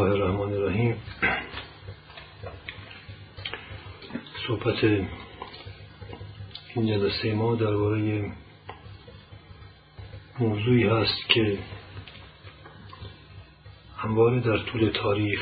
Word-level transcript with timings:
الله 0.00 0.12
الرحمن 0.12 0.52
الرحیم 0.54 0.96
صحبت 4.46 4.84
این 6.74 6.86
جلسه 6.86 7.34
ما 7.34 7.54
درباره 7.54 8.32
موضوعی 10.38 10.82
هست 10.82 11.28
که 11.28 11.58
همواره 13.96 14.40
در 14.40 14.58
طول 14.58 14.90
تاریخ 14.90 15.40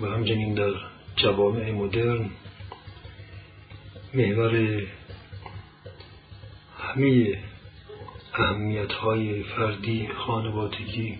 و 0.00 0.06
همچنین 0.06 0.54
در 0.54 0.72
جوامع 1.16 1.70
مدرن 1.70 2.30
محور 4.14 4.82
همه 6.78 7.38
اهمیت 8.34 8.92
های 8.92 9.42
فردی 9.42 10.08
خانوادگی 10.26 11.18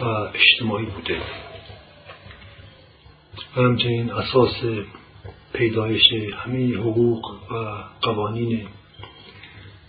و 0.00 0.04
اجتماعی 0.04 0.86
بوده. 0.86 1.20
و 3.56 3.60
همچنین 3.60 4.12
اساس 4.12 4.54
پیدایش 5.52 6.12
همه 6.36 6.76
حقوق 6.76 7.52
و 7.52 7.84
قوانین 8.02 8.68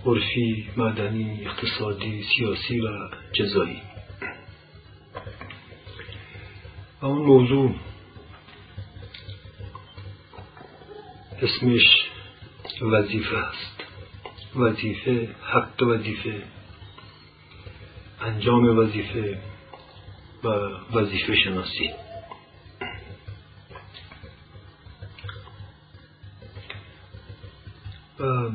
عرفی، 0.05 0.69
مدنی، 0.77 1.45
اقتصادی، 1.45 2.23
سیاسی 2.23 2.81
و 2.81 2.89
جزایی. 3.33 3.81
و 7.01 7.05
اون 7.05 7.21
موضوع 7.21 7.75
اسمش 11.41 12.05
وظیفه 12.81 13.37
است. 13.37 13.83
وظیفه 14.55 15.35
حق 15.43 15.83
وظیفه 15.83 16.43
انجام 18.21 18.77
وظیفه. 18.77 19.54
و 20.45 20.69
وظیفه 20.97 21.35
شناسی 21.35 21.89
و 28.19 28.49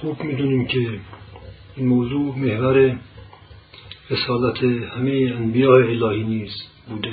خوب 0.00 0.22
می‌دونیم 0.22 0.66
که 0.66 1.00
این 1.76 1.88
موضوع 1.88 2.36
محور 2.38 2.98
رسالت 4.10 4.62
همه 4.64 5.32
انبیاء 5.36 5.76
الهی 5.76 6.24
نیز 6.24 6.52
بوده. 6.88 7.12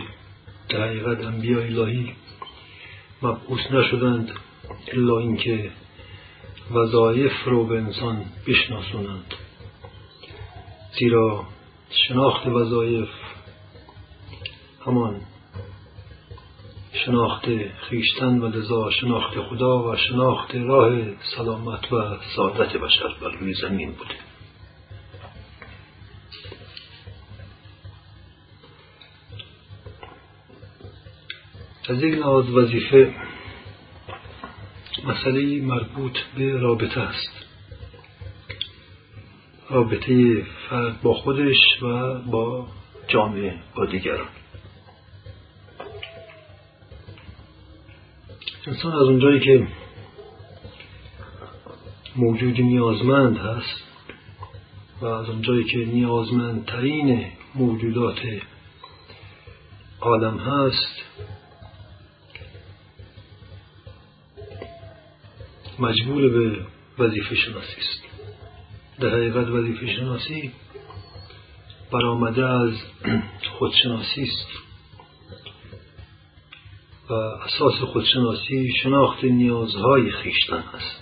در 0.70 0.88
حقیقت 0.88 1.26
انبیاء 1.26 1.64
الهی 1.64 2.14
مبعوث 3.22 3.72
نشدند 3.72 4.32
الا 4.94 5.20
اینکه 5.20 5.72
وظایف 6.72 7.44
رو 7.46 7.66
به 7.66 7.78
انسان 7.78 8.26
بشناسونند. 8.48 9.34
زیرا 11.00 11.48
شناخت 12.08 12.48
وظایف 12.48 13.10
همان 14.86 15.22
شناخت 17.06 17.46
خیشتن 17.90 18.40
و 18.40 18.48
لذا 18.48 18.92
شناخت 18.92 19.40
خدا 19.40 19.84
و 19.84 19.96
شناخت 19.96 20.56
راه 20.56 21.02
سلامت 21.36 21.94
و 21.94 22.18
سعادت 22.36 22.78
بشر 22.78 23.16
بر 23.22 23.32
روی 23.40 23.54
زمین 23.54 23.92
بوده 23.92 24.16
از 31.90 32.04
یک 32.04 32.14
لحاظ 32.14 32.50
وظیفه 32.50 33.16
مسئله 35.06 35.62
مربوط 35.62 36.18
به 36.38 36.60
رابطه 36.60 37.02
است. 37.02 37.46
رابطه 39.70 40.44
فرد 40.70 41.02
با 41.02 41.14
خودش 41.14 41.84
و 41.84 42.14
با 42.20 42.68
جامعه 43.08 43.60
با 43.76 43.86
دیگران. 43.86 44.45
انسان 48.68 48.94
از 48.94 49.02
اونجایی 49.02 49.40
که 49.40 49.68
موجودی 52.16 52.64
نیازمند 52.64 53.38
هست 53.38 53.84
و 55.02 55.06
از 55.06 55.30
اونجایی 55.30 55.64
که 55.64 55.78
نیازمندترین 55.78 57.26
موجودات 57.56 58.20
عالم 60.02 60.38
هست 60.38 61.04
مجبور 65.80 66.30
به 66.30 66.66
وظیفه 67.00 67.36
شناسی 67.36 67.78
است. 67.78 68.04
در 69.00 69.10
حقیقت 69.10 69.48
وظیفه 69.48 69.96
شناسی 69.96 70.52
برآمده 71.92 72.46
از 72.46 72.74
خودشناسی 73.60 74.22
است. 74.22 74.65
و 77.10 77.14
اساس 77.14 77.74
خودشناسی 77.74 78.74
شناخت 78.84 79.24
نیازهای 79.24 80.12
خیشتن 80.12 80.64
است. 80.74 81.02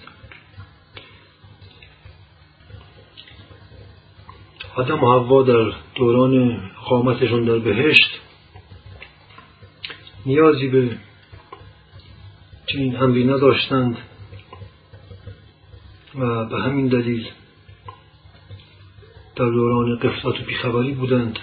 آدم 4.75 5.03
و 5.03 5.13
حوا 5.13 5.43
در 5.43 5.73
دوران 5.95 6.61
قامتشون 6.85 7.45
در 7.45 7.59
بهشت 7.59 8.19
نیازی 10.25 10.67
به 10.67 10.97
چنین 12.65 12.97
امری 12.97 13.25
نداشتند 13.25 13.97
و 16.15 16.45
به 16.45 16.61
همین 16.61 16.87
دلیل 16.87 17.27
در 19.35 19.45
دوران 19.45 19.97
قفلت 19.97 20.41
و 20.41 20.45
بیخبری 20.45 20.91
بودند. 20.91 21.39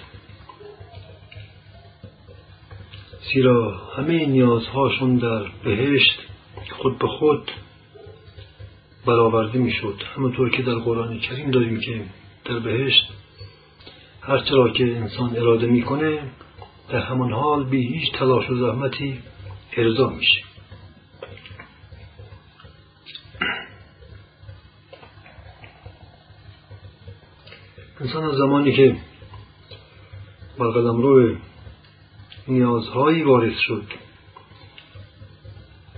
زیرا 3.33 3.71
همه 3.97 4.25
نیازهاشون 4.25 5.15
در 5.15 5.43
بهشت 5.63 6.19
خود 6.71 6.99
به 6.99 7.07
خود 7.07 7.51
برآورده 9.05 9.59
می‌شد. 9.59 10.01
همونطور 10.15 10.49
که 10.49 10.61
در 10.61 10.75
قرآن 10.75 11.19
کریم 11.19 11.51
داریم 11.51 11.79
که 11.79 12.05
در 12.45 12.59
بهشت 12.59 13.03
هرچرا 14.21 14.69
که 14.69 14.83
انسان 14.83 15.37
اراده 15.37 15.67
می‌کنه 15.67 16.19
در 16.89 16.99
همان 16.99 17.33
حال 17.33 17.63
بی 17.63 17.87
هیچ 17.87 18.11
تلاش 18.11 18.49
و 18.49 18.55
زحمتی 18.55 19.19
ارضا 19.77 20.09
میشه. 20.09 20.41
انسان 28.01 28.23
از 28.23 28.35
زمانی 28.35 28.73
که 28.73 28.95
بر 30.59 30.67
قدم 30.67 31.01
روی 31.01 31.37
نیازهایی 32.47 33.23
وارد 33.23 33.53
شد 33.53 33.83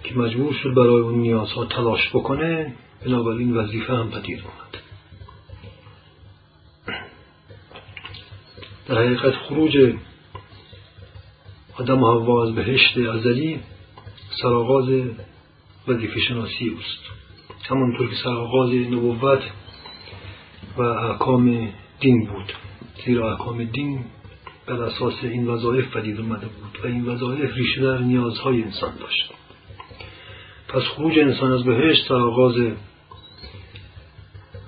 که 0.03 0.15
مجبور 0.15 0.53
شد 0.53 0.73
برای 0.73 1.01
اون 1.01 1.15
نیازها 1.15 1.65
تلاش 1.65 2.09
بکنه 2.09 2.75
بنابراین 3.05 3.57
وظیفه 3.57 3.93
هم 3.93 4.09
پدید 4.09 4.39
اومد 4.39 4.83
در 8.87 8.97
حقیقت 8.97 9.33
خروج 9.33 9.93
آدم 11.79 12.03
و 12.03 12.11
حوا 12.11 12.47
از 12.47 12.55
بهشت 12.55 12.97
ازلی 12.97 13.59
سرآغاز 14.41 14.89
وظیفه 15.87 16.19
شناسی 16.19 16.69
اوست. 16.69 16.99
همونطور 17.69 18.09
که 18.09 18.15
سرآغاز 18.23 18.73
نبوت 18.73 19.41
و 20.77 20.81
احکام 20.81 21.69
دین 21.99 22.25
بود. 22.25 22.53
زیرا 23.05 23.31
احکام 23.31 23.63
دین 23.63 24.05
بر 24.67 24.83
اساس 24.83 25.13
این 25.21 25.47
وظایف 25.47 25.97
پدید 25.97 26.19
اومده 26.19 26.45
بود 26.47 26.79
و 26.83 26.87
این 26.87 27.05
وظایف 27.05 27.55
ریشه 27.55 27.81
در 27.81 27.97
نیازهای 27.97 28.63
انسان 28.63 28.95
داشت. 28.97 29.31
پس 30.67 30.81
خروج 30.81 31.19
انسان 31.19 31.51
از 31.51 31.63
بهشت 31.63 32.07
سرآغاز 32.07 32.55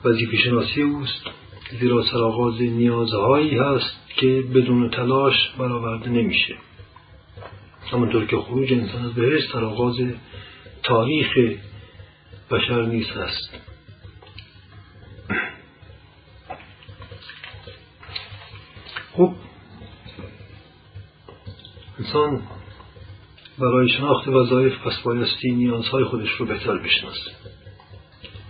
وظیفه 0.05 0.37
شناسی 0.37 0.81
اوست 0.81 1.25
زیرا 1.79 2.03
سرآغاز 2.03 2.61
نیازهایی 2.61 3.57
هست 3.57 3.99
که 4.15 4.43
بدون 4.55 4.89
تلاش 4.89 5.33
برآورده 5.57 6.09
نمیشه. 6.09 6.55
همونطور 7.91 8.25
که 8.25 8.37
خروج 8.37 8.73
انسان 8.73 9.05
از 9.05 9.13
بهشت 9.13 9.51
سرآغاز 9.51 9.95
تاریخ 10.83 11.37
بشر 12.51 12.85
نیست 12.85 13.17
است. 13.17 13.59
خوب 19.11 19.35
انسان 22.05 22.41
برای 23.59 23.89
شناخت 23.89 24.27
وظایف 24.27 24.73
پس 24.77 25.01
بایستی 25.03 25.51
نیازهای 25.51 26.03
خودش 26.03 26.29
رو 26.29 26.45
بهتر 26.45 26.77
بشناسه. 26.77 27.31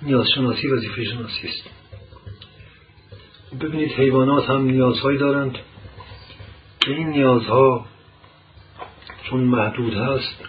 نیاز 0.01 0.27
شناسی 0.35 0.67
وظیفه 0.67 1.03
شناسی 1.03 1.47
است. 1.47 1.69
ببینید 3.61 3.91
حیوانات 3.91 4.49
هم 4.49 4.61
نیازهایی 4.61 5.17
دارند. 5.17 5.57
که 6.79 6.91
این 6.91 7.09
نیازها 7.09 7.85
چون 9.23 9.39
محدود 9.39 9.93
هست 9.93 10.43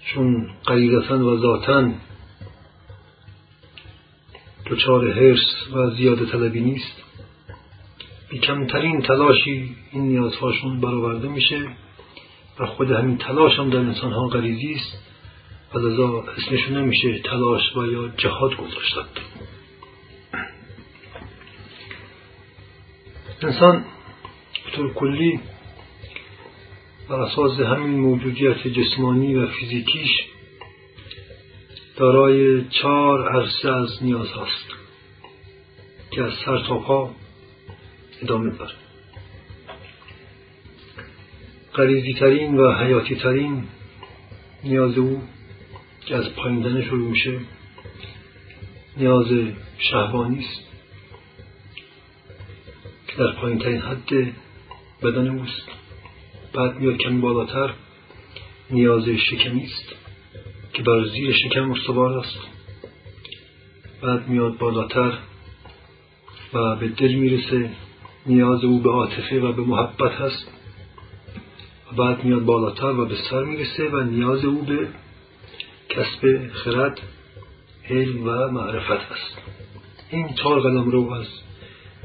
چون 0.00 0.50
قریدتا 0.64 1.26
و 1.26 1.36
ذاتا 1.36 1.90
دچار 4.66 5.12
حرس 5.12 5.68
و 5.74 5.90
زیاده 5.90 6.26
طلبی 6.26 6.60
نیست 6.60 7.02
کمترین 8.38 9.00
تلاشی 9.02 9.76
این 9.92 10.02
نیازهاشون 10.02 10.80
برآورده 10.80 11.28
میشه 11.28 11.68
و 12.60 12.66
خود 12.66 12.90
همین 12.90 13.18
تلاش 13.18 13.58
هم 13.58 13.70
در 13.70 13.78
انسان 13.78 14.12
ها 14.12 14.26
غریزی 14.26 14.72
است 14.72 14.98
و 15.74 15.78
لذا 15.78 16.24
اسمشون 16.36 16.76
نمیشه 16.76 17.18
تلاش 17.18 17.76
و 17.76 17.86
یا 17.86 18.08
جهاد 18.08 18.56
گذاشت 18.56 18.96
انسان 23.42 23.84
طور 24.72 24.94
کلی 24.94 25.40
بر 27.08 27.20
اساس 27.20 27.60
همین 27.60 28.00
موجودیت 28.00 28.66
جسمانی 28.66 29.34
و 29.34 29.46
فیزیکیش 29.46 30.10
دارای 31.96 32.64
چهار 32.68 33.28
عرصه 33.28 33.70
از 33.70 34.02
نیاز 34.02 34.28
هست 34.28 34.66
که 36.10 36.22
از 36.22 36.32
سر 36.44 36.58
تا 36.68 36.78
پا 36.78 37.10
ادامه 38.22 38.50
داره 38.50 38.74
قریزی 41.72 42.14
ترین 42.14 42.58
و 42.58 42.72
حیاتی 42.72 43.16
ترین 43.16 43.64
نیاز 44.64 44.98
او 44.98 45.22
که 46.06 46.16
از 46.16 46.34
پاییندن 46.34 46.82
شروع 46.82 47.10
میشه 47.10 47.38
نیاز 48.96 49.26
شهوانی 49.78 50.38
است 50.38 50.72
که 53.08 53.16
در 53.16 53.32
پایین 53.32 53.58
ترین 53.58 53.80
حد 53.80 54.34
بدن 55.02 55.28
اوست. 55.28 55.68
بعد 56.52 56.76
میاد 56.76 56.96
کمی 56.96 57.20
بالاتر 57.20 57.74
نیاز 58.70 59.08
شکمی 59.08 59.64
است 59.64 59.94
که 60.72 60.82
بر 60.82 61.04
زیر 61.04 61.32
شکم 61.32 61.70
استوار 61.70 62.18
است. 62.18 62.38
بعد 64.02 64.28
میاد 64.28 64.58
بالاتر 64.58 65.18
و 66.52 66.76
به 66.76 66.88
دل 66.88 67.14
می‌رسه 67.14 67.70
نیاز 68.26 68.64
او 68.64 68.82
به 68.82 68.90
عاطفه 68.90 69.40
و 69.40 69.52
به 69.52 69.62
محبت 69.62 70.12
هست. 70.12 70.46
و 71.92 71.96
بعد 71.96 72.24
میاد 72.24 72.44
بالاتر 72.44 72.90
و 72.90 73.06
به 73.06 73.14
سر 73.30 73.44
می‌رسه 73.44 73.88
و 73.88 74.00
نیاز 74.00 74.44
او 74.44 74.62
به 74.62 74.88
کسب 75.88 76.50
خرد 76.52 77.00
علم 77.90 78.28
و 78.28 78.48
معرفت 78.48 79.12
است 79.12 79.38
این 80.10 80.28
چهار 80.34 80.60
قدم 80.60 80.90
رو 80.90 81.12
از 81.12 81.26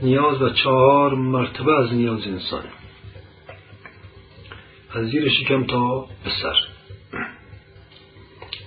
نیاز 0.01 0.41
و 0.41 0.49
چهار 0.49 1.15
مرتبه 1.15 1.73
از 1.73 1.93
نیاز 1.93 2.27
انسان. 2.27 2.63
از 4.93 5.05
زیر 5.05 5.29
شکم 5.29 5.65
تا 5.65 5.99
به 5.99 6.29
سر. 6.41 6.55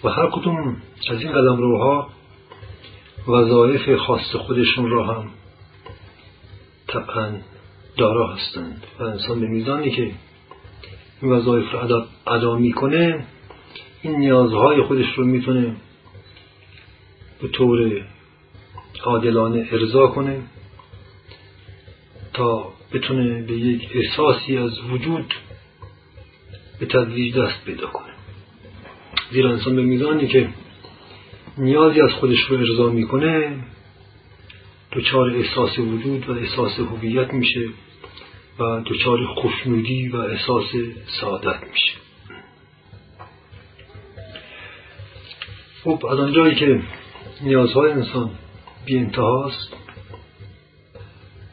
و 0.05 0.09
هر 0.09 0.31
کدوم 0.31 0.77
از 1.11 1.23
این 1.23 1.33
قدم 1.33 1.57
روها 1.57 2.09
وظایف 3.29 3.97
خاص 3.97 4.37
خودشون 4.37 4.91
را 4.91 5.07
هم 5.07 5.31
طبعا 6.93 7.33
دارا 7.97 8.35
هستند. 8.35 8.87
و 8.99 9.03
انسان 9.03 9.41
به 9.41 9.47
میزانی 9.47 9.91
که 9.91 10.11
این 11.23 11.33
وظایف 11.33 11.73
رو 11.73 12.07
ادا 12.27 12.57
می‌کنه 12.57 13.25
این 14.03 14.17
نیازهای 14.17 14.83
خودش 14.83 15.15
رو 15.17 15.25
می‌تونه 15.25 15.77
به 17.43 17.49
طور 17.49 18.07
عادلانه 19.05 19.69
ارضا 19.73 20.07
کنه 20.07 20.43
تا 22.33 22.73
بتونه 22.93 23.43
به 23.43 23.53
یک 23.53 23.89
احساسی 23.95 24.57
از 24.57 24.81
وجود 24.81 25.35
به 26.81 26.87
تدریج 26.87 27.39
دست 27.39 27.65
پیدا 27.65 27.87
کنه. 27.87 28.13
زیرا 29.33 29.51
انسان 29.51 29.77
به 29.77 29.83
میزانی 29.83 30.29
که 30.29 30.49
نیازی 31.59 32.01
از 32.01 32.11
خودش 32.11 32.41
رو 32.41 32.59
ارضا 32.59 32.91
می‌کنه 32.91 33.59
دچار 34.93 35.31
احساس 35.31 35.79
وجود 35.79 36.29
و 36.29 36.33
احساس 36.33 36.79
هویت 36.79 37.35
میشه 37.35 37.69
و 38.59 38.81
دچار 38.87 39.27
خوشنودی 39.27 40.09
و 40.09 40.17
احساس 40.17 40.65
سعادت 41.21 41.61
میشه. 41.73 41.93
خب 45.85 46.07
از 46.07 46.19
آنجایی 46.19 46.55
که 46.55 46.83
نیازهای 47.43 47.91
انسان 47.93 48.31
بی 48.85 48.99
انتهاست 48.99 49.77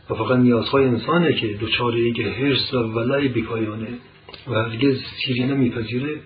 و 0.09 0.15
فقط 0.15 0.37
نیازهای 0.37 0.85
انسانه 0.85 1.33
که 1.33 1.47
دچار 1.47 1.97
یک 1.97 2.19
حرس 2.19 2.73
و 2.73 2.77
ولع 2.77 3.27
بیپایانه 3.27 3.87
و 4.47 4.53
هرگز 4.53 5.01
سیری 5.25 5.43
نمیپذیره 5.43 6.21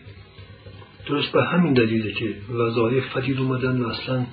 درست 1.08 1.32
به 1.32 1.44
همین 1.44 1.74
دلیله 1.74 2.12
که 2.14 2.36
وظایف 2.54 3.18
پدید 3.18 3.40
اومدن 3.40 3.82
و 3.82 3.88
اصلا 3.88 4.26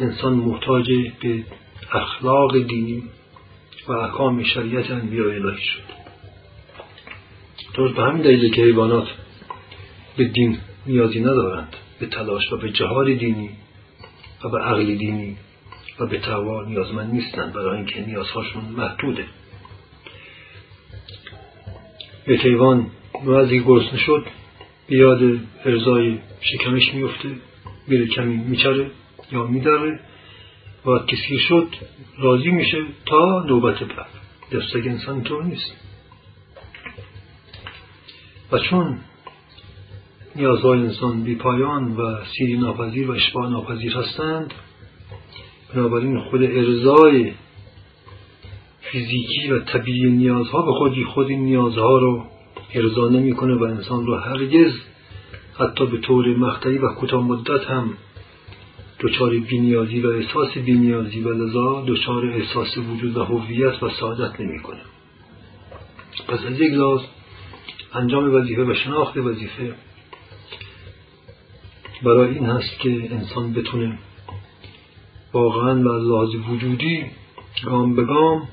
انسان 0.00 0.34
محتاج 0.34 0.90
به 1.22 1.44
اخلاق 1.92 2.58
دینی 2.58 3.02
و 3.88 3.92
احکام 3.92 4.44
شریعت 4.44 4.90
انبیاء 4.90 5.34
الهی 5.34 5.64
شد. 5.64 5.94
درست 7.74 7.94
به 7.94 8.02
همین 8.02 8.22
دلیله 8.22 8.50
که 8.50 8.62
حیوانات 8.62 9.06
به 10.16 10.24
دین 10.24 10.58
نیازی 10.86 11.20
ندارند 11.20 11.76
به 12.00 12.06
تلاش 12.06 12.52
و 12.52 12.56
به 12.56 12.70
جهاد 12.70 13.06
دینی 13.06 13.50
و 14.44 14.48
به 14.48 14.58
عقل 14.58 14.94
دینی 14.94 15.36
و 16.00 16.06
به 16.06 16.18
تقوا 16.18 16.64
نیازمند 16.64 17.14
نیستند 17.14 17.52
برای 17.52 17.76
اینکه 17.76 18.06
نیازهاشون 18.06 18.64
محدوده. 18.64 19.24
یک 22.26 22.40
حیوان 22.40 22.90
بعضی 23.26 23.60
گرسنه 23.60 23.98
شد 23.98 24.26
به 24.88 24.96
یاد 24.96 25.38
ارزای 25.64 26.18
شکمش 26.40 26.94
میفته 26.94 27.28
میره 27.86 28.06
کمی 28.06 28.36
میچره 28.36 28.90
یا 29.32 29.46
میدره 29.46 30.00
و 30.86 30.98
کسی 30.98 31.38
شد 31.38 31.68
راضی 32.18 32.50
میشه 32.50 32.78
تا 33.06 33.44
نوبت 33.48 33.82
بعد. 33.82 34.06
دستگ 34.52 34.88
انسان 34.88 35.22
طور 35.22 35.44
نیست. 35.44 35.72
و 38.52 38.58
چون 38.58 38.98
نیازهای 40.36 40.78
انسان 40.78 41.22
بی 41.22 41.34
پایان 41.34 41.96
و 41.96 42.16
سیری 42.36 42.58
ناپذیر 42.58 43.10
و 43.10 43.12
اشباه 43.12 43.50
ناپذیر 43.50 43.96
هستند 43.96 44.54
بنابراین 45.74 46.20
خود 46.20 46.42
ارزای 46.42 47.32
فیزیکی 48.80 49.50
و 49.50 49.58
طبیعی 49.58 50.10
نیازها 50.10 50.62
به 50.62 50.72
خودی 50.72 51.04
خود 51.04 51.28
این 51.28 51.44
نیازها 51.44 51.98
رو 51.98 52.24
ارضا 52.74 53.08
نمی‌کنه 53.08 53.54
و 53.54 53.62
انسان 53.62 54.06
رو 54.06 54.16
هرگز 54.16 54.72
حتی 55.58 55.86
به 55.86 55.98
طور 55.98 56.36
مقطعی 56.36 56.78
و 56.78 56.88
کوتاه 56.88 57.22
مدت 57.24 57.64
هم 57.70 57.94
دچار 59.04 59.30
بینیازی 59.38 60.00
و 60.00 60.06
احساس 60.06 60.58
بینیازی 60.58 61.20
و 61.20 61.32
لذا 61.32 61.84
دچار 61.86 62.26
احساس 62.26 62.78
وجود 62.78 63.16
و 63.16 63.24
هویت 63.24 63.82
و 63.82 63.90
سعادت 63.90 64.40
نمی‌کنه. 64.40 64.80
پس 66.28 66.44
از 66.44 66.60
یک 66.60 66.72
لحاظ 66.72 67.00
انجام 67.94 68.34
وظیفه 68.34 68.64
و 68.64 68.74
شناخت 68.74 69.16
وظیفه 69.16 69.74
برای 72.02 72.34
این 72.34 72.46
هست 72.46 72.78
که 72.78 72.90
انسان 72.90 73.52
بتونه 73.52 73.98
واقعا 75.32 75.74
و 75.74 75.88
لحاظ 75.88 76.34
وجودی 76.48 77.04
گام 77.64 77.94
به 77.94 78.04
گام 78.04 78.48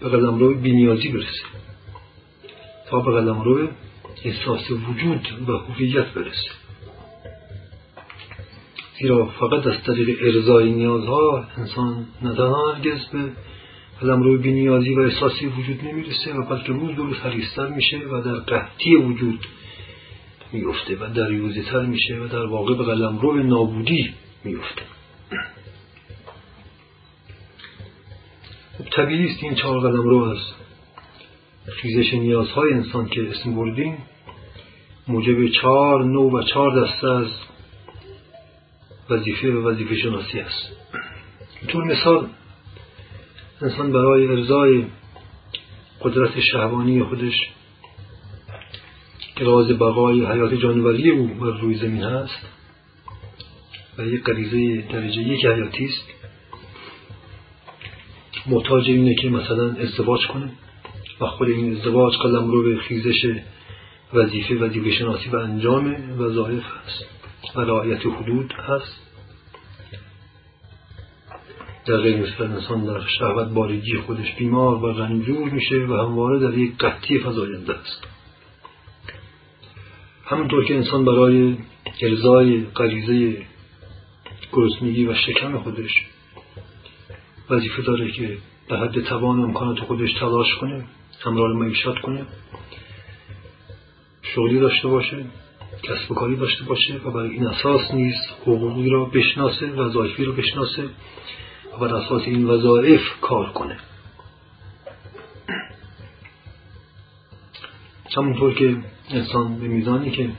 به 0.00 0.08
قدم 0.08 0.38
روی 0.38 0.54
بینیازی 0.54 1.08
برسه. 1.08 1.44
تا 2.90 3.00
به 3.00 3.12
قدم 3.12 3.42
روی 3.42 3.68
احساس 4.24 4.70
وجود 4.70 5.48
و 5.48 5.52
هویت 5.52 6.06
برسه. 6.06 6.59
زیرا 9.00 9.26
فقط 9.26 9.66
از 9.66 9.82
طریق 9.86 10.18
ارزای 10.22 10.70
نیازها 10.70 11.44
انسان 11.56 12.06
نه 12.22 12.34
تنها 12.34 12.72
هرگز 12.72 13.06
به 13.06 13.32
قدم 14.02 14.22
روی 14.22 14.36
بینیازی 14.36 14.94
و 14.94 15.00
احساسی 15.00 15.46
وجود 15.46 15.84
نمی‌رسه 15.84 16.34
و 16.34 16.46
بلکه 16.46 16.72
روز 16.72 16.96
به 16.96 17.02
روز 17.02 17.16
میشه 17.70 17.98
و 17.98 18.20
در 18.20 18.34
قحطی 18.34 18.96
وجود 18.96 19.46
میفته 20.52 20.96
و 20.96 21.08
در 21.14 21.62
تر 21.62 21.86
میشه 21.86 22.18
و 22.18 22.28
در 22.28 22.46
واقع 22.46 22.74
به 22.74 22.84
قلم 22.84 23.18
رو 23.18 23.42
نابودی 23.42 24.14
میفته 24.44 24.82
خب 28.78 28.84
طبیعی 28.90 29.24
است 29.24 29.42
این 29.42 29.54
چهار 29.54 29.80
قدم 29.80 30.02
رو 30.02 30.24
از 30.24 30.38
خیزش 31.72 32.14
نیازهای 32.14 32.72
انسان 32.72 33.08
که 33.08 33.30
اسم 33.30 33.54
بردیم 33.54 33.98
موجب 35.08 35.48
چهار 35.48 36.04
نو 36.04 36.38
و 36.38 36.42
چهار 36.42 36.86
دسته 36.86 37.08
از 37.08 37.26
وظیفه 39.10 39.50
و 39.52 39.68
وظیفه 39.68 39.96
شناسی 39.96 40.40
است. 40.40 40.72
طور 41.68 41.84
مثال 41.84 42.28
انسان 43.62 43.92
برای 43.92 44.26
ارزای 44.26 44.84
قدرت 46.00 46.40
شهوانی 46.40 47.02
خودش 47.02 47.50
که 49.36 49.44
راز 49.44 49.68
بقای 49.68 50.26
حیات 50.26 50.54
جانوری 50.54 51.10
او 51.10 51.26
بر 51.26 51.60
روی 51.60 51.74
زمین 51.74 52.02
هست 52.02 52.46
و 53.98 54.06
یک 54.06 54.22
غریزه 54.22 54.84
درجه 54.92 55.22
یک 55.22 55.46
حیاتی 55.46 55.84
است 55.84 56.04
محتاج 58.46 58.88
اینه 58.88 59.14
که 59.14 59.28
مثلا 59.28 59.72
ازدواج 59.72 60.26
کنه 60.26 60.50
و 61.20 61.26
خود 61.26 61.48
این 61.48 61.76
ازدواج 61.76 62.16
قلم 62.16 62.50
رو 62.50 62.62
به 62.62 62.76
خیزش 62.76 63.26
وظیفه 64.14 64.54
وظیفه 64.54 64.90
شناسی 64.90 65.30
و 65.30 65.36
انجام 65.36 65.96
وظایف 66.20 66.64
هست. 66.64 67.19
و 67.56 67.60
رعایت 67.60 68.06
حدود 68.06 68.52
هست. 68.52 69.10
در 71.86 71.96
غیر 71.96 72.16
مثل 72.16 72.42
انسان 72.42 72.84
در 72.84 73.00
شهوت 73.18 73.48
بارگی 73.48 73.96
خودش 73.96 74.34
بیمار 74.34 74.74
و 74.74 74.86
رنجور 74.86 75.50
میشه 75.50 75.76
و 75.76 75.94
همواره 75.94 76.38
در 76.38 76.58
یک 76.58 76.76
قطعی 76.78 77.18
فضاینده 77.18 77.74
است. 77.74 78.06
همونطور 80.24 80.64
که 80.64 80.74
انسان 80.74 81.04
برای 81.04 81.56
ارزای 82.02 82.64
غریزه 82.64 83.46
گرسنگی 84.52 85.06
و 85.06 85.14
شکم 85.14 85.58
خودش 85.58 85.90
وظیفه 87.50 87.82
داره 87.82 88.12
که 88.12 88.38
به 88.68 88.78
حد 88.78 89.00
توان 89.00 89.40
امکانات 89.40 89.80
خودش 89.80 90.12
تلاش 90.12 90.54
کنه 90.60 90.84
همراه 91.20 91.52
معیشت 91.52 92.00
کنه 92.02 92.26
شغلی 94.22 94.60
داشته 94.60 94.88
باشه. 94.88 95.24
کسب 95.82 96.10
و 96.10 96.14
کاری 96.14 96.36
داشته 96.36 96.64
باشه 96.64 97.00
و 97.04 97.10
برای 97.10 97.30
این 97.30 97.46
اساس 97.46 97.94
نیست 97.94 98.28
حقوقی 98.42 98.90
را 98.90 99.04
بشناسه 99.04 99.70
وظایفی 99.70 100.24
را 100.24 100.32
بشناسه 100.32 100.88
و 101.72 101.78
بر 101.78 101.94
اساس 101.94 102.22
این 102.22 102.46
وظایف 102.46 103.00
کار 103.20 103.52
کنه. 103.52 103.76
همونطور 108.16 108.54
که 108.54 108.76
انسان 109.10 109.58
به 109.58 109.68
میزانی 109.68 110.10
که 110.10 110.30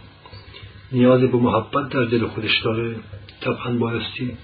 نیاز 0.91 1.21
به 1.21 1.37
محبت 1.37 1.89
در 1.89 2.05
دل 2.05 2.27
خودش 2.27 2.61
داره 2.63 2.95
طبعا 3.41 3.77
بایستی 3.77 4.37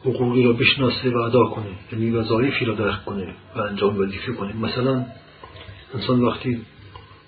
حقوقی 0.00 0.42
را 0.42 0.52
بشناسه 0.52 1.10
و 1.10 1.16
ادا 1.16 1.44
کنه 1.44 1.78
یعنی 1.92 2.10
وظایفی 2.10 2.64
را 2.64 2.74
درک 2.74 3.04
کنه 3.04 3.34
و 3.56 3.60
انجام 3.60 3.98
وظیفه 3.98 4.32
کنه. 4.32 4.56
مثلا 4.56 5.06
انسان 5.94 6.22
وقتی 6.22 6.60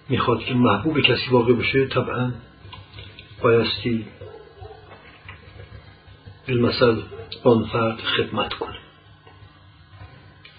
می‌خواد 0.09 0.41
که 0.41 0.55
محبوب 0.55 1.01
کسی 1.01 1.31
واقع 1.31 1.53
بشه 1.53 1.87
طبعا 1.87 2.33
بایستی 3.43 4.07
بالمثل 6.49 7.03
آن 7.45 7.65
فرد 7.65 8.01
خدمت 8.01 8.55
کنه 8.55 8.79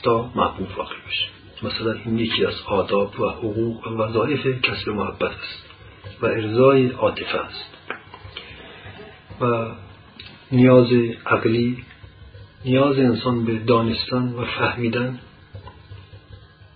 تا 0.04 0.32
محبوب 0.36 0.68
واقع 0.77 0.96
بشه. 1.08 1.27
مثلا 1.63 1.92
این 1.92 2.20
یکی 2.20 2.46
از 2.46 2.54
آداب 2.66 3.20
و 3.20 3.30
حقوق 3.30 3.88
و 3.88 3.89
وظایف 3.89 4.62
کسب 4.62 4.89
محبت 4.89 5.32
است 5.32 5.63
و 6.22 6.25
ارزای 6.25 6.89
عاطفه 6.89 7.38
است. 7.38 7.77
و 9.42 9.68
نیاز 10.51 10.88
عقلی 11.25 11.84
نیاز 12.66 12.98
انسان 12.98 13.46
به 13.46 13.60
دانستن 13.60 14.34
و 14.34 14.46
فهمیدن 14.46 15.20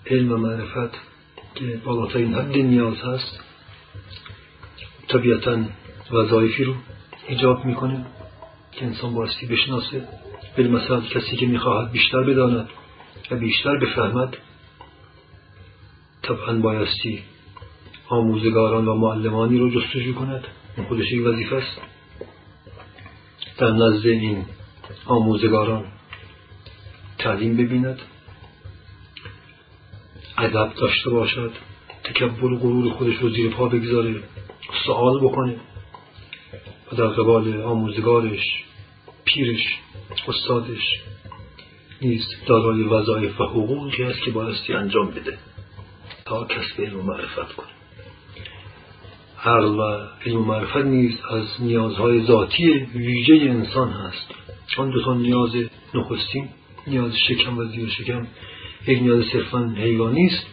علم 0.05 0.31
و 0.31 0.37
معرفت 0.37 1.10
که 1.55 1.81
بالاترین 1.85 2.33
حد 2.33 2.57
نیاز 2.57 2.97
هست 2.97 3.39
طبیعتا 5.07 5.57
وظایفی 6.11 6.63
رو 6.63 6.73
ایجاب 7.27 7.65
می‌کنه 7.65 8.05
که 8.71 8.85
انسان 8.85 9.13
بایستی 9.13 9.45
بشناسه 9.45 10.07
بالمثل 10.57 11.01
کسی 11.01 11.35
که 11.35 11.45
می‌خواهد 11.45 11.91
بیشتر 11.91 12.23
بداند 12.23 12.69
و 13.31 13.35
بیشتر 13.35 13.77
بفهمد 13.77 14.37
طبعا 16.21 16.53
بایستی 16.53 17.23
آموزگاران 18.07 18.87
و 18.87 18.95
معلمانی 18.95 19.57
رو 19.57 19.69
جستجو 19.69 20.13
کند. 20.13 20.47
این 20.77 20.85
خودش 20.85 21.11
یک 21.11 21.25
وظیفه 21.25 21.55
است. 21.55 21.81
در 23.57 23.71
نزد 23.71 24.07
این 24.07 24.45
آموزگاران 25.05 25.85
تعلیم 27.17 27.57
ببیند. 27.57 27.99
ادب 30.37 30.73
داشته 30.73 31.09
باشد. 31.09 31.51
تکبر 32.03 32.43
و 32.43 32.59
غرور 32.59 32.93
خودش 32.93 33.15
رو 33.15 33.29
زیر 33.29 33.51
پا 33.51 33.67
بگذاره 33.67 34.23
سوال 34.85 35.19
بکنه 35.19 35.55
و 36.91 36.95
در 36.95 37.07
قبال 37.07 37.61
آموزگارش 37.61 38.63
پیرش 39.25 39.77
استادش 40.27 41.01
نیز 42.01 42.27
دارای 42.45 42.83
وظایف 42.83 43.41
و 43.41 43.43
حقوقی 43.43 44.03
هست 44.03 44.21
که 44.21 44.31
بایستی 44.31 44.73
انجام 44.73 45.11
بده. 45.11 45.37
تا 46.25 46.45
کسب 46.45 46.81
علم 46.81 46.99
و 46.99 47.03
معرفت 47.03 47.55
کنه. 47.55 47.67
عقل 49.43 49.79
و 49.79 50.07
علم 50.25 50.37
و 50.37 50.45
معرفت 50.45 50.85
نیز 50.85 51.19
از 51.29 51.47
نیازهای 51.59 52.25
ذاتی 52.25 52.73
ویژه 52.95 53.33
انسان 53.33 53.89
هست. 53.89 54.27
آن 54.77 54.89
دو 54.89 55.03
تا 55.03 55.13
نیاز 55.13 55.51
نخستین 55.93 56.49
نیاز 56.87 57.11
شکم 57.27 57.57
و 57.57 57.65
زیر 57.65 57.89
شکم 57.89 58.27
یک 58.87 59.01
نیاز 59.01 59.25
صرفا 59.33 59.73
حیوانی 59.77 60.25
است 60.25 60.47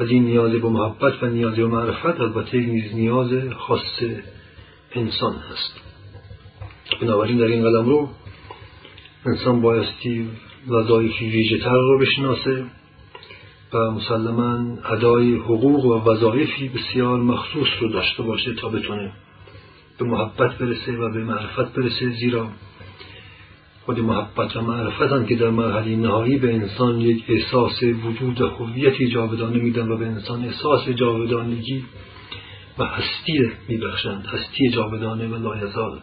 ولی 0.00 0.20
نیاز 0.20 0.52
به 0.52 0.68
محبت 0.68 1.22
و 1.22 1.26
نیاز 1.26 1.54
به 1.54 1.66
معرفت 1.66 2.20
البته 2.20 2.58
نیز 2.58 2.94
نیاز 2.94 3.52
خاص 3.52 4.02
انسان 4.92 5.34
هست. 5.34 5.80
بنابراین 7.00 7.38
در 7.38 7.44
این 7.44 7.62
قلم 7.62 7.88
رو 7.88 8.08
انسان 9.26 9.60
بایستی 9.60 10.28
وظایفی 10.68 11.30
ویژه 11.30 11.58
تر 11.58 11.76
رو 11.76 11.98
بشناسه 11.98 12.64
و 13.72 13.90
مسلما 13.90 14.78
ادای 14.84 15.34
حقوق 15.34 15.84
و 15.84 16.10
وظایفی 16.10 16.68
بسیار 16.68 17.20
مخصوص 17.20 17.68
رو 17.80 17.88
داشته 17.88 18.22
باشه 18.22 18.54
تا 18.54 18.68
بتونه 18.68 19.12
به 19.98 20.04
محبت 20.04 20.58
برسه 20.58 20.92
و 20.92 21.12
به 21.12 21.24
معرفت 21.24 21.74
برسه 21.74 22.10
زیرا 22.10 22.48
خود 23.84 24.00
محبت 24.00 24.56
و 24.56 24.60
معرفت 24.60 25.12
هم 25.12 25.26
که 25.26 25.34
در 25.34 25.50
مرحله 25.50 25.96
نهایی 25.96 26.36
به 26.38 26.54
انسان 26.54 27.00
یک 27.00 27.24
احساس 27.28 27.82
وجود 27.82 28.40
و 28.40 28.48
هویتی 28.48 29.08
جاودانه 29.08 29.56
میدن 29.56 29.88
و 29.88 29.96
به 29.96 30.06
انسان 30.06 30.44
احساس 30.44 30.88
جاودانگی 30.88 31.84
و 32.78 32.84
هستی 32.84 33.50
میبخشند. 33.68 34.26
هستی 34.26 34.68
جاودانه 34.68 35.26
و 35.28 35.34
لایزال. 35.34 36.00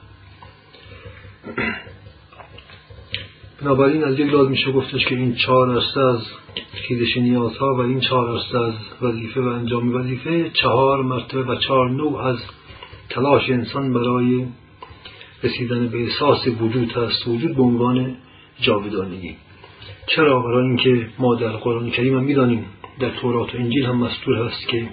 بنابراین 3.62 4.04
از 4.04 4.20
یک 4.20 4.34
لحاظ 4.34 4.48
میشه 4.48 4.72
گفتش 4.72 5.06
که 5.06 5.16
این 5.16 5.36
چهار 5.36 5.76
رسته 5.76 6.00
از 6.00 6.22
خیزش 6.88 7.18
نیازها 7.18 7.76
و 7.76 7.80
این 7.80 8.00
چهار 8.00 8.38
رسته 8.38 8.60
از 8.60 8.74
وظیفه 9.02 9.42
و 9.42 9.48
انجام 9.48 9.96
وظیفه 9.96 10.50
چهار 10.50 11.04
مرتبه 11.04 11.44
و 11.44 11.56
چهار 11.56 11.90
نوع 11.90 12.26
از 12.26 12.38
تلاش 13.10 13.50
انسان 13.50 13.94
برای 13.94 14.46
رسیدن 15.44 15.88
به 15.88 16.04
احساس 16.04 16.48
وجود 16.48 16.92
هست 16.92 17.28
وجود 17.28 17.56
به 17.56 17.64
عنوان 17.64 18.16
جاودانگی. 18.62 19.36
چرا؟ 20.08 20.42
برای 20.42 20.68
اینکه 20.68 21.10
ما 21.20 21.36
در 21.36 21.52
قرآن 21.52 21.90
کریم 21.90 22.18
هم 22.18 22.24
می‌دانیم 22.24 22.66
در 23.00 23.10
تورات 23.10 23.56
و 23.56 23.58
انجیل 23.58 23.86
هم 23.86 23.98
مستور 23.98 24.48
هست 24.48 24.68
که 24.68 24.88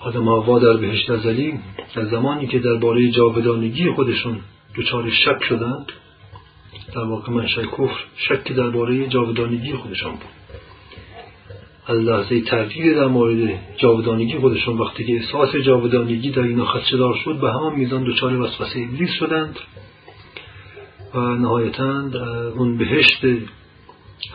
آدم 0.00 0.28
هوا 0.28 0.58
در 0.58 0.76
بهشت 0.76 1.10
ازلی 1.10 1.58
در 1.94 2.04
زمانی 2.04 2.46
که 2.46 2.58
درباره 2.58 3.10
جاودانگی 3.10 3.90
خودشون 3.90 4.40
دچار 4.76 5.10
شک 5.10 5.44
شدند 5.48 5.92
در 6.94 7.04
واقع 7.04 7.32
منشأ 7.32 7.62
کفر 7.62 8.04
شک 8.16 8.52
درباره 8.52 9.06
جاودانگی 9.06 9.72
خودشان 9.72 10.12
بود. 10.12 10.57
از 11.88 11.98
لحظه 11.98 12.40
تردید 12.40 12.94
در 12.94 13.06
مورد 13.06 13.60
جاودانگی 13.76 14.38
خودشان 14.38 14.78
وقتی 14.78 15.04
که 15.04 15.12
احساس 15.12 15.56
جاودانگی 15.56 16.30
در 16.30 16.42
اینا 16.42 16.64
خدشدار 16.64 17.14
شد 17.24 17.40
به 17.40 17.50
همان 17.50 17.74
میزان 17.74 18.04
دچار 18.04 18.40
وسوسه 18.40 18.80
ابلیس 18.80 19.10
شدند 19.10 19.58
و 21.14 21.18
نهایتا 21.20 22.10
اون 22.56 22.78
بهشت 22.78 23.24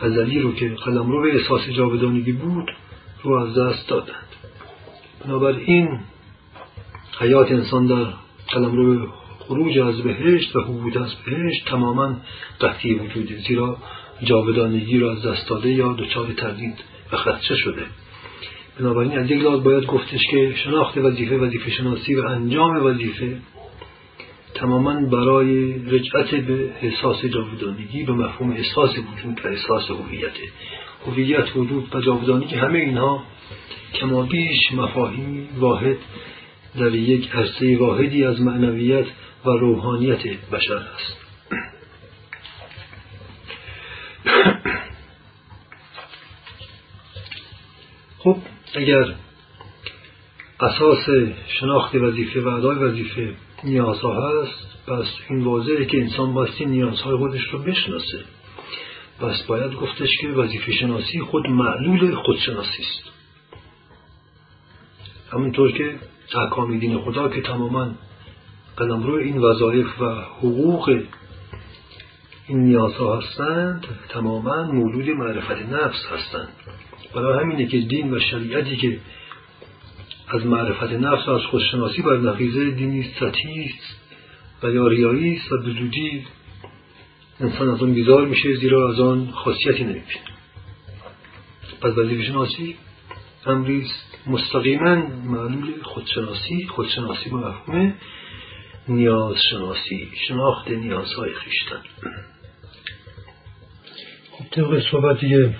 ازلی 0.02 0.40
رو 0.40 0.54
که 0.54 0.68
قلم 0.68 1.10
رو 1.10 1.22
به 1.22 1.36
احساس 1.36 1.68
جاودانگی 1.68 2.32
بود 2.32 2.70
رو 3.22 3.34
از 3.34 3.58
دست 3.58 3.88
دادند. 3.88 4.28
بنابراین 5.24 6.00
حیات 7.20 7.52
انسان 7.52 7.86
در 7.86 8.06
قلم 8.48 8.76
رو 8.76 9.08
خروج 9.38 9.78
از 9.78 10.02
بهشت 10.02 10.56
و 10.56 10.60
حبود 10.60 10.98
از 10.98 11.14
بهشت 11.26 11.68
تماما 11.68 12.16
قطعی 12.60 12.94
وجوده 12.94 13.38
زیرا 13.48 13.76
جاودانگی 14.22 14.98
را 14.98 15.12
از 15.12 15.26
دست 15.26 15.48
داده 15.48 15.70
یا 15.70 15.92
دچار 15.92 16.32
تردید 16.32 16.93
و 17.12 17.16
خدشه 17.16 17.56
شده؟ 17.56 17.82
بنابراین 18.80 19.18
از 19.18 19.30
یک 19.30 19.42
باید 19.42 19.86
گفتش 19.86 20.26
که 20.30 20.54
شناخت 20.64 20.98
وظیفه 20.98 21.36
وظیفه 21.36 21.70
شناسی 21.70 22.14
و 22.14 22.26
انجام 22.26 22.86
وظیفه 22.86 23.38
تماما 24.54 25.00
برای 25.00 25.72
رجعت 25.72 26.34
به 26.34 26.72
احساس 26.82 27.24
جاودانگی 27.24 28.04
به 28.04 28.12
مفهوم 28.12 28.52
احساس 28.52 28.90
وجود 28.90 29.40
و 29.44 29.48
احساس 29.48 29.90
هویت. 29.90 30.32
هویت 31.06 31.56
وجود 31.56 31.96
و 31.96 32.00
جاودانگی 32.00 32.54
همه 32.54 32.78
اینها 32.78 33.22
کما 33.94 34.22
بیش 34.22 34.72
مفاهیم 34.72 35.48
واحد 35.58 35.96
در 36.78 36.94
یک 36.94 37.30
عرصه 37.34 37.76
واحدی 37.76 38.24
از 38.24 38.40
معنویت 38.40 39.06
و 39.44 39.50
روحانیت 39.50 40.22
بشر 40.52 40.74
است. 40.74 41.23
خب؟ 48.24 48.36
اگر 48.74 49.14
اساس 50.60 51.08
شناخت 51.60 51.94
وظیفه 51.94 52.40
و 52.40 52.48
ادای 52.48 52.76
وظیفه 52.76 53.34
نیازها 53.64 54.42
هست 54.42 54.86
پس 54.86 55.06
این 55.30 55.44
واضحه 55.44 55.84
که 55.84 56.00
انسان 56.00 56.34
باستی 56.34 56.64
نیازهای 56.64 57.16
خودش 57.16 57.42
رو 57.52 57.58
بشناسه. 57.58 58.24
پس 59.20 59.42
باید 59.42 59.74
گفتش 59.74 60.18
که 60.20 60.28
وظیفه 60.28 60.72
شناسی 60.72 61.20
خود 61.20 61.46
معلول 61.46 62.14
خودشناسی 62.14 62.82
است. 62.82 63.12
همونطور 65.32 65.72
که 65.72 65.94
احکام 66.34 66.78
دین 66.78 66.98
خدا 66.98 67.28
که 67.28 67.42
تماما 67.42 67.90
قلمرو 68.76 69.14
این 69.14 69.38
وظایف 69.38 70.00
و 70.00 70.04
حقوق 70.38 71.00
این 72.46 72.58
نیازها 72.58 73.20
هستند 73.20 73.86
تماما 74.08 74.62
مولود 74.62 75.08
معرفت 75.08 75.62
نفس 75.62 76.06
هستند. 76.12 76.48
برای 77.14 77.42
همینه 77.42 77.66
که 77.66 77.78
دین 77.78 78.14
و 78.14 78.20
شریعتی 78.20 78.76
که 78.76 78.98
از 80.28 80.46
معرفت 80.46 80.92
نفس 80.92 81.28
و 81.28 81.30
از 81.30 81.42
خودشناسی 81.42 82.02
بر 82.02 82.16
نقیزه 82.16 82.70
دینی 82.70 83.02
سطحی 83.20 83.74
و 84.62 84.70
یا 84.70 84.86
ریایی 84.86 85.36
است 85.36 85.52
و 85.52 85.62
به 85.62 85.74
انسان 87.40 87.68
از 87.68 87.82
آن 87.82 87.94
بیزار 87.94 88.26
میشه 88.26 88.54
زیرا 88.54 88.92
از 88.92 89.00
آن 89.00 89.30
خاصیتی 89.30 89.84
نمی‌بینه. 89.84 90.04
پس 91.80 91.98
وظیفه 91.98 92.22
شناسی 92.22 92.76
امری 93.46 93.86
مستقیما 94.26 94.94
معلول 95.24 95.82
خودشناسی 95.82 96.66
خودشناسی 96.68 97.30
با 97.30 97.38
مفهوم 97.38 97.94
نیاز 98.88 99.36
شناسی 99.50 100.10
شناخت 100.28 100.70
نیازهای 100.70 101.34
خیشتن. 101.34 101.82
خب 104.30 104.44
طبق 104.50 104.82
صحبتی 104.90 105.54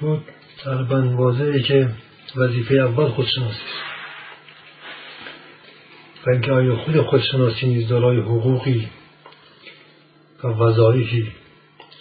شد 0.00 0.22
تقریبا 0.64 1.16
واضحه 1.16 1.62
که 1.62 1.90
وظیفه 2.36 2.74
اول 2.74 3.08
خودشناسی. 3.08 3.60
و 6.26 6.30
اینکه 6.30 6.52
آیا 6.52 6.76
خود 6.76 7.00
خودشناسی 7.00 7.66
نیز 7.66 7.88
دارای 7.88 8.20
حقوقی 8.20 8.88
و 10.44 10.48
وظایفی 10.48 11.32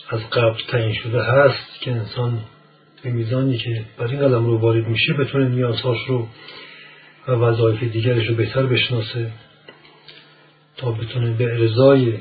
از 0.09 0.29
قبل 0.29 0.59
تعیین 0.67 0.93
شده 0.93 1.23
هست 1.23 1.81
که 1.81 1.91
انسان 1.91 2.39
به 3.03 3.09
میزانی 3.09 3.57
که 3.57 3.85
بر 3.97 4.07
این 4.07 4.19
قلم 4.19 4.45
رو 4.45 4.57
وارد 4.57 4.87
میشه 4.87 5.13
بتونه 5.13 5.49
نیازهاش 5.49 5.99
رو 6.07 6.27
و 7.27 7.31
وظایف 7.31 7.83
دیگرش 7.83 8.27
رو 8.27 8.35
بهتر 8.35 8.65
بشناسه 8.65 9.31
تا 10.77 10.91
بتونه 10.91 11.33
به 11.33 11.43
ارزای 11.43 12.17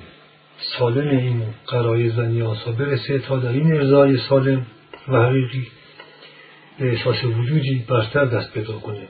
سالم 0.79 1.09
این 1.09 1.43
قرایز 1.67 2.19
و 2.19 2.23
نیازها 2.23 2.73
برسه. 2.73 3.19
تا 3.19 3.37
در 3.39 3.49
این 3.49 3.73
ارزای 3.73 4.17
سالم 4.17 4.67
و 5.09 5.17
حقیقی 5.17 5.69
به 6.79 6.93
احساس 6.93 7.25
وجودی 7.25 7.85
برتر 7.89 8.25
دست 8.25 8.53
پیدا 8.53 8.79
کنه 8.79 9.09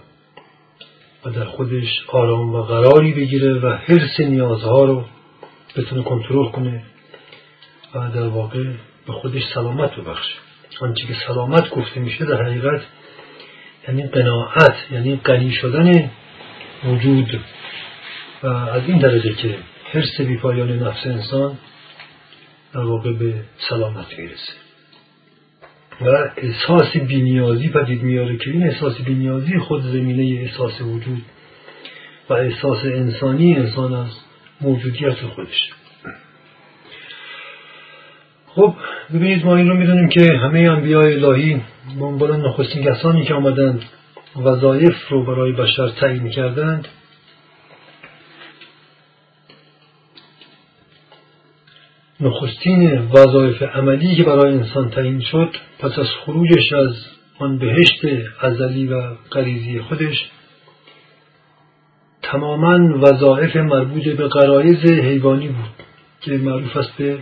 و 1.25 1.31
در 1.31 1.45
خودش 1.45 2.05
آرام 2.09 2.55
و 2.55 2.63
قراری 2.63 3.13
بگیره 3.13 3.55
و 3.55 3.77
حرس 3.77 4.21
نیازها 4.21 4.85
رو 4.85 5.05
بتونه 5.77 6.03
کنترل 6.03 6.51
کنه 6.51 6.83
و 7.95 8.11
در 8.15 8.29
واقع 8.29 8.65
به 9.07 9.13
خودش 9.13 9.43
سلامت 9.55 9.97
ببخشه. 9.97 10.35
آنچه 10.81 11.07
که 11.07 11.15
سلامت 11.27 11.71
گفته 11.71 12.01
میشه 12.01 12.25
در 12.25 12.43
حقیقت 12.43 12.83
یعنی 13.89 14.07
قناعت 14.07 14.77
یعنی 14.91 15.17
قنی 15.17 15.53
شدن 15.53 16.11
وجود. 16.85 17.41
و 18.43 18.47
از 18.47 18.83
این 18.87 18.99
درجه 18.99 19.35
که 19.35 19.59
حرس 19.85 20.21
بیپایان 20.21 20.79
نفس 20.79 21.07
انسان 21.07 21.59
در 22.75 22.81
واقع 22.81 23.13
به 23.13 23.35
سلامت 23.69 24.19
می‌رسه. 24.19 24.68
و 26.01 26.09
احساس 26.37 26.97
بینیازی 26.97 27.69
پدید 27.69 28.03
میاره 28.03 28.37
که 28.37 28.51
این 28.51 28.63
احساس 28.63 29.01
بینیازی 29.01 29.59
خود 29.59 29.83
زمینه 29.83 30.41
احساس 30.41 30.81
وجود 30.81 31.23
و 32.31 32.33
احساس 32.33 32.85
انسانی 32.85 33.55
انسان 33.55 33.95
از 33.95 34.11
موجودیت 34.61 35.15
خودش 35.15 35.71
خب 38.47 38.75
ببینید 39.15 39.45
ما 39.45 39.57
این 39.57 39.69
رو 39.69 39.77
می‌دونیم 39.77 40.09
که 40.09 40.33
همه 40.43 40.61
انبیاء 40.61 41.03
الهی 41.03 41.61
به 41.99 42.05
عنوان 42.05 42.41
نخستین 42.41 42.85
کسانی 42.85 43.25
که 43.25 43.35
آمدند 43.35 43.85
وظایف 44.37 45.09
رو 45.09 45.25
برای 45.25 45.53
بشر 45.53 45.89
تعیین 45.89 46.31
کردند 46.31 46.89
نخستین 52.21 52.99
وظایف 52.99 53.63
عملی 53.63 54.17
که 54.17 54.25
برای 54.25 54.53
انسان 54.53 54.91
تعیین 54.91 55.21
شد 55.21 55.57
پس 55.79 55.99
از 55.99 56.07
خروجش 56.25 56.73
از 56.73 56.95
آن 57.39 57.59
بهشت 57.59 58.01
ازلی 58.41 58.87
و 58.87 59.15
غریزی 59.33 59.81
خودش 59.81 60.31
تماما 62.23 62.99
وظایف 62.99 63.57
مربوط 63.57 64.09
به 64.09 64.29
قرایز 64.29 64.85
حیوانی 64.85 65.49
بود 65.49 65.87
که 66.21 66.31
معروف 66.31 66.77
است 66.77 66.97
به 66.97 67.19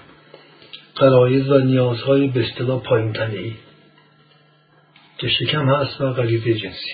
قرایز 0.97 1.49
و 1.49 1.59
نیازهای 1.59 2.29
به 2.29 2.41
اصطلاح 2.41 2.83
پایین 2.83 3.21
ای 3.21 3.53
که 5.19 5.29
شکم 5.29 5.69
هست 5.69 6.01
و 6.01 6.13
غریزه 6.13 6.55
جنسی. 6.55 6.93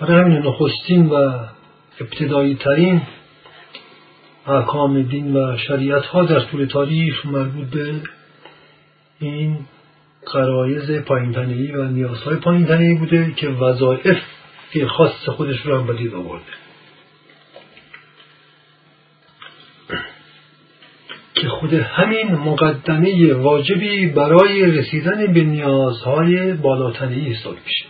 برای 0.00 0.20
همین 0.20 0.38
نخستین 0.38 1.06
و 1.06 1.14
ابتدایی 2.00 2.54
ترین 2.54 3.02
احکام 4.50 5.02
دین 5.02 5.36
و 5.36 5.56
شریعت 5.56 6.04
ها 6.04 6.24
در 6.24 6.40
طول 6.40 6.66
تاریخ 6.66 7.26
مربوط 7.26 7.66
به 7.66 8.00
این 9.20 9.58
قرایز 10.26 10.90
پایین 10.90 11.34
و 11.76 11.84
نیازهای 11.84 12.36
پایین 12.36 12.98
بوده 12.98 13.32
که 13.36 13.48
وظایف 13.48 14.18
خاص 14.86 15.28
خودش 15.28 15.60
رو 15.66 15.78
هم 15.78 15.86
بدید 15.86 16.14
آورده. 16.14 16.44
که 21.34 21.48
خود 21.48 21.74
همین 21.74 22.34
مقدمه 22.34 23.34
واجبی 23.34 24.06
برای 24.06 24.66
رسیدن 24.66 25.32
به 25.32 25.44
نیازهای 25.44 26.52
بالاتنی 26.52 27.20
حساب 27.20 27.56
میشه. 27.66 27.84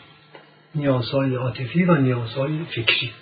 نیازهای 0.75 1.35
عاطفی 1.35 1.85
و 1.85 1.95
نیازهای 1.95 2.59
فکری. 2.65 3.13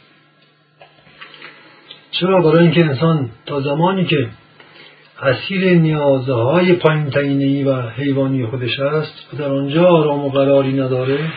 چرا 2.21 2.43
برای 2.43 2.63
اینکه 2.63 2.85
انسان 2.85 3.31
تا 3.47 3.61
زمانی 3.61 4.05
که 4.05 4.29
اسیر 5.23 5.75
نیازهای 5.75 6.73
پایین 6.73 7.69
و 7.69 7.91
حیوانی 7.91 8.47
خودش 8.47 8.81
است 8.81 9.29
و 9.33 9.37
در 9.37 9.49
آنجا 9.49 9.85
آرام 9.85 10.25
و 10.25 10.29
قراری 10.29 10.73
نداره 10.73 11.33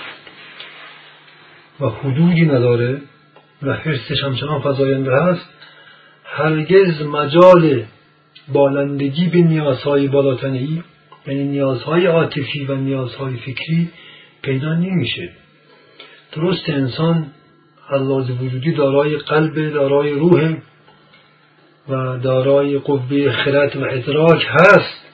و 1.79 1.89
حدودی 1.89 2.45
نداره 2.45 3.01
و 3.63 3.73
حرسش 3.73 4.23
همچنان 4.23 4.61
فضاینده 4.61 5.15
هست 5.15 5.49
هرگز 6.23 7.01
مجال 7.01 7.83
بالندگی 8.53 9.27
به 9.27 9.41
نیازهای 9.41 10.07
بالاتنی 10.07 10.83
یعنی 11.27 11.43
نیازهای 11.43 12.05
عاطفی 12.05 12.65
و 12.65 12.75
نیازهای 12.75 13.37
فکری 13.37 13.89
پیدا 14.41 14.73
نمیشه. 14.73 15.29
درست 16.33 16.69
انسان 16.69 17.27
از 17.89 18.29
وجودی 18.29 18.71
دارای 18.71 19.17
قلب 19.17 19.73
دارای 19.73 20.11
روح 20.11 20.55
و 21.89 22.17
دارای 22.17 22.77
قوه 22.77 23.31
خرد 23.31 23.77
و 23.77 23.85
ادراک 23.89 24.45
هست. 24.49 25.05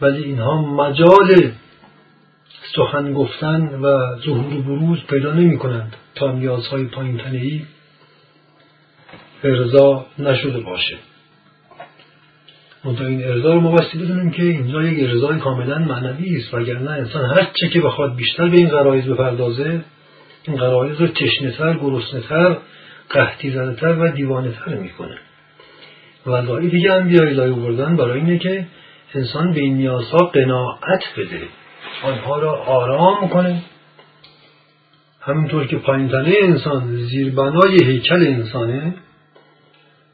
ولی 0.00 0.22
اینها 0.22 0.62
مجال 0.62 1.52
سخن 2.76 3.12
گفتن 3.12 3.80
و 3.82 4.16
ظهور 4.24 4.62
بروز 4.62 4.98
پیدا 5.08 5.32
نمی 5.32 5.58
کنند 5.58 5.96
تا 6.14 6.32
نیازهای 6.32 6.84
پایین 6.84 7.20
ای 7.20 7.62
ارضا 9.44 10.06
نشده 10.18 10.60
باشه. 10.60 10.96
منتها 12.84 13.06
این 13.06 13.24
ارضا 13.24 13.54
رو 13.54 13.60
ما 13.60 13.70
باستی 13.70 13.98
بدونیم 13.98 14.30
که 14.30 14.42
اینجا 14.42 14.82
یک 14.82 15.08
ارضای 15.08 15.38
کاملا 15.38 15.78
معنوی 15.78 16.36
است 16.36 16.54
وگرنه 16.54 16.90
انسان 16.90 17.24
هر 17.24 17.50
چه 17.60 17.68
که 17.68 17.80
بخواد 17.80 18.16
بیشتر 18.16 18.48
به 18.48 18.56
این 18.56 18.68
غرایز 18.68 19.04
بپردازه 19.04 19.84
این 20.44 20.56
غرایز 20.56 21.00
رو 21.00 21.06
تشنهتر 21.06 21.74
گرسنهتر 21.74 22.56
قحطی 23.10 23.50
زدهتر 23.50 23.96
و 23.98 24.08
دیوانهتر 24.08 24.74
می‌کنه. 24.74 25.18
وظایفی 26.26 26.68
دیگه 26.68 26.92
انبیاء 26.92 27.26
الهی 27.26 27.60
بردن 27.60 27.96
برای 27.96 28.20
اینه 28.20 28.38
که 28.38 28.66
انسان 29.14 29.52
به 29.52 29.60
این 29.60 29.74
نیازها 29.76 30.18
قناعت 30.18 31.04
بده. 31.18 31.42
آنها 32.02 32.38
را 32.38 32.52
آرام 32.52 33.28
کنه. 33.28 33.62
همینطور 35.20 35.66
که 35.66 35.76
پایینتنه 35.76 36.34
انسان 36.42 36.96
زیربنای 36.96 37.84
هیکل 37.84 38.26
انسانه 38.26 38.94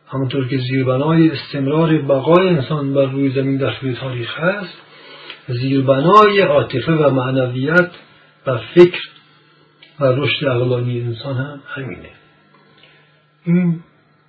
همونطور 0.09 0.49
که 0.49 0.59
زیربنای 0.59 1.31
استمرار 1.31 1.99
بقای 1.99 2.49
انسان 2.49 2.94
بر 2.94 3.05
روی 3.05 3.31
زمین 3.31 3.57
در 3.57 3.75
طول 3.75 3.94
تاریخ 3.94 4.38
هست 4.38 4.79
زیربنای 5.49 6.40
عاطفه 6.40 6.92
و 6.92 7.11
معنویت 7.11 7.90
و 8.47 8.59
فکر 8.59 9.01
و 10.01 10.05
رشد 10.05 10.47
اقلانی 10.47 11.01
انسان 11.01 11.37
هم 11.37 11.61
همینه. 11.66 12.11
این 13.44 13.81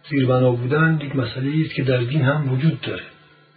زیربنا 0.09 0.51
بودن 0.51 0.99
یک 1.01 1.15
مسئله 1.15 1.51
است 1.65 1.73
که 1.75 1.83
در 1.83 1.97
دین 1.97 2.21
هم 2.21 2.53
وجود 2.53 2.81
داره. 2.81 3.03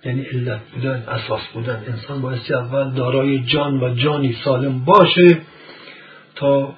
یعنی 0.04 0.22
علت 0.22 0.60
بودن 0.74 1.04
اساس 1.08 1.40
بودن. 1.54 1.84
انسان 1.86 2.22
بایستی 2.22 2.54
اول 2.54 2.90
دارای 2.90 3.38
جان 3.38 3.80
و 3.80 3.94
جانی 3.94 4.36
سالم 4.44 4.84
باشه 4.84 5.38
تا 6.34 6.74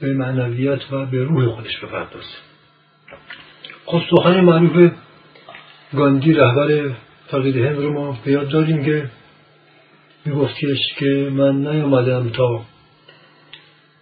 به 0.00 0.14
معنویت 0.14 0.92
و 0.92 1.06
به 1.06 1.24
روح 1.24 1.46
خودش 1.46 1.78
بپردازه. 1.78 2.36
خب 3.86 4.02
سخن 4.10 4.40
معروف 4.40 4.92
گاندی 5.94 6.32
رهبر 6.32 6.90
فقید 7.30 7.56
هند 7.56 7.78
رو 7.78 7.92
ما 7.92 8.18
بیاد 8.24 8.48
داریم 8.48 8.84
که 8.84 9.10
میگفتیش 10.24 10.78
که 10.98 11.30
من 11.32 11.56
نیامدم 11.56 12.28
تا 12.28 12.64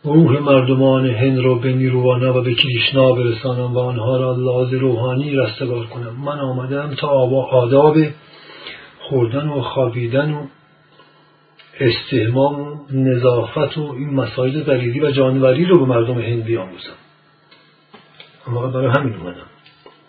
روح 0.04 0.38
مردمان 0.38 1.06
هند 1.06 1.38
را 1.38 1.54
به 1.54 1.72
نیروانا 1.72 2.38
و 2.38 2.42
به 2.42 2.54
کریشنا 2.54 3.12
برسانم 3.12 3.74
و 3.74 3.78
آنها 3.78 4.16
را 4.16 4.36
لاز 4.36 4.74
روحانی 4.74 5.36
رستگار 5.36 5.86
کنم. 5.86 6.16
من 6.24 6.40
آمدم 6.40 6.94
تا 6.94 7.08
آداب 7.08 7.96
خوردن 9.00 9.48
و 9.48 9.60
خوابیدن 9.60 10.32
و 10.32 10.46
استهمام 11.80 12.60
و 12.60 12.76
نظافت 12.90 13.78
و 13.78 13.92
این 13.98 14.14
مسائل 14.14 14.62
غریزی 14.62 15.00
و 15.00 15.10
جانوری 15.10 15.64
رو 15.64 15.78
به 15.78 15.84
مردم 15.84 16.20
هند 16.20 16.44
بیاموزم. 16.44 16.96
اما 18.46 18.66
برای 18.66 18.92
همین 18.98 19.14
اومدم. 19.14 19.46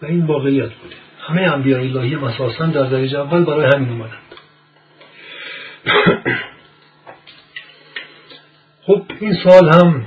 و 0.01 0.05
این 0.05 0.25
واقعیت 0.25 0.69
بوده. 0.73 0.95
همه 1.19 1.41
انبیاء 1.41 1.81
الهی 1.81 2.15
مساسا 2.15 2.65
در 2.65 2.83
درجه 2.83 3.19
اول 3.19 3.43
برای 3.43 3.69
همین 3.75 3.89
اومدند. 3.89 4.19
خب 8.89 9.03
این 9.19 9.33
سوال 9.33 9.69
هم 9.69 10.05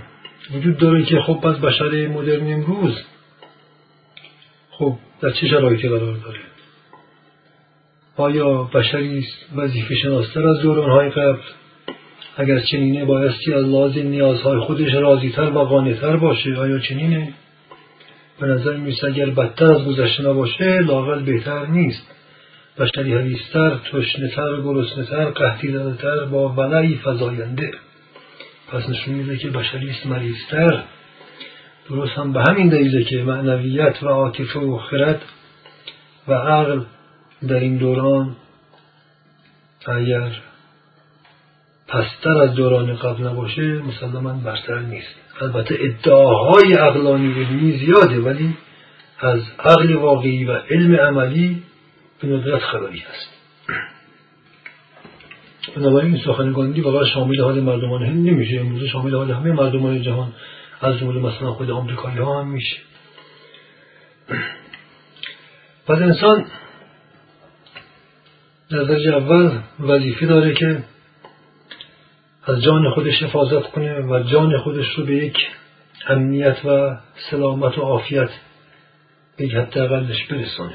وجود 0.55 0.79
داره 0.79 1.05
که 1.05 1.21
خب 1.21 1.47
از 1.47 1.61
بشر 1.61 2.07
مدرن 2.07 2.53
امروز 2.53 3.03
خب 4.71 4.97
در 5.21 5.31
چه 5.31 5.47
شرایطی 5.49 5.89
قرار 5.89 6.17
داره؟ 6.17 6.39
آیا 8.17 8.63
بشری 8.63 9.27
وظیفه 9.57 9.95
شناستر 9.95 10.47
از 10.47 10.61
دورانهای 10.61 11.11
قبل؟ 11.11 11.41
اگر 12.37 12.61
چنینه 12.61 13.05
بایستی 13.05 13.55
از 13.55 13.65
لازم 13.65 14.09
نیازهای 14.09 14.61
خودش 14.61 14.95
راضیتر 14.95 15.51
و 15.51 15.59
قانعتر 15.59 16.17
باشه 16.17 16.57
آیا 16.57 16.79
چنینه؟ 16.79 17.35
به 18.41 18.47
نظر 18.47 18.77
می‌رسه 18.77 19.07
اگر 19.07 19.31
بدتر 19.31 19.73
از 19.73 19.85
گذشته 19.85 20.23
نباشه 20.23 20.81
لاقل 20.81 21.23
بهتر 21.23 21.67
نیست. 21.67 22.07
بشری 22.79 23.15
حریستر 23.15 23.79
تشنهتر 23.93 24.61
گرسنهتر 24.61 25.25
قحطی 25.25 25.73
زدهتر 25.73 26.25
با 26.25 26.49
ولعی 26.49 26.97
فضاینده 27.05 27.71
پس 28.73 28.89
نشون 28.89 29.15
میده 29.15 29.37
که 29.37 29.51
بشریست 29.51 30.07
مریضتر. 30.07 30.83
درست 31.89 32.13
هم 32.13 32.33
به 32.33 32.43
همین 32.49 32.69
دلیله 32.69 33.05
که 33.05 33.23
معنویت 33.23 34.03
و 34.03 34.09
عاطفه 34.09 34.59
و 34.61 34.79
خرد 34.79 35.23
و 36.29 36.33
عقل 36.33 36.81
در 37.49 37.61
این 37.61 37.77
دوران 37.77 38.37
اگر 39.87 40.31
پستر 41.89 42.39
از 42.43 42.55
دوران 42.55 42.97
قبل 42.97 43.25
نباشه 43.25 43.63
مسلما 43.63 44.33
برتر 44.33 44.79
نیست. 44.79 45.15
البته 45.41 45.79
ادعاهای 45.81 46.73
عقلانی 46.73 47.45
علمی 47.45 47.79
زیاده 47.79 48.21
ولی 48.21 48.57
از 49.21 49.41
عقل 49.59 49.95
واقعی 49.95 50.45
و 50.45 50.53
علم 50.53 50.97
عملی 50.97 51.63
به 52.21 52.29
ندرت 52.29 52.63
خبری 52.63 52.99
هست. 52.99 53.42
بنابراین 55.77 56.15
این 56.15 56.25
سخنگانی 56.25 56.83
فقط 56.83 57.07
شامل 57.07 57.41
حال 57.41 57.61
مردمان 57.61 58.03
هند 58.03 58.29
نمیشه. 58.29 58.61
امروز 58.61 58.85
شامل 58.85 59.15
حال 59.15 59.31
همه 59.31 59.53
مردمان 59.53 60.03
جهان. 60.03 60.33
از 60.81 60.99
جمله 60.99 61.21
مثلا 61.21 61.53
خود 61.53 61.71
آمریکایی 61.71 62.19
ها 62.19 62.41
هم 62.41 62.49
میشه. 62.49 62.77
پس 65.87 65.99
انسان 65.99 66.47
در 68.71 68.83
درجه 68.83 69.17
اول 69.17 69.59
وظیفه 69.81 70.27
داره 70.27 70.55
که 70.55 70.85
از 72.45 72.63
جان 72.63 72.91
خودش 72.91 73.23
حفاظت 73.23 73.71
کنه 73.71 74.01
و 74.01 74.23
جان 74.23 74.59
خودش 74.59 74.95
رو 74.95 75.05
به 75.05 75.17
یک 75.17 75.37
امنیت 76.09 76.65
و 76.65 76.97
سلامت 77.31 77.79
و 77.79 77.83
عافیت 77.83 78.31
به 79.37 79.45
یک 79.45 79.55
حداقلش 79.55 80.27
برسانه. 80.27 80.75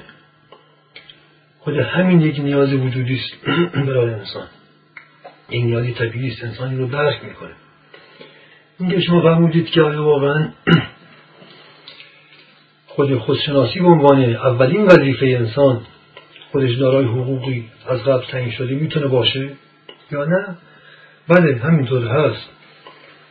خود 1.59 1.77
همین 1.77 2.21
یک 2.21 2.39
نیاز 2.39 2.73
وجودی 2.73 3.15
است 3.15 3.45
برای 3.87 4.13
انسان. 4.13 4.47
این 5.49 5.65
نیازی 5.65 5.93
طبیعی 5.93 6.31
است 6.31 6.43
انسانی 6.43 6.77
رو 6.77 6.87
درک 6.87 7.23
می‌کنه. 7.23 7.53
اینکه 8.79 9.01
شما 9.01 9.21
فرمودید 9.21 9.69
که 9.69 9.81
آیا 9.81 10.03
واقعا 10.03 10.49
خود 12.87 13.17
خودشناسی 13.17 13.79
به 13.79 13.87
عنوان 13.87 14.23
اولین 14.23 14.85
وظیفه 14.85 15.25
انسان 15.25 15.81
خودش 16.51 16.75
دارای 16.75 17.05
حقوقی 17.05 17.65
از 17.87 18.03
قبل 18.03 18.25
تعیین 18.25 18.51
شده 18.51 18.75
می‌تونه 18.75 19.07
باشه 19.07 19.49
یا 20.11 20.23
نه؟ 20.25 20.57
بله 21.27 21.57
همینطور 21.57 22.07
هست. 22.07 22.49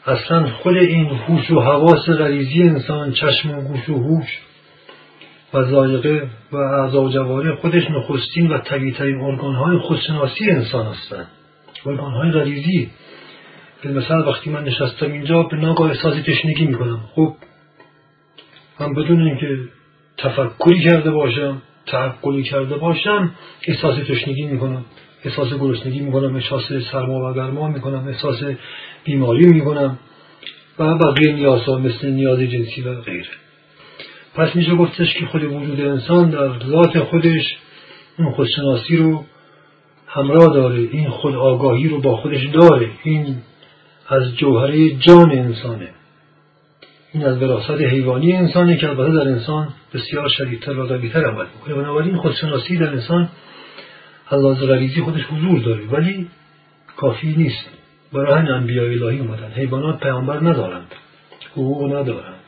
اصلا 0.07 0.51
خود 0.51 0.77
این 0.77 1.07
هوش 1.07 1.51
و 1.51 1.61
حواس 1.61 2.09
غریزی 2.09 2.63
انسان 2.63 3.13
چشم 3.13 3.51
و 3.51 3.63
گوش 3.63 3.89
و 3.89 3.95
هوش 3.95 4.41
و 5.55 5.65
زایقه 5.65 6.29
و 6.53 6.57
اعضا 6.57 7.03
و 7.03 7.09
جواره 7.09 7.55
خودش 7.55 7.91
نخستین 7.91 8.49
و 8.49 8.59
طبیعترین 8.59 9.21
ارگانهای 9.21 9.79
خودشناسی 9.79 10.51
انسان 10.51 10.87
هستند. 10.87 11.29
ارگانهای 11.87 12.31
غریزی 12.31 12.91
به 13.83 13.93
مثل 13.93 14.15
وقتی 14.15 14.51
من 14.51 14.65
نشستم 14.65 15.13
اینجا 15.13 15.43
به 15.43 15.57
ناگاه 15.57 15.91
احساس 15.91 16.23
تشنگی 16.23 16.67
می‌کنم. 16.67 17.01
خب 17.15 17.35
من 18.81 18.95
بدون 18.95 19.23
اینکه 19.23 19.59
تفکری 20.19 20.81
کرده 20.85 21.11
باشم 21.11 21.63
تعقلی 21.87 22.43
کرده 22.43 22.77
باشم 22.77 23.31
احساس 23.69 23.99
تشنگی 24.09 24.47
می‌کنم. 24.47 24.85
احساس 25.25 25.55
گرسنگی 25.55 26.01
می‌کنم 26.01 26.37
احساس 26.37 26.73
سرما 26.93 27.31
و 27.31 27.35
گرما 27.35 27.69
می‌کنم 27.69 28.09
احساس 28.09 28.43
بیماری 29.05 29.47
می‌کنم 29.47 29.99
و 30.79 30.99
بقیه 30.99 31.33
نیازها 31.33 31.79
مثل 31.79 32.11
نیاز 32.11 32.41
جنسی 32.41 32.83
و 32.83 33.01
غیره. 33.01 33.29
پس 34.35 34.57
میشه 34.57 34.75
گفتش 34.75 35.15
که 35.15 35.27
خود 35.27 35.45
وجود 35.45 35.81
انسان 35.81 36.31
در 36.31 36.59
ذات 36.67 36.99
خودش 36.99 37.57
اون 38.19 38.33
خودشناسی 38.33 38.97
رو 38.97 39.25
همراه 40.07 40.55
داره. 40.55 40.79
این 40.79 41.11
خود 41.11 41.35
آگاهی 41.35 41.89
رو 41.89 42.01
با 42.01 42.17
خودش 42.17 42.47
داره. 42.47 42.91
این 43.03 43.37
از 44.09 44.37
جوهره 44.37 44.91
جان 44.91 45.31
انسانه. 45.31 45.89
این 47.13 47.25
از 47.25 47.43
وراثت 47.43 47.81
حیوانی 47.81 48.33
انسانه 48.33 48.77
که 48.77 48.89
البته 48.89 49.13
در 49.13 49.29
انسان 49.29 49.69
بسیار 49.95 50.29
شدیدتر 50.29 50.79
و 50.79 50.87
قویتر 50.87 51.25
عمل 51.25 51.47
می‌کنه. 51.55 51.75
بنابراین 51.75 52.17
خودشناسی 52.17 52.77
در 52.77 52.89
انسان 52.89 53.29
از 54.29 54.43
غریزی 54.43 55.01
خودش 55.01 55.25
حضور 55.25 55.61
داره. 55.61 55.87
ولی 55.87 56.29
کافی 56.97 57.35
نیست. 57.37 57.67
برای 58.13 58.39
همین 58.39 58.53
انبیاء 58.53 58.87
الهی 58.87 59.19
اومدن. 59.19 59.53
حیوانات 59.53 60.01
پیامبر 60.01 60.41
ندارند. 60.41 60.95
حقوق 61.53 61.97
ندارند. 61.97 62.41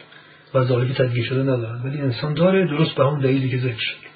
وظایف 0.55 0.97
تدبیر 0.97 1.25
شده 1.25 1.42
ندارند. 1.42 1.85
ولی 1.85 2.01
انسان 2.01 2.35
داره. 2.35 2.66
درست 2.66 2.94
به 2.94 3.05
همون 3.05 3.21
دلیلی 3.21 3.51
که 3.51 3.59
ذکر 3.59 3.79
شد. 3.79 4.09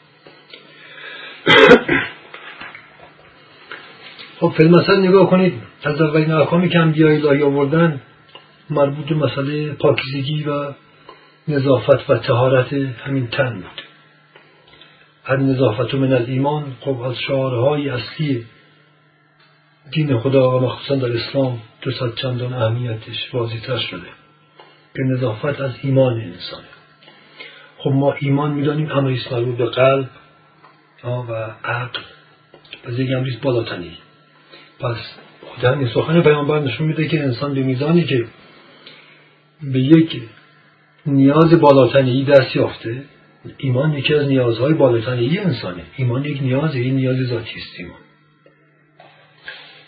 خب 4.42 4.52
فیلم 4.56 4.80
نگاه 4.98 5.30
کنید 5.30 5.62
از 5.84 6.00
اولین 6.00 6.32
احکامی 6.32 6.68
که 6.68 6.78
انبیاء 6.78 7.10
الهی 7.10 7.42
آوردن 7.42 8.00
مربوط 8.70 9.06
به 9.06 9.14
مسئله 9.14 9.72
پاکیزگی 9.72 10.44
و 10.44 10.72
نظافت 11.48 12.10
و 12.10 12.18
تهارت 12.18 12.72
همین 12.72 13.26
تن 13.26 13.54
بود. 13.54 13.82
هر 15.24 15.36
نظافت 15.36 15.94
من 15.94 16.12
از 16.12 16.28
ایمان 16.28 16.76
خب 16.80 17.00
از 17.00 17.16
شعارهای 17.18 17.88
اصلی 17.88 18.46
دین 19.90 20.18
خدا 20.18 20.58
و 20.58 20.60
مخصوصا 20.60 20.94
در 20.94 21.16
اسلام 21.16 21.58
دو 21.82 21.90
صد 21.90 22.14
چندان 22.14 22.52
اهمیتش 22.52 23.34
واضحتر 23.34 23.78
شده 23.78 24.08
که 24.94 25.02
نظافت 25.02 25.60
از 25.60 25.72
ایمان 25.82 26.20
انسانه. 26.20 26.68
خب 27.78 27.90
ما 27.90 28.12
ایمان 28.12 28.50
می‌دانیم 28.50 28.92
امریست 28.92 29.32
مربوط 29.32 29.56
به 29.56 29.66
قلب 29.66 30.10
و 31.04 31.32
عقل. 31.64 32.00
پس 32.84 32.98
یک 32.98 33.10
امریست 33.16 33.40
بالاتنی. 33.42 33.98
پس 34.82 34.96
همین 35.62 35.88
سخن 35.88 36.22
پیامبر 36.22 36.60
نشون 36.60 36.86
میده 36.86 37.08
که 37.08 37.20
انسان 37.20 37.54
به 37.54 37.62
میزانی 37.62 38.04
که 38.04 38.26
به 39.62 39.80
یک 39.80 40.22
نیاز 41.06 41.60
بالاتنی 41.60 42.24
دست 42.24 42.56
یافته 42.56 43.04
ایمان 43.58 43.94
یکی 43.94 44.14
از 44.14 44.28
نیازهای 44.28 44.74
بالاتنی 44.74 45.38
انسانه. 45.38 45.82
ایمان 45.96 46.24
یک 46.24 46.42
نیازه 46.42 46.78
این 46.78 46.96
نیاز 46.96 47.16
ذاتی 47.16 47.56
است 47.56 47.78
ایمان. 47.78 47.98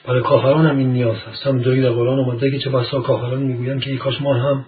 برای 0.05 0.23
کافران 0.23 0.67
هم 0.67 0.79
این 0.79 0.93
نیاز 0.93 1.17
هست. 1.17 1.47
هم 1.47 1.63
در 1.63 1.91
قرآن 1.91 2.19
آمده 2.19 2.51
که 2.51 2.59
چه 2.59 2.71
بسا 2.71 3.01
کافران 3.01 3.43
می‌گویند 3.43 3.81
که 3.81 3.97
کاش 3.97 4.21
ما 4.21 4.35
هم 4.35 4.65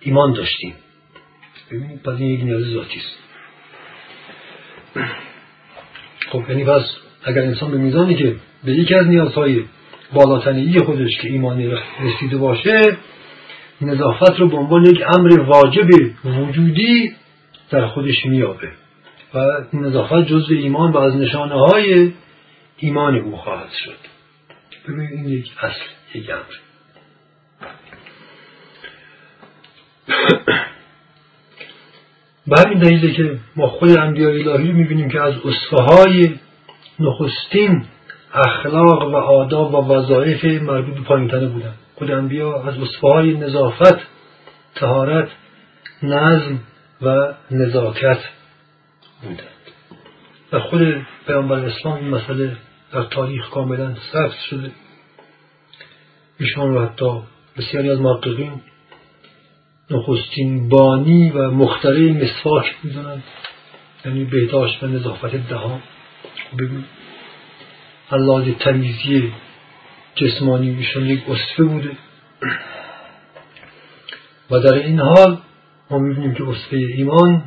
ایمان 0.00 0.32
داشتیم. 0.32 0.74
ببینید 1.70 2.02
پس 2.02 2.18
این 2.18 2.30
یک 2.30 2.40
نیاز 2.40 2.62
ذاتی 2.62 2.98
است. 2.98 3.18
خب 6.30 6.44
یعنی 6.48 6.64
پس 6.64 6.82
اگر 7.24 7.42
انسان 7.42 7.70
به 7.70 7.76
میزانی 7.76 8.14
که 8.14 8.36
به 8.64 8.72
یکی 8.72 8.94
از 8.94 9.06
نیازهای 9.06 9.64
بالاتنی 10.12 10.78
خودش 10.78 11.18
که 11.22 11.28
ایمانی 11.28 11.70
رسیده 12.00 12.36
باشه 12.36 12.96
نظافت 13.80 14.40
رو 14.40 14.48
به 14.48 14.56
عنوان 14.56 14.84
یک 14.84 15.02
امر 15.18 15.40
واجب 15.40 15.88
وجودی 16.24 17.14
در 17.70 17.86
خودش 17.86 18.26
میابه 18.26 18.68
و 19.34 19.38
نظافت 19.72 20.26
جزء 20.26 20.54
ایمان 20.54 20.92
و 20.92 20.98
از 20.98 21.16
نشانه 21.16 21.54
های 21.54 22.12
ایمان 22.76 23.16
او 23.16 23.36
خواهد 23.36 23.70
شد. 23.84 23.96
ببینید 24.88 25.12
این 25.12 25.28
یک 25.28 25.52
اصل 25.62 25.80
یک 26.14 26.30
امر. 26.30 26.70
به 32.46 32.60
همین 32.60 32.78
دلیله 32.78 33.12
که 33.12 33.38
ما 33.56 33.66
خود 33.66 33.98
انبیاء 33.98 34.32
الهی 34.32 34.68
رو 34.68 34.76
می‌بینیم 34.76 35.08
که 35.08 35.20
از 35.20 35.34
اصفه 35.34 35.82
های 35.82 36.30
نخستین 37.00 37.84
اخلاق 38.34 39.08
و 39.08 39.16
آداب 39.16 39.74
و 39.74 39.92
وظایف 39.92 40.44
مربوط 40.44 40.94
به 40.94 41.00
پایینتنه 41.00 41.46
بودن. 41.46 41.74
خود 41.94 42.10
انبیا 42.10 42.62
از 42.62 42.74
های 43.02 43.36
نظافت 43.36 43.98
تهارت 44.74 45.28
نظم 46.02 46.58
و 47.02 47.34
نزاکت 47.50 48.18
بودند. 49.22 49.38
و 50.52 50.60
خود 50.60 51.06
پیامبر 51.26 51.58
اسلام 51.58 51.94
این 51.94 52.08
مسئله 52.08 52.56
در 52.92 53.02
تاریخ 53.02 53.50
کاملا 53.50 53.94
ثبت 54.12 54.38
شده. 54.50 54.70
ایشان 56.38 56.74
رو 56.74 56.86
حتی 56.86 57.22
بسیاری 57.56 57.90
از 57.90 58.00
محققین 58.00 58.60
نخستین 59.90 60.68
بانی 60.68 61.30
و 61.30 61.50
مختره 61.50 62.12
مسواک 62.12 62.76
می‌دونند 62.82 63.22
یعنی 64.04 64.24
بهداشت 64.24 64.82
و 64.82 64.86
نظافت 64.86 65.48
دهان. 65.48 65.80
ببین 66.58 66.84
لحاظ 68.16 68.44
تمیزی 68.60 69.32
جسمانی 70.14 70.70
ایشان 70.70 71.06
یک 71.06 71.22
اصفه 71.28 71.62
بوده. 71.62 71.90
و 74.50 74.58
در 74.58 74.74
این 74.74 75.00
حال 75.00 75.38
ما 75.90 75.98
می‌بینیم 75.98 76.34
که 76.34 76.48
اصفه 76.48 76.76
ایمان 76.76 77.42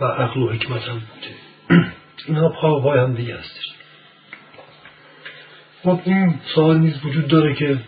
و 0.00 0.04
عقل 0.04 0.40
و 0.40 0.52
حکمت 0.52 0.82
هم 0.82 0.94
بوده. 0.94 1.84
اینها 2.26 2.48
پا 2.48 2.80
پای 2.80 2.98
هم 2.98 3.14
دیگه 3.14 3.36
هستش. 3.36 3.64
خب 5.82 6.00
این 6.04 6.34
سوال 6.54 6.78
نیز 6.78 7.04
وجود 7.04 7.28
داره 7.28 7.54
که 7.54 7.78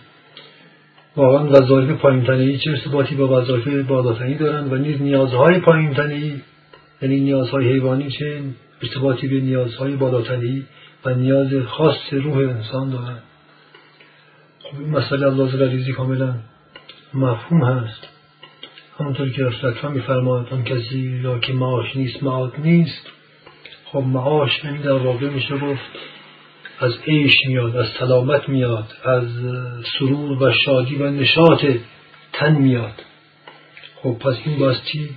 واقعا 1.16 1.48
وظایف 1.48 1.90
پایینتنهای 1.90 2.59
چه 2.59 2.70
ارتباطی 2.70 3.14
با 3.14 3.40
وظایف 3.40 3.68
بالاتنی 3.68 4.35
دارند 4.35 4.72
و 4.72 4.76
نیز 4.76 5.02
نیازهای 5.02 5.59
پایینتنهای 5.59 6.40
یعنی 7.02 7.20
نیازهای 7.20 7.72
حیوانی 7.72 8.11
چه؟ 8.11 8.42
ارتباطی 8.83 9.28
به 9.28 9.40
نیازهای 9.40 9.96
بالاتنی 9.96 10.66
و 11.05 11.15
نیاز 11.15 11.67
خاص 11.67 12.13
روح 12.13 12.37
انسان 12.37 12.91
دارند 12.91 13.23
خب 14.63 14.81
این 14.81 14.91
مسئله 14.91 15.27
از 15.27 15.61
ریزی 15.61 15.93
کاملا 15.93 16.35
مفهوم 17.15 17.65
هست. 17.65 18.09
همونطور 18.99 19.31
که 19.31 19.47
اکرم 19.47 19.93
میفرماد 19.93 20.49
آن 20.51 20.65
کسی 20.65 21.23
را 21.23 21.39
که 21.39 21.53
معاش 21.53 21.97
نیست 21.97 22.23
معاد 22.23 22.53
نیست. 22.59 23.07
خب 23.85 23.99
معاش 23.99 24.65
یعنی 24.65 24.79
در 24.79 24.93
واقع 24.93 25.29
میشه 25.29 25.59
گفت 25.59 25.99
از 26.81 26.93
عیش 27.07 27.35
میاد 27.47 27.77
از 27.77 27.87
سلامت 27.99 28.49
میاد 28.49 28.93
از 29.05 29.27
سرور 29.99 30.43
و 30.43 30.53
شادی 30.53 30.97
و 30.97 31.11
نشاط 31.11 31.65
تن 32.33 32.53
میاد. 32.53 33.05
خب 34.03 34.19
پس 34.21 34.37
این 34.45 34.59
باستی 34.59 35.11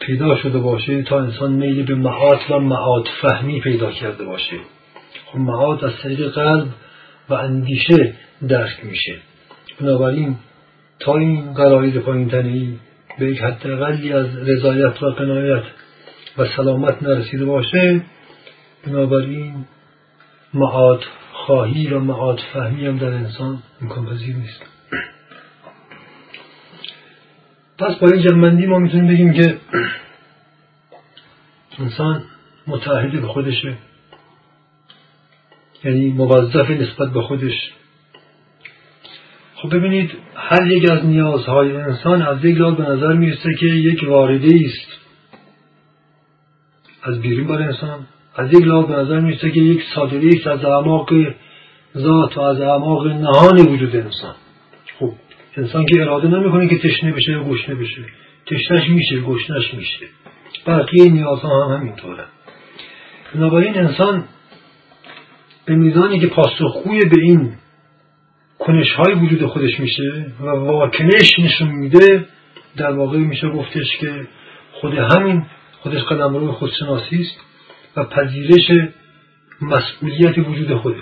پیدا 0.00 0.36
شده 0.36 0.58
باشه 0.58 1.02
تا 1.02 1.20
انسان 1.20 1.52
میل 1.52 1.82
به 1.82 1.94
معاد 1.94 2.40
و 2.50 2.58
معاد 2.58 3.08
فهمی 3.22 3.60
پیدا 3.60 3.92
کرده 3.92 4.24
باشه. 4.24 4.56
معاد 5.38 5.84
از 5.84 5.92
طریق 6.02 6.30
قلب 6.30 6.68
و 7.28 7.34
اندیشه 7.34 8.14
درک 8.48 8.84
میشه. 8.84 9.18
بنابراین 9.80 10.36
تا 10.98 11.16
این 11.16 11.54
قرائد 11.54 11.98
پایین 11.98 12.78
به 13.18 13.26
یک 13.26 13.40
حداقلی 13.40 14.12
از 14.12 14.26
رضایت 14.36 15.02
و 15.02 15.10
قنایت 15.10 15.62
و 16.38 16.46
سلامت 16.56 17.02
نرسیده 17.02 17.44
باشه 17.44 18.02
بنابراین 18.86 19.64
معاد 20.54 21.04
خواهی 21.32 21.86
و 21.86 21.98
معاد 21.98 22.40
فهمی 22.52 22.86
هم 22.86 22.98
در 22.98 23.06
انسان 23.06 23.62
امکان 23.82 24.06
پذیر 24.06 24.36
نیست. 24.36 24.62
پس 27.78 27.94
با 27.94 28.08
این 28.08 28.22
جمعندی 28.22 28.66
ما 28.66 28.78
می‌تونیم 28.78 29.06
بگیم 29.06 29.32
که 29.32 29.56
انسان 31.78 32.22
متعهد 32.66 33.20
به 33.20 33.26
خودشه. 33.26 33.76
یعنی 35.84 36.06
موظف 36.06 36.70
نسبت 36.70 37.12
به 37.12 37.22
خودش. 37.22 37.72
خب 39.54 39.76
ببینید 39.76 40.10
هر 40.34 40.66
یک 40.66 40.90
از 40.90 41.06
نیازهای 41.06 41.76
انسان 41.76 42.22
از 42.22 42.44
یک 42.44 42.58
لحاظ 42.58 42.74
به 42.74 42.82
نظر 42.82 43.12
می‌رسه 43.12 43.54
که 43.54 43.66
یک 43.66 44.04
وارده 44.08 44.48
است. 44.64 45.00
از 47.02 47.20
بیرون 47.20 47.46
بر 47.46 47.62
انسان 47.62 48.06
از 48.36 48.52
یک 48.52 48.66
لحاظ 48.66 48.86
به 48.86 48.94
نظر 48.94 49.20
می‌رسه 49.20 49.50
که 49.50 49.60
یک 49.60 49.82
صادره 49.94 50.28
است 50.28 50.46
از 50.46 50.64
اعماق 50.64 51.10
ذات 51.96 52.36
و 52.36 52.40
از 52.40 52.60
اعماق 52.60 53.06
نهان 53.06 53.58
وجود 53.58 53.96
انسان. 53.96 54.34
خب 54.98 55.12
انسان 55.56 55.86
که 55.86 56.00
اراده 56.00 56.28
نمی‌کنه 56.28 56.68
که 56.68 56.78
تشنه 56.78 57.12
بشه 57.12 57.32
یا 57.32 57.44
گشنه 57.44 57.74
بشه. 57.74 58.02
تشنش 58.46 58.88
میشه 58.88 59.20
گشنش 59.20 59.74
میشه. 59.74 60.06
بقیه 60.66 61.12
نیازها 61.12 61.64
هم 61.64 61.76
همینطوره. 61.76 62.24
بنابراین 63.34 63.78
انسان 63.78 64.24
به 65.66 65.74
میزانی 65.74 66.20
که 66.20 66.26
پاسخگوی 66.26 67.00
به 67.00 67.20
این 67.20 67.52
کنش 68.58 68.92
های 68.92 69.14
وجود 69.14 69.46
خودش 69.46 69.80
میشه 69.80 70.26
و 70.40 70.44
واکنش 70.44 71.38
نشون 71.38 71.68
میده 71.68 72.24
در 72.76 72.90
واقع 72.90 73.18
میشه 73.18 73.48
گفتش 73.48 73.96
که 74.00 74.26
خود 74.72 74.94
همین 74.94 75.46
خودش 75.80 76.02
قدم 76.02 76.36
روی 76.36 76.48
خودشناسی 76.48 77.16
است 77.20 77.40
و 77.96 78.04
پذیرش 78.04 78.70
مسئولیت 79.60 80.38
وجود 80.38 80.74
خوده. 80.74 81.00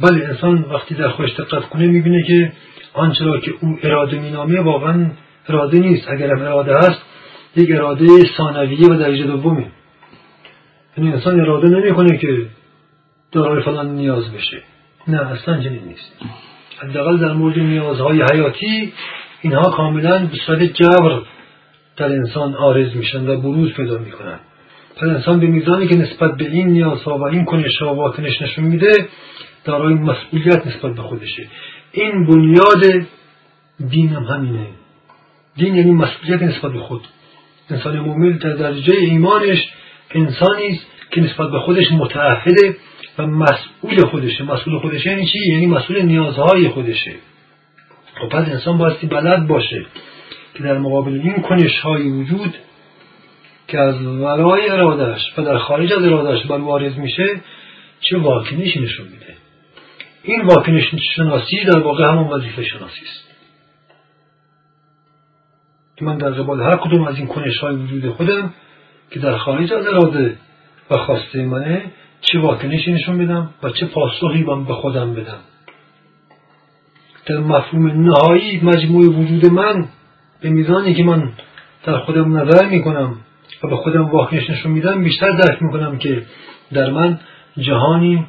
بله 0.00 0.24
انسان 0.24 0.62
وقتی 0.62 0.94
در 0.94 1.08
خودش 1.08 1.30
دقت 1.30 1.68
کنه 1.68 1.86
می‌بینه 1.86 2.22
که 2.22 2.52
آنچه 2.94 3.24
را 3.24 3.40
که 3.40 3.52
او 3.60 3.78
اراده 3.82 4.18
مینامه 4.18 4.60
واقعا 4.60 5.10
اراده 5.48 5.78
نیست. 5.78 6.08
اگر 6.08 6.30
هم 6.30 6.42
اراده 6.42 6.76
هست 6.76 7.02
یک 7.56 7.70
اراده 7.70 8.06
ثانویه 8.36 8.88
و 8.88 8.98
درجه 8.98 9.24
دومه. 9.24 9.66
یعنی 10.98 11.12
انسان 11.12 11.40
اراده 11.40 11.68
نمی‌کنه 11.68 12.18
که 12.18 12.46
دارای 13.32 13.62
فلان 13.62 13.94
نیاز 13.94 14.32
بشه. 14.32 14.62
نه 15.08 15.32
اصلا 15.32 15.62
چنین 15.62 15.84
نیست. 15.84 16.12
حداقل 16.78 17.18
در 17.18 17.32
مورد 17.32 17.58
نیازهای 17.58 18.22
حیاتی 18.32 18.92
اینها 19.40 19.70
کاملا 19.70 20.26
به 20.26 20.36
صورت 20.46 20.62
جبر 20.62 21.20
در 21.96 22.06
انسان 22.06 22.54
آرز 22.54 22.96
میشن 22.96 23.28
و 23.28 23.40
بروز 23.40 23.72
پیدا 23.72 23.98
می‌کنن. 23.98 24.38
پس 24.96 25.02
انسان 25.02 25.40
به 25.40 25.46
میزانی 25.46 25.88
که 25.88 25.96
نسبت 25.96 26.36
به 26.36 26.44
این 26.44 26.66
نیازها 26.66 27.18
و 27.18 27.22
این 27.24 27.44
کنشها 27.44 27.94
و 27.94 27.96
واکنش 27.96 28.42
نشون 28.42 28.64
میده 28.64 29.08
دارای 29.64 29.94
مسئولیت 29.94 30.66
نسبت 30.66 30.94
به 30.94 31.02
خودشه. 31.02 31.46
این 31.92 32.26
بنیاد 32.26 33.06
دین 33.88 34.08
هم 34.08 34.22
همینه. 34.22 34.66
دین 35.56 35.74
یعنی 35.74 35.90
مسئولیت 35.90 36.42
نسبت 36.42 36.72
به 36.72 36.80
خود. 36.80 37.02
انسان 37.70 38.00
مؤمن 38.00 38.30
در 38.30 38.52
درجه 38.52 38.94
ایمانش 38.96 39.68
انسانی 40.10 40.68
است 40.68 40.86
که 41.10 41.20
نسبت 41.20 41.50
به 41.50 41.58
خودش 41.58 41.92
متعهده 41.92 42.76
و 43.18 43.26
مسئول 43.26 44.06
خودشه. 44.10 44.44
مسئول 44.44 44.78
خودشه 44.78 45.10
یعنی 45.10 45.26
چی؟ 45.26 45.38
یعنی 45.52 45.66
مسئول 45.66 46.02
نیازهای 46.02 46.68
خودشه. 46.68 47.14
خب 48.20 48.28
پس 48.28 48.48
انسان 48.48 48.78
بایستی 48.78 49.06
بلد 49.06 49.46
باشه 49.46 49.86
که 50.54 50.62
در 50.62 50.78
مقابل 50.78 51.12
این 51.12 51.42
کنش 51.42 51.80
های 51.80 52.10
وجود 52.10 52.54
که 53.68 53.78
از 53.78 54.02
ورای 54.02 54.68
ارادش 54.68 55.20
و 55.38 55.42
در 55.42 55.58
خارج 55.58 55.92
از 55.92 56.04
ارادش 56.04 56.46
بر 56.46 56.58
وارد 56.58 56.98
میشه 56.98 57.40
چه 58.00 58.18
واکنشی 58.18 58.80
نشون 58.80 59.06
میده؟ 59.08 59.34
این 60.22 60.42
واکنش 60.46 60.94
شناسی 61.16 61.64
در 61.64 61.78
واقع 61.78 62.04
همون 62.04 62.28
وظیفه 62.28 62.64
شناسی 62.64 63.00
است. 63.04 63.28
که 65.96 66.04
من 66.04 66.18
در 66.18 66.30
قبال 66.30 66.62
هر 66.62 66.76
کدوم 66.76 67.04
از 67.04 67.16
این 67.16 67.26
کنش 67.26 67.58
های 67.58 67.76
وجود 67.76 68.10
خودم 68.10 68.54
که 69.10 69.20
در 69.20 69.36
خارج 69.36 69.72
از 69.72 69.86
اراده 69.86 70.36
و 70.90 70.96
خواسته 70.96 71.42
منه 71.44 71.92
چه 72.20 72.38
واکنشی 72.38 72.92
نشون 72.92 73.18
بدم 73.18 73.50
و 73.62 73.70
چه 73.70 73.86
پاسخی 73.86 74.42
من 74.42 74.64
به 74.64 74.74
خودم 74.74 75.14
بدم. 75.14 75.38
در 77.26 77.38
مفهوم 77.38 77.86
نهایی 77.86 78.60
مجموع 78.60 79.06
وجود 79.06 79.46
من 79.46 79.88
به 80.40 80.50
میزانی 80.50 80.94
که 80.94 81.04
من 81.04 81.32
در 81.84 81.98
خودم 81.98 82.36
نظر 82.36 82.68
می‌کنم 82.68 83.16
و 83.62 83.68
به 83.68 83.76
خودم 83.76 84.04
واکنش 84.04 84.50
نشون 84.50 84.72
میدم 84.72 85.04
بیشتر 85.04 85.30
درک 85.30 85.62
می‌کنم 85.62 85.98
که 85.98 86.22
در 86.72 86.90
من 86.90 87.18
جهانی 87.58 88.26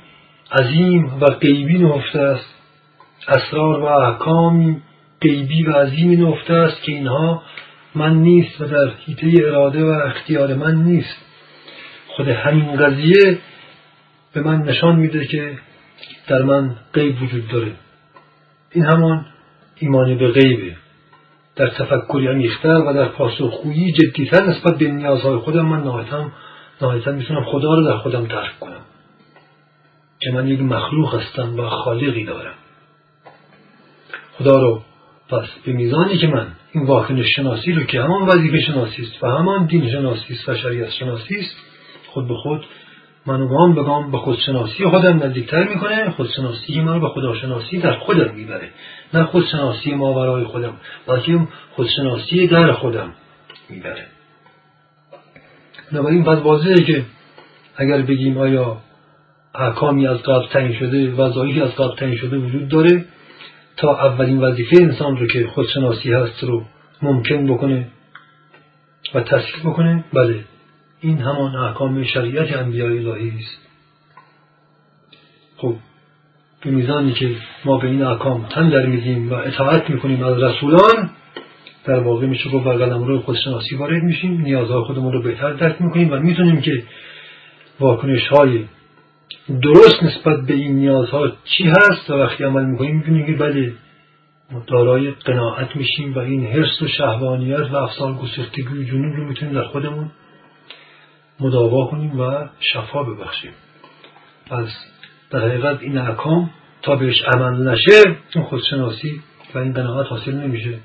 عظیم 0.52 1.06
و 1.22 1.26
غیبی 1.26 1.78
نهفته 1.78 2.20
است. 2.20 2.56
اسرار 3.28 3.80
و 3.80 3.86
احکامی 3.86 4.82
غیبی 5.22 5.64
و 5.64 5.72
عظیمی 5.72 6.16
نهفته 6.16 6.54
است 6.54 6.84
که 6.84 6.92
اینها 6.92 7.44
من 7.96 8.16
نیست 8.16 8.62
و 8.62 8.66
در 8.66 8.92
حیطه 9.06 9.48
اراده 9.48 9.84
و 9.84 9.90
اختیار 10.06 10.54
من 10.54 10.76
نیست. 10.76 11.18
خود 12.08 12.28
همین 12.28 12.76
قضیه 12.76 13.38
به 14.34 14.42
من 14.42 14.62
نشان 14.62 14.96
میده 14.96 15.26
که 15.26 15.58
در 16.28 16.42
من 16.42 16.76
غیب 16.94 17.22
وجود 17.22 17.48
داره. 17.48 17.72
این 18.72 18.86
همان 18.86 19.26
ایمانی 19.80 20.16
به 20.16 20.32
غیبه 20.32 20.76
در 21.56 21.70
تفکری 21.70 22.28
عمیقتر 22.28 22.82
و 22.88 22.94
در 22.94 23.06
پاسخگویی 23.06 23.92
جدیتر 23.92 24.44
نسبت 24.44 24.78
به 24.78 24.92
نیازهای 24.92 25.38
خودم 25.38 25.66
من 25.66 25.84
نهایتا 25.84 26.32
نهایتا 26.82 27.12
می‌تونم 27.12 27.44
خدا 27.44 27.74
رو 27.74 27.84
در 27.84 27.98
خودم 27.98 28.26
درک 28.26 28.60
کنم. 28.60 28.82
که 30.20 30.32
من 30.32 30.48
یک 30.48 30.62
مخلوق 30.62 31.16
هستم 31.16 31.60
و 31.60 31.70
خالقی 31.70 32.26
دارم. 32.26 32.54
خدا 34.38 34.62
رو 34.62 34.82
پس 35.30 35.48
به 35.66 35.74
میزانی 35.74 36.18
که 36.18 36.28
من 36.28 36.48
این 36.72 36.86
واکنش 36.86 37.36
شناسی 37.36 37.72
رو 37.72 37.84
که 37.84 38.02
همان 38.02 38.28
وظیفه 38.28 38.62
شناسی 38.62 39.02
است 39.02 39.24
و 39.24 39.28
همان 39.28 39.66
دین 39.66 39.92
شناسی 39.92 40.34
است 40.34 40.50
و 40.50 40.56
شریعت 40.56 40.90
شناسی 40.90 41.36
است 41.36 41.56
خود 42.08 42.28
به 42.28 42.34
خود 42.34 42.66
منو 43.26 43.48
گام 43.48 43.76
به 43.76 43.84
گام 43.84 44.12
به 44.12 44.18
خودشناسی 44.18 44.86
خودم 44.86 45.24
نزدیکتر 45.24 45.68
می‌کنه 45.68 46.10
خودشناسی 46.10 46.82
منو 46.82 47.00
به 47.00 47.10
خداشناسی 47.10 47.78
در 47.78 47.98
خودم 48.00 48.34
می‌بره. 48.36 48.70
نه 49.14 49.24
خودشناسی 49.24 49.96
ما 49.96 50.14
برای 50.14 50.44
خودم 50.44 50.74
بلکه 51.08 51.40
خودشناسی 51.72 52.48
در 52.48 52.72
خودم 52.72 53.14
می‌بره. 53.70 54.06
بنابراین 55.92 56.24
پس 56.24 56.38
واضحه 56.38 56.76
که 56.76 57.06
اگر 57.76 58.02
بگیم 58.02 58.38
آیا 58.38 58.78
احکامی 59.56 60.08
از 60.08 60.18
قبل 60.18 60.48
تعیین 60.48 60.80
شده 60.80 61.12
وظایفی 61.12 61.62
از 61.62 61.76
قبل 61.76 61.96
تعیین 61.96 62.18
شده 62.18 62.38
وجود 62.38 62.68
داره 62.68 63.06
تا 63.78 64.08
اولین 64.08 64.40
وظیفه 64.40 64.78
انسان 64.82 65.18
رو 65.18 65.28
که 65.28 65.48
خودشناسی 65.48 66.14
هست 66.14 66.44
رو 66.44 66.64
ممکن 67.02 67.48
بکنه 67.48 67.88
و 69.16 69.22
تصدیق 69.22 69.60
بکنه 69.66 70.04
بله. 70.14 70.44
این 71.02 71.18
همان 71.18 71.56
احکام 71.56 72.04
شریعت 72.04 72.58
انبیاء 72.58 72.90
الهی 72.90 73.30
است. 73.30 73.58
خب 75.58 75.76
به 76.62 76.72
میزانی 76.72 77.14
که 77.14 77.36
ما 77.66 77.78
به 77.78 77.88
این 77.88 78.04
احکام 78.04 78.46
تن 78.50 78.70
در 78.70 78.86
میدیم 78.86 79.32
و 79.32 79.34
اطاعت 79.34 79.90
می‌کنیم 79.90 80.24
از 80.24 80.44
رسولان 80.44 81.10
در 81.86 82.00
واقع 82.00 82.26
میشه 82.26 82.50
گفت 82.50 82.66
بر 82.66 82.90
رو 82.90 83.22
خودشناسی 83.22 83.76
وارد 83.76 84.04
میشیم 84.04 84.42
نیازهای 84.42 84.84
خودمون 84.84 85.14
رو 85.14 85.22
بهتر 85.22 85.54
درک 85.54 85.82
می‌کنیم 85.82 86.14
و 86.14 86.16
می‌تونیم 86.16 86.62
که 86.62 86.84
واکنش 87.80 88.28
های 88.28 88.66
درست 89.62 90.04
نسبت 90.04 90.46
به 90.46 90.54
این 90.54 90.76
نیازها 90.76 91.32
چی 91.44 91.64
هست 91.64 92.10
و 92.10 92.14
وقتی 92.14 92.44
عمل 92.44 92.66
می‌کنیم 92.66 92.96
می‌بینیم 92.96 93.26
که 93.26 93.34
بله 93.34 93.74
دارای 94.68 95.12
قناعت 95.12 95.76
میشیم 95.76 96.14
و 96.14 96.20
این 96.20 96.46
حرس 96.46 96.82
و 96.82 96.88
شهوانیت 96.88 97.72
و 97.72 97.76
افسار 97.76 98.14
گسختگی 98.14 98.78
و 98.80 98.84
جنون 98.84 99.16
رو 99.16 99.28
می‌تونیم 99.28 99.54
در 99.54 99.64
خودمون 99.64 100.12
مداوا 101.40 101.86
کنیم 101.86 102.20
و 102.20 102.48
شفا 102.60 103.04
ببخشیم. 103.04 103.52
پس 104.48 104.68
در 105.30 105.40
حقیقت 105.40 105.82
این 105.82 105.98
احکام 105.98 106.50
تا 106.82 106.96
بهش 106.96 107.22
عمل 107.22 107.68
نشه 107.68 108.04
اون 108.36 108.46
خودشناسی 108.46 109.22
و 109.56 109.58
این 109.58 109.74
قناعت 109.74 110.08
حاصل 110.08 110.36
نمیشه. 110.36 110.80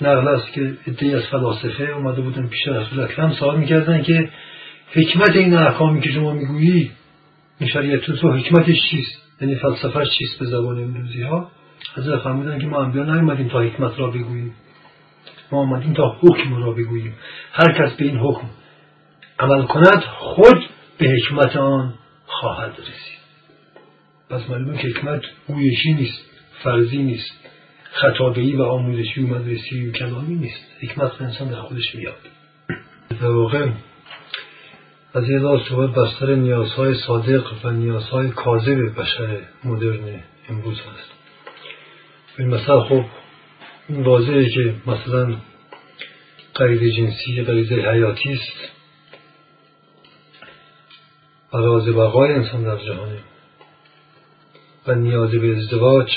نقل 0.00 0.28
است 0.28 0.52
که 0.52 0.74
ادهی 0.86 1.14
از 1.14 1.22
فلاسفه 1.26 1.84
اومده 1.84 2.20
بودن 2.20 2.46
پیش 2.46 2.68
رسول 2.68 3.00
اکرم 3.00 3.32
سوال 3.32 3.58
می‌کردن 3.58 4.02
که 4.02 4.30
حکمت 4.92 5.36
این 5.36 5.54
احکامی 5.54 6.00
که 6.00 6.10
شما 6.10 6.32
می‌گویی 6.32 6.90
این 7.60 7.70
شریعت 7.70 8.00
تو 8.00 8.32
حکمتش 8.32 8.90
چیست؟ 8.90 9.22
یعنی 9.40 9.54
فلسفهش 9.54 10.08
چیست 10.18 10.38
به 10.38 10.46
زبان 10.46 10.82
امروزی 10.82 11.22
ها 11.22 11.50
حضرت 11.96 12.22
فرمودن 12.22 12.58
که 12.58 12.66
ما 12.66 12.82
انبیا 12.82 13.04
نیومدیم 13.04 13.48
تا 13.48 13.60
حکمت 13.60 13.98
را 13.98 14.10
بگوییم. 14.10 14.54
ما 15.52 15.58
آمدیم 15.58 15.94
تا 15.94 16.16
حکم 16.20 16.54
را 16.54 16.72
بگوییم. 16.72 17.16
هر 17.52 17.72
کس 17.72 17.96
به 17.96 18.04
این 18.04 18.16
حکم 18.16 18.46
عمل 19.38 19.66
کند 19.66 20.02
خود 20.18 20.68
به 20.98 21.06
حکمت 21.08 21.56
آن 21.56 21.94
خواهد 22.26 22.72
رسید. 22.72 23.18
پس 24.30 24.50
معلومه 24.50 24.78
که 24.78 24.88
حکمت 24.88 25.22
گویشی 25.46 25.94
نیست 25.94 26.22
فرضی 26.62 26.98
نیست 26.98 27.32
خطابهی 27.92 28.56
و 28.56 28.62
آموزشی 28.62 29.22
و 29.22 29.26
مدرسی 29.26 29.88
و 29.88 29.92
کلامی 29.92 30.34
نیست. 30.34 30.64
حکمت 30.80 31.22
انسان 31.22 31.48
در 31.48 31.60
خودش 31.60 31.94
میاد. 31.94 32.16
در 33.20 33.30
واقع 33.30 33.68
از 35.14 35.28
یه 35.28 35.38
دار 35.38 35.60
صحبت 35.68 35.94
بستر 35.94 36.34
نیازهای 36.34 36.94
صادق 36.94 37.64
و 37.64 37.70
نیازهای 37.70 38.28
کاذب 38.28 39.00
بشر 39.00 39.40
مدرن 39.64 40.20
امروز 40.48 40.80
هست. 40.80 41.10
این 42.38 42.48
مثلا 42.48 42.80
خب 42.80 43.04
این 43.88 44.02
واضحه 44.02 44.50
که 44.50 44.74
مثلا 44.86 45.36
غریزه 46.54 46.90
جنسی 46.90 47.42
غریزه 47.42 47.74
حیاتی 47.74 48.32
است. 48.32 48.78
و 51.52 51.56
راز 51.56 51.88
بقای 51.88 52.32
انسان 52.32 52.62
در 52.62 52.84
جهانه 52.84 53.18
و 54.86 54.94
نیاز 54.94 55.30
به 55.30 55.56
ازدواج 55.56 56.10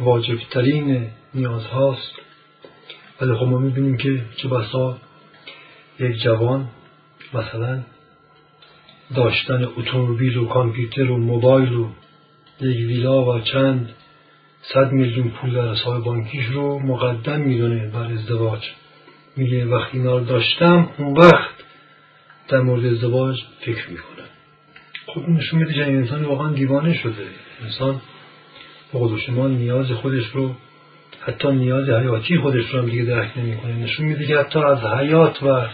واجبترین 0.00 1.10
نیاز 1.34 1.64
هاست 1.64 2.12
ولی 3.20 3.34
خب 3.34 3.46
ما 3.46 3.58
می‌بینیم 3.58 3.96
که 3.96 4.24
چه 4.36 4.48
بسا 4.48 4.98
یک 6.00 6.22
جوان 6.22 6.68
مثلا 7.34 7.82
داشتن 9.14 9.64
اتومبیل 9.64 10.36
و 10.36 10.46
کامپیوتر 10.46 11.10
و 11.10 11.18
موبایل 11.18 11.72
و 11.72 11.88
یک 12.60 12.76
ویلا 12.76 13.24
و 13.24 13.40
چند 13.40 13.94
صد 14.74 14.92
میلیون 14.92 15.30
پول 15.30 15.54
در 15.54 15.68
حساب 15.68 16.04
بانکیش 16.04 16.46
رو 16.46 16.78
مقدم 16.78 17.40
می‌دونه 17.40 17.86
بر 17.86 18.12
ازدواج. 18.12 18.70
میگه 19.36 19.64
وقتی 19.64 19.98
اینا 19.98 20.18
رو 20.18 20.24
داشتم 20.24 20.88
اون 20.98 21.18
وقت 21.18 21.54
در 22.48 22.60
مورد 22.60 22.84
ازدواج 22.84 23.36
فکر 23.60 23.90
می‌کنم. 23.90 24.26
خب 25.06 25.28
نشون 25.28 25.58
میده 25.58 25.74
که 25.74 25.84
انسان 25.84 26.24
واقعا 26.24 26.52
دیوانه 26.52 26.94
شده. 26.94 27.26
انسان 27.64 28.00
به 28.92 29.18
شما 29.26 29.48
نیاز 29.48 29.92
خودش 29.92 30.26
رو 30.26 30.54
حتی 31.20 31.48
نیاز 31.48 31.88
حیاتی 31.88 32.38
خودش 32.38 32.70
رو 32.70 32.78
هم 32.78 32.86
دیگه 32.86 33.04
درک 33.04 33.38
نمی‌کنه. 33.38 33.76
نشون 33.76 34.06
میده 34.06 34.26
که 34.26 34.38
حتی 34.38 34.58
از 34.58 34.78
حیات 34.78 35.42
و 35.42 35.66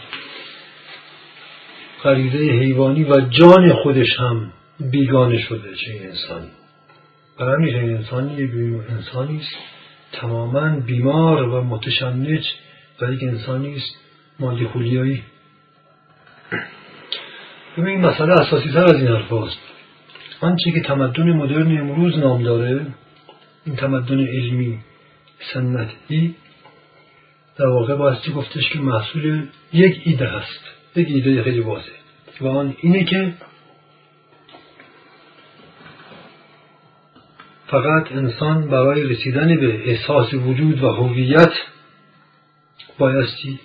غریزه 2.04 2.38
حیوانی 2.38 3.04
و 3.04 3.20
جان 3.20 3.72
خودش 3.72 4.18
هم 4.18 4.52
بیگانه 4.90 5.38
شده 5.38 5.74
چه 5.74 6.00
انسانی 6.00 6.61
برای 7.46 7.70
همین 7.70 7.96
انسانی 7.96 8.42
انسانی 8.88 9.36
است 9.36 9.56
تماما 10.12 10.80
بیمار 10.80 11.42
و 11.48 11.64
متشنج 11.64 12.44
و 13.00 13.12
یک 13.12 13.22
انسانی 13.22 13.74
است 13.74 13.96
مادی 14.40 14.66
خولیایی. 14.66 15.22
ببین 17.78 18.00
مسئله 18.00 18.32
اساسی 18.32 18.68
تر 18.72 18.84
از 18.84 18.94
این 18.94 19.08
حرف 19.08 19.32
هست. 19.32 19.58
آنچه 20.40 20.70
که 20.70 20.80
تمدن 20.80 21.32
مدرن 21.32 21.78
امروز 21.78 22.18
نام 22.18 22.42
داره 22.42 22.86
این 23.66 23.76
تمدن 23.76 24.26
علمی 24.26 24.78
سنتی 25.52 26.34
در 27.56 27.66
واقع 27.66 27.94
بایستی 27.94 28.32
گفتش 28.32 28.68
که 28.68 28.78
محصول 28.78 29.46
یک 29.72 30.02
ایده 30.04 30.26
هست. 30.26 30.60
یک 30.96 31.08
ایده 31.08 31.42
خیلی 31.42 31.60
واضح 31.60 31.92
و 32.40 32.48
آن 32.48 32.76
اینه 32.80 33.04
که 33.04 33.34
فقط 37.72 38.12
انسان 38.12 38.68
برای 38.68 39.02
رسیدن 39.02 39.56
به 39.56 39.90
احساس 39.90 40.34
وجود 40.34 40.82
و 40.82 40.88
هویت 40.88 41.52
بایستی 42.98 43.60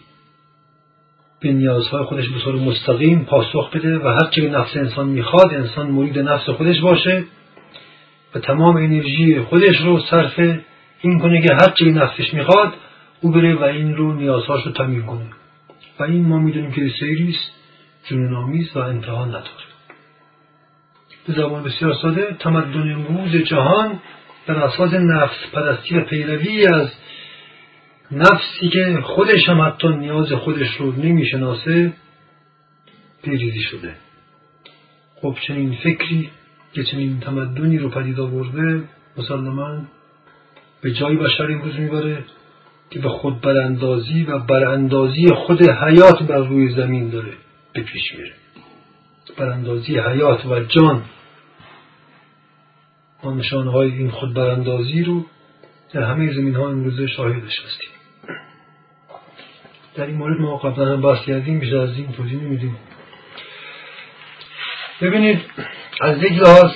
به 1.39 1.51
نیازهای 1.51 2.03
خودش 2.03 2.29
به 2.29 2.39
صورت 2.39 2.61
مستقیم 2.61 3.25
پاسخ 3.25 3.71
بده 3.71 3.97
و 3.97 4.07
هر 4.07 4.29
چه 4.31 4.49
نفس 4.49 4.77
انسان 4.77 5.07
می‌خواد 5.07 5.53
انسان 5.53 5.87
مرید 5.87 6.19
نفس 6.19 6.49
خودش 6.49 6.81
باشه 6.81 7.23
و 8.35 8.39
تمام 8.39 8.75
انرژی 8.75 9.39
خودش 9.39 9.81
رو 9.81 9.99
صرف 9.99 10.39
این 11.01 11.19
کنه 11.19 11.41
که 11.41 11.53
هر 11.53 11.71
چه 11.79 11.85
نفسش 11.85 12.33
می‌خواد 12.33 12.73
او 13.21 13.31
بره 13.31 13.55
و 13.55 13.63
این 13.63 13.95
رو 13.95 14.13
نیازهاش 14.13 14.65
رو 14.65 14.71
تمیم 14.71 15.05
کنه. 15.05 15.25
و 15.99 16.03
این 16.03 16.25
ما 16.25 16.39
می‌دونیم 16.39 16.71
که 16.71 16.91
سیری 16.99 17.29
است 17.29 17.51
جنون 18.09 18.65
و 18.75 18.79
انتها 18.79 19.25
نداره. 19.25 19.66
به 21.27 21.33
زبان 21.33 21.63
بسیار 21.63 21.93
ساده 22.01 22.35
تمدن 22.39 22.91
امروز 22.91 23.35
جهان 23.35 23.99
بر 24.47 24.55
اساس 24.55 24.93
نفس 24.93 25.37
پرستی 25.53 25.97
و 25.97 26.03
پیروی 26.03 26.67
از 26.67 26.89
نفسی 28.11 28.69
که 28.69 28.99
خودش 29.03 29.49
هم 29.49 29.61
حتی 29.61 29.87
نیاز 29.87 30.31
خودش 30.31 30.75
رو 30.79 30.91
نمی‌شناسه 30.91 31.93
پیریزی 33.23 33.61
شده. 33.61 33.95
خب 35.21 35.37
چنین 35.47 35.77
فکری 35.83 36.29
که 36.73 36.83
چنین 36.83 37.19
تمدنی 37.19 37.77
رو 37.77 37.89
پدید 37.89 38.19
آورده 38.19 38.83
مسلما 39.17 39.81
به 40.81 40.91
جای 40.91 41.15
بشر 41.15 41.43
امروز 41.43 41.75
می‌بره 41.79 42.23
که 42.89 42.99
به 42.99 43.09
خود 43.09 43.41
براندازی 43.41 44.23
و 44.23 44.39
براندازی 44.39 45.27
خود 45.27 45.61
حیات 45.69 46.23
بر 46.23 46.37
روی 46.37 46.69
زمین 46.69 47.09
داره 47.09 47.33
به 47.73 47.81
پیش 47.81 48.15
میره. 48.15 48.33
براندازی 49.37 49.99
حیات 49.99 50.45
و 50.45 50.59
جان 50.59 51.03
ما 53.27 53.33
نشانهای 53.33 53.91
این 53.91 54.11
خود 54.11 54.33
براندازی 54.33 55.03
رو 55.03 55.25
در 55.93 56.03
همه 56.03 56.33
زمین 56.33 56.55
ها 56.55 56.69
امروزه 56.69 57.07
شاهدش 57.07 57.59
هستیم. 57.59 57.89
در 59.95 60.05
این 60.05 60.15
مورد 60.15 60.41
ما 60.41 60.57
قبلا 60.57 60.93
هم 60.93 61.01
بحث 61.01 61.25
کردیم 61.25 61.59
بیشتر 61.59 61.77
از 61.77 61.97
این 61.97 62.11
توضیح 62.11 62.41
نمیدیم. 62.41 62.77
ببینید 65.01 65.41
از 66.01 66.23
یک 66.23 66.31
لحاظ 66.31 66.71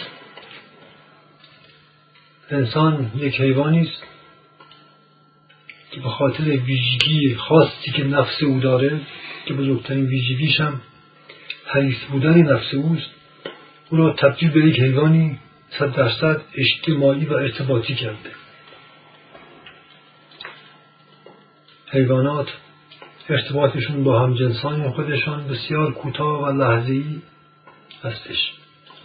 انسان 2.49 3.11
یک 3.15 3.41
حیوانی 3.41 3.79
است 3.79 4.03
که 5.91 6.01
به 6.01 6.09
خاطر 6.09 6.43
ویژگی 6.43 7.35
خاصی 7.35 7.91
که 7.95 8.03
نفس 8.03 8.43
او 8.43 8.59
داره 8.59 9.01
که 9.45 9.53
بزرگترین 9.53 10.05
ویژگیش 10.05 10.59
هم 10.59 10.81
حریص 11.65 11.97
بودن 12.11 12.37
نفس 12.37 12.73
اوست 12.73 13.09
او 13.89 13.97
را 13.97 14.13
تبدیل 14.13 14.49
به 14.49 14.59
یک 14.59 14.79
حیوانی 14.79 15.39
صد 15.79 15.95
درصد 15.95 16.41
اجتماعی 16.55 17.25
و 17.25 17.33
ارتباطی 17.33 17.95
کرده. 17.95 18.31
حیوانات 21.91 22.47
ارتباطشون 23.29 24.03
با 24.03 24.19
همجنسان 24.19 24.91
خودشان 24.91 25.47
بسیار 25.47 25.93
کوتاه 25.93 26.43
و 26.43 26.61
لحظه‌ای 26.61 27.21
هستش 28.03 28.53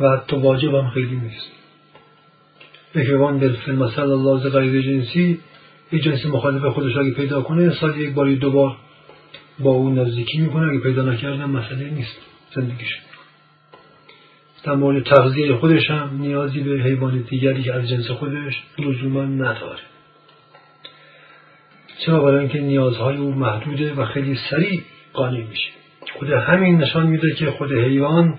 و 0.01 0.09
حتی 0.09 0.37
واجب 0.37 0.75
هم 0.75 0.91
خیلی 0.91 1.17
نیست. 1.17 1.51
بکوان 2.95 3.39
به 3.39 3.53
فیلم 3.53 3.79
مثل 3.79 4.03
الله 4.03 4.51
غیر 4.51 4.83
جنسی 4.83 5.41
یک 5.93 6.03
جنس 6.03 6.27
مخالف 6.27 6.75
خودش 6.75 6.97
اگه 6.97 7.11
پیدا 7.11 7.43
کنه 7.43 7.75
سال 7.81 7.97
یک 8.01 8.15
بار 8.15 8.35
دو 8.35 8.51
بار 8.51 8.77
با 9.59 9.71
اون 9.71 9.99
نزدیکی 9.99 10.39
می‌کنه 10.39 10.69
اگه 10.69 10.81
پیدا 10.81 11.03
نکردن 11.03 11.45
مسئله 11.45 11.91
نیست 11.91 12.17
زندگیش. 12.55 12.99
در 14.67 14.75
مورد 14.75 15.03
تغذیه 15.03 15.55
خودش 15.55 15.91
هم 15.91 16.11
نیازی 16.21 16.61
به 16.61 16.83
حیوان 16.83 17.25
دیگری 17.31 17.63
که 17.63 17.75
از 17.75 17.89
جنس 17.89 18.11
خودش 18.11 18.63
لزوما 18.79 19.25
نداره. 19.25 19.81
چرا 21.99 22.21
برای 22.21 22.39
اینکه 22.39 22.61
نیازهای 22.61 23.17
او 23.17 23.35
محدوده 23.35 23.95
و 23.95 24.05
خیلی 24.05 24.39
سریع 24.51 24.83
قانع 25.13 25.45
میشه. 25.45 25.69
خود 26.19 26.31
همین 26.31 26.77
نشان 26.77 27.07
میده 27.07 27.35
که 27.35 27.51
خود 27.51 27.73
حیوان 27.73 28.39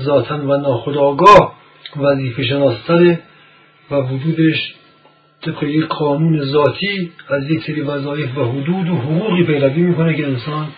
ذاتا 0.00 0.38
و 0.38 0.56
ناخودآگاه 0.56 1.54
وظیفه 1.96 2.44
شناستره 2.44 3.20
و 3.90 3.94
وجودش 3.94 4.74
طبق 5.42 5.62
یک 5.62 5.84
قانون 5.84 6.44
ذاتی 6.44 7.12
از 7.28 7.50
یک 7.50 7.64
سری 7.64 7.80
وظایف 7.80 8.38
و 8.38 8.44
حدود 8.44 8.88
و 8.88 8.96
حقوقی 8.96 9.44
پیروی 9.44 9.82
می‌کنه 9.82 10.16
که 10.16 10.26
انسان 10.26 10.68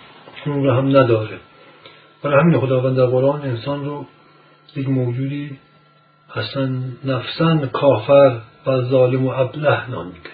اون 0.47 0.64
رو 0.64 0.72
هم 0.72 0.88
نداره. 0.88 1.38
برای 2.22 2.41
همین 2.41 2.61
خداوند 2.61 2.97
در 2.97 3.07
قرآن 3.07 3.43
انسان 3.43 3.84
رو 3.84 4.07
یک 4.77 4.89
موجودی 4.89 5.59
اصلا 6.35 6.83
نفسا 7.05 7.66
کافر 7.66 8.41
و 8.66 8.83
ظالم 8.83 9.27
و 9.27 9.31
ابله 9.31 9.91
نامیده 9.91 10.31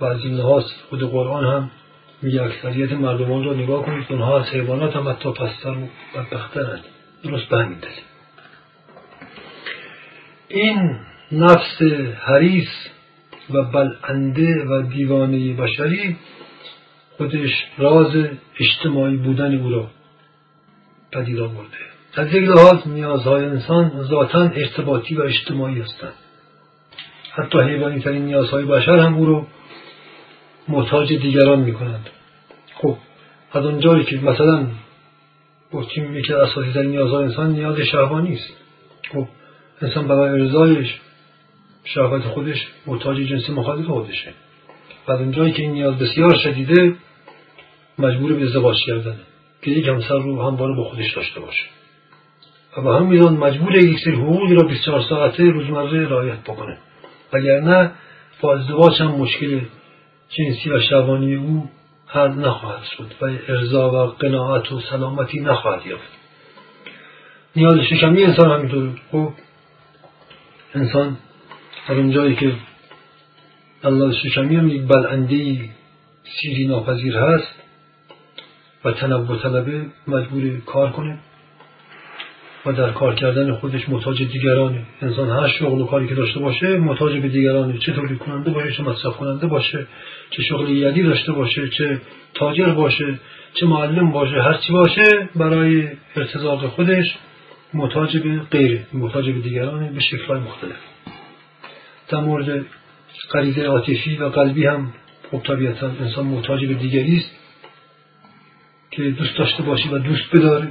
و 0.00 0.04
از 0.04 0.20
این 0.24 0.34
لحاظ 0.34 0.64
خود 0.90 1.00
قرآن 1.00 1.44
هم 1.44 1.70
میگه 2.22 2.42
اکثریت 2.42 2.92
مردمان 2.92 3.44
رو 3.44 3.54
نگاه 3.54 3.86
کنید 3.86 4.06
اونها 4.10 4.40
از 4.40 4.46
حیوانات 4.46 4.96
هم 4.96 5.08
حتی 5.08 5.32
پستر 5.32 5.70
و 5.70 5.88
بدبخترند 6.14 6.84
درست 7.24 7.48
به 7.48 7.58
همین 7.58 7.78
دلیل. 7.78 8.02
این 10.48 10.98
نفس 11.32 11.82
حریص 12.20 12.68
و 13.50 13.62
بلنده 13.62 14.64
و 14.64 14.82
دیوانه 14.82 15.52
بشری 15.52 16.16
خودش 17.16 17.50
راز 17.78 18.16
اجتماعی 18.60 19.16
بودن 19.16 19.58
او 19.58 19.70
را 19.70 19.90
پدید 21.12 21.40
آورده. 21.40 21.81
از 22.14 22.34
یک 22.34 22.48
لحاظ 22.48 22.86
نیازهای 22.86 23.44
انسان 23.44 24.02
ذاتا 24.02 24.40
ارتباطی 24.40 25.14
و 25.14 25.22
اجتماعی 25.22 25.80
هستند. 25.80 26.14
حتی 27.32 27.58
حیوانی 27.58 28.00
ترین 28.00 28.24
نیازهای 28.24 28.64
بشر 28.64 28.98
هم 28.98 29.14
او 29.14 29.26
رو 29.26 29.46
محتاج 30.68 31.12
دیگران 31.12 31.60
می 31.60 31.72
کنند 31.72 32.10
خب 32.74 32.96
از 33.52 33.66
اونجایی 33.66 34.04
که 34.04 34.16
مثلا 34.16 34.66
گفتیم 35.72 36.16
یکی 36.16 36.32
از 36.32 36.50
اساسی 36.50 36.72
ترین 36.72 36.90
نیازهای 36.90 37.24
انسان 37.24 37.50
نیاز 37.52 37.80
شهوانی 37.80 38.34
است 38.34 38.56
خب 39.12 39.28
انسان 39.82 40.08
برای 40.08 40.40
ارزایش 40.40 41.00
شهوت 41.84 42.22
خودش 42.22 42.66
محتاج 42.86 43.16
جنس 43.16 43.50
مخالف 43.50 43.86
خودشه. 43.86 44.32
و 45.08 45.12
اونجایی 45.12 45.52
که 45.52 45.62
این 45.62 45.72
نیاز 45.72 45.98
بسیار 45.98 46.36
شدیده 46.36 46.94
مجبور 47.98 48.32
به 48.32 48.44
ازدواج 48.44 48.76
کردن 48.86 49.16
که 49.62 49.70
یک 49.70 49.88
همسر 49.88 50.18
رو 50.18 50.42
همواره 50.42 50.76
با 50.76 50.84
خودش 50.84 51.16
داشته 51.16 51.40
باشه. 51.40 51.64
و 52.76 52.82
به 52.82 52.94
هم 52.94 53.06
میزان 53.06 53.36
مجبور 53.36 53.76
یک 53.76 53.98
سری 54.04 54.14
حقوقی 54.14 54.54
را 54.54 54.62
24 54.68 55.02
ساعته 55.08 55.44
روزمره 55.44 56.08
رعایت 56.08 56.40
بکنه. 56.40 56.78
وگرنه 57.32 57.90
با 58.40 58.54
ازدواج 58.54 59.02
هم 59.02 59.10
مشکل 59.10 59.60
جنسی 60.28 60.70
و 60.70 60.80
شبانی 60.80 61.34
او 61.34 61.70
حل 62.06 62.28
نخواهد 62.28 62.82
شد 62.96 63.12
و 63.20 63.30
ارزا 63.48 63.90
و 63.90 64.06
قناعت 64.06 64.72
و 64.72 64.80
سلامتی 64.80 65.40
نخواهد 65.40 65.86
یافت. 65.86 66.12
نیاز 67.56 67.78
شکمی 67.90 68.24
انسان 68.24 68.50
همینطور. 68.50 68.88
خب 69.12 69.32
انسان 70.74 71.16
در 71.88 71.94
اونجایی 71.94 72.36
که 72.36 72.52
الله 73.84 74.14
شکمی 74.14 74.56
هم 74.56 74.68
یک 74.68 74.82
بلنده 74.82 75.68
سیری 76.40 76.66
ناپذیر 76.66 77.16
هست 77.16 77.54
و 78.84 78.92
تنوع 78.92 79.42
طلبه 79.42 79.86
مجبور 80.06 80.60
کار 80.66 80.92
کنه. 80.92 81.18
و 82.66 82.72
در 82.72 82.90
کار 82.90 83.14
کردن 83.14 83.52
خودش 83.52 83.88
محتاج 83.88 84.22
دیگرانه 84.22 84.82
انسان 85.02 85.30
هر 85.30 85.48
شغل 85.48 85.80
و 85.80 85.86
کاری 85.86 86.08
که 86.08 86.14
داشته 86.14 86.40
باشه 86.40 86.78
محتاج 86.78 87.16
به 87.16 87.28
دیگرانه 87.28 87.78
چه 87.78 87.92
تولید 87.92 88.18
کننده 88.18 88.50
باشه 88.50 88.72
چه 88.72 88.82
مصرف 88.82 89.16
کننده 89.16 89.46
باشه 89.46 89.86
چه 90.30 90.42
شغل 90.42 90.68
یدی 90.70 91.02
داشته 91.02 91.32
باشه 91.32 91.68
چه 91.68 92.00
تاجر 92.34 92.70
باشه 92.70 93.18
چه 93.54 93.66
معلم 93.66 94.12
باشه 94.12 94.42
هر 94.42 94.54
چی 94.54 94.72
باشه 94.72 95.28
برای 95.36 95.88
ارتزاق 96.16 96.66
خودش 96.66 97.16
محتاج 97.74 98.16
به 98.16 98.40
غیره 98.50 98.86
محتاج 98.92 99.30
به 99.30 99.40
دیگرانه 99.40 99.92
به 99.92 100.00
شکلهای 100.00 100.40
مختلف. 100.40 100.76
در 102.08 102.20
مورد 102.20 102.64
غریزه 103.32 103.62
عاطفی 103.62 104.16
و 104.16 104.28
قلبی 104.28 104.66
هم 104.66 104.92
خب 105.30 105.42
طبیعتا 105.46 105.90
انسان 106.00 106.26
محتاج 106.26 106.64
به 106.64 106.74
دیگری 106.74 107.16
است 107.16 107.30
که 108.90 109.02
دوست 109.02 109.38
داشته 109.38 109.62
باشه 109.62 109.88
و 109.90 109.98
دوست 109.98 110.36
بداره 110.36 110.68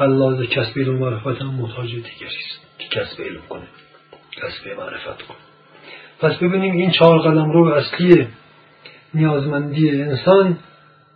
الله 0.00 0.46
کسب 0.46 0.78
علم 0.78 0.98
معرفت 0.98 1.42
هم 1.42 1.54
محتاج 1.54 1.90
دیگری 1.90 2.26
است 2.26 2.60
که 2.78 2.88
کسب 2.88 3.22
علم 3.22 3.40
کنه. 3.48 3.66
کسب 4.32 4.78
معرفت 4.78 5.22
کنه. 5.22 5.36
پس 6.20 6.36
ببینیم 6.36 6.74
این 6.74 6.90
چهار 6.90 7.18
قلم 7.18 7.50
رو 7.50 7.64
اصلی 7.64 8.28
نیازمندی 9.14 10.02
انسان 10.02 10.58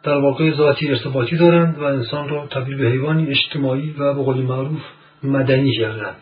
در 0.03 0.17
واقع 0.17 0.55
ذاتی 0.55 0.89
ارتباطی 0.89 1.37
دارند 1.37 1.79
و 1.79 1.83
انسان 1.83 2.29
را 2.29 2.47
تبدیل 2.47 2.79
به 2.79 2.91
حیوانی 2.91 3.31
اجتماعی 3.31 3.91
و 3.91 4.15
به 4.15 4.23
قول 4.23 4.37
معروف 4.37 4.83
مدنی 5.23 5.73
کردند 5.79 6.17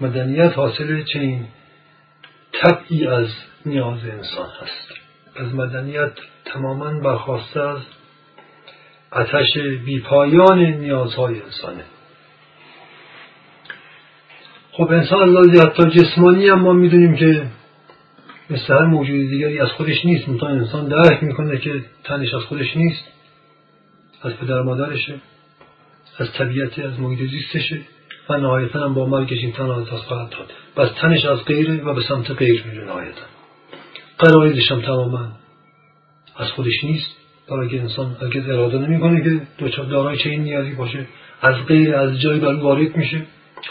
مدنیت 0.00 0.52
حاصل 0.52 1.02
چنین 1.02 1.46
طبعی 2.52 3.06
از 3.06 3.28
نیاز 3.66 4.04
انسان 4.04 4.48
هست. 4.62 4.92
از 5.36 5.54
مدنیت 5.54 6.12
تماما 6.44 7.00
برخواسته 7.00 7.60
از 7.60 7.78
آتش 9.14 9.58
بیپایان 9.84 10.58
نیازهای 10.58 11.42
انسانه. 11.42 11.84
خب 14.72 14.90
انسان 14.90 15.20
الله 15.20 15.62
حتی 15.62 15.90
جسمانی 15.90 16.48
هم 16.48 16.60
ما 16.60 16.72
می‌دونیم 16.72 17.16
که 17.16 17.46
مثل 18.50 18.74
هر 18.74 18.84
موجود 18.84 19.30
دیگری 19.30 19.60
از 19.60 19.68
خودش 19.68 20.04
نیست. 20.04 20.28
منتها 20.28 20.48
انسان 20.48 20.88
درک 20.88 21.22
می‌کنه 21.22 21.58
که 21.58 21.84
تنش 22.04 22.34
از 22.34 22.42
خودش 22.42 22.76
نیست 22.76 23.04
از 24.22 24.36
پدر 24.36 24.62
مادرشه 24.62 25.14
از 26.18 26.32
طبیعت 26.32 26.78
از 26.78 27.00
محیط 27.00 27.30
زیستشه 27.30 27.80
و 28.28 28.36
نهایتا 28.36 28.84
هم 28.84 28.94
با 28.94 29.06
مرگش 29.06 29.38
این 29.38 29.52
تن 29.52 29.70
از 29.70 29.84
دست 29.84 30.02
خواهد 30.02 30.30
داد. 30.30 30.52
بس 30.76 30.90
تنش 31.00 31.24
از 31.24 31.44
غیره 31.44 31.84
و 31.84 31.94
به 31.94 32.02
سمت 32.02 32.30
غیر 32.30 32.64
میره 32.66 32.84
نهایتا. 32.84 33.22
قرائزش 34.18 34.72
هم 34.72 34.80
تماما 34.80 35.32
از 36.36 36.50
خودش 36.50 36.84
نیست. 36.84 37.23
برای 37.50 37.68
که 37.68 37.80
انسان 37.80 38.16
اگر 38.22 38.52
اراده 38.52 38.78
نمی‌کنه 38.78 39.40
که 39.58 39.82
دارای 39.82 40.18
چه 40.18 40.30
این 40.30 40.42
نیازی 40.42 40.70
باشه 40.70 41.06
از 41.42 41.54
غیر 41.66 41.96
از 41.96 42.20
جایی 42.20 42.40
بر 42.40 42.54
وارد 42.54 42.96
میشه 42.96 43.22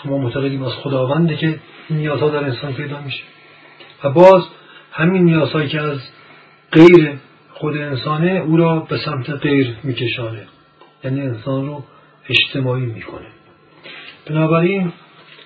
ما 0.06 0.18
معتقدیم 0.18 0.64
از 0.64 0.72
خداونده 0.72 1.36
که 1.36 1.60
نیازها 1.90 2.30
در 2.30 2.44
انسان 2.44 2.74
پیدا 2.74 3.02
میشه. 3.02 3.24
و 4.04 4.10
باز 4.10 4.44
همین 4.92 5.24
نیازهایی 5.24 5.70
که 5.70 5.82
از 5.82 6.00
غیر 6.72 7.14
خود 7.54 7.78
انسانه 7.78 8.32
او 8.32 8.58
را 8.58 8.80
به 8.80 8.98
سمت 8.98 9.30
غیر 9.30 9.76
میکشانه. 9.84 10.42
یعنی 11.04 11.22
انسان 11.22 11.68
رو 11.68 11.84
اجتماعی 12.30 12.86
می‌کنه. 12.86 13.28
بنابراین 14.26 14.94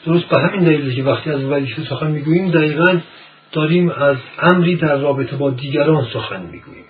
درست 0.06 0.26
به 0.26 0.42
همین 0.42 0.64
دلیل 0.64 0.96
که 0.96 1.04
وقتی 1.04 1.30
از 1.30 1.44
وظیفه 1.44 1.84
سخن 1.84 2.12
می‌گوییم 2.12 2.52
دقیقا 2.52 3.00
داریم 3.52 3.90
از 3.90 4.18
امری 4.40 4.76
در 4.76 4.98
رابطه 4.98 5.36
با 5.36 5.50
دیگران 5.50 6.08
سخن 6.14 6.42
می‌گوییم. 6.42 6.86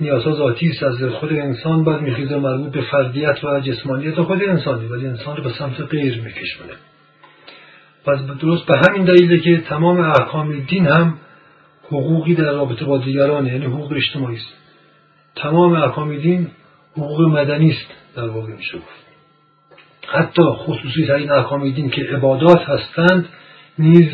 نیازها 0.00 0.32
ذاتی 0.32 0.68
است 0.68 0.82
از 0.82 1.02
خود 1.02 1.32
انسان 1.32 1.84
بعد 1.84 2.00
میخیزه 2.00 2.36
مربوط 2.36 2.72
به 2.72 2.80
فردیت 2.80 3.44
و 3.44 3.60
جسمانیت 3.60 4.22
خود 4.22 4.42
انسانی 4.42 4.86
ولی 4.86 5.06
انسان 5.06 5.36
رو 5.36 5.42
به 5.42 5.50
سمت 5.58 5.80
غیر 5.80 6.22
میکشونه. 6.22 6.72
پس 8.06 8.18
درست 8.40 8.66
به 8.66 8.74
همین 8.88 9.04
دلیله 9.04 9.38
که 9.38 9.60
تمام 9.60 10.00
احکام 10.00 10.60
دین 10.60 10.86
هم 10.86 11.18
حقوقی 11.86 12.34
در 12.34 12.52
رابطه 12.52 12.84
با 12.84 12.98
دیگران 12.98 13.46
یعنی 13.46 13.66
حقوق 13.66 13.92
اجتماعی 13.92 14.36
است. 14.36 14.54
تمام 15.36 15.72
احکام 15.72 16.16
دین 16.16 16.50
حقوق 16.92 17.20
مدنی 17.20 17.70
است 17.70 17.86
در 18.16 18.28
واقع 18.28 18.52
میشه 18.52 18.78
گفت. 18.78 19.04
حتی 20.08 20.42
خصوصی 20.42 21.06
ترین 21.06 21.30
احکام 21.30 21.70
دین 21.70 21.90
که 21.90 22.02
عبادات 22.02 22.60
هستند 22.60 23.28
نیز 23.78 24.08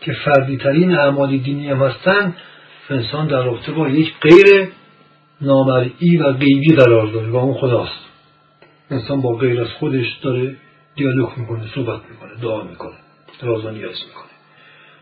که 0.00 0.12
فردی 0.12 0.56
ترین 0.56 0.98
اعمال 0.98 1.36
دینی 1.36 1.70
هم 1.70 1.82
هستند 1.82 2.36
انسان 2.90 3.26
در 3.26 3.42
رابطه 3.42 3.72
با 3.72 3.88
یک 3.88 4.14
غیر 4.20 4.68
نامرئی 5.40 6.16
و 6.16 6.32
غیبی 6.32 6.74
قرار 6.76 7.06
داره 7.06 7.28
و 7.28 7.36
اون 7.36 7.54
خداست. 7.54 8.08
انسان 8.90 9.20
با 9.20 9.34
غیر 9.34 9.60
از 9.60 9.68
خودش 9.68 10.18
داره 10.22 10.56
دیالوگ 10.96 11.28
می‌کنه 11.36 11.64
صحبت 11.74 12.00
می‌کنه 12.10 12.34
دعا 12.42 12.62
می‌کنه 12.62 12.96
راز 13.42 13.64
و 13.64 13.70
نیاز 13.70 13.96
می‌کنه. 14.08 14.28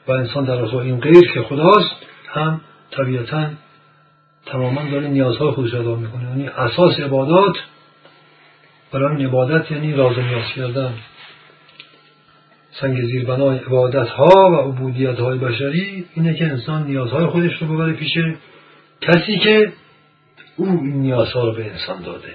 و 0.08 0.12
انسان 0.12 0.44
در 0.44 0.56
رابطه 0.56 0.76
این 0.76 1.00
غیر 1.00 1.32
که 1.34 1.42
خداست 1.42 1.96
هم 2.28 2.60
طبیعتا 2.90 3.48
تماما 4.46 4.90
داره 4.90 5.08
نیازهای 5.08 5.50
خودش 5.50 5.74
ادا 5.74 5.94
می‌کنه. 5.94 6.22
یعنی 6.22 6.48
اساس 6.48 7.00
عبادات 7.00 7.56
برای 8.92 9.24
عبادت 9.24 9.70
یعنی 9.70 9.92
راز 9.92 10.18
نیاز 10.18 10.52
کردن. 10.56 10.94
سنگ 12.80 13.04
زیربنای 13.04 13.58
عبادت 13.58 14.08
ها 14.08 14.50
و 14.50 14.54
عبودیت 14.54 15.18
های 15.18 15.38
بشری 15.38 16.04
اینه 16.14 16.34
که 16.34 16.44
انسان 16.44 16.86
نیازهای 16.86 17.26
خودش 17.26 17.62
رو 17.62 17.74
ببره 17.74 17.92
پیش 17.92 18.12
کسی 19.00 19.38
که 19.38 19.72
او 20.56 20.66
این 20.66 21.00
نیازها 21.00 21.44
رو 21.44 21.52
به 21.52 21.70
انسان 21.70 22.02
داده. 22.02 22.34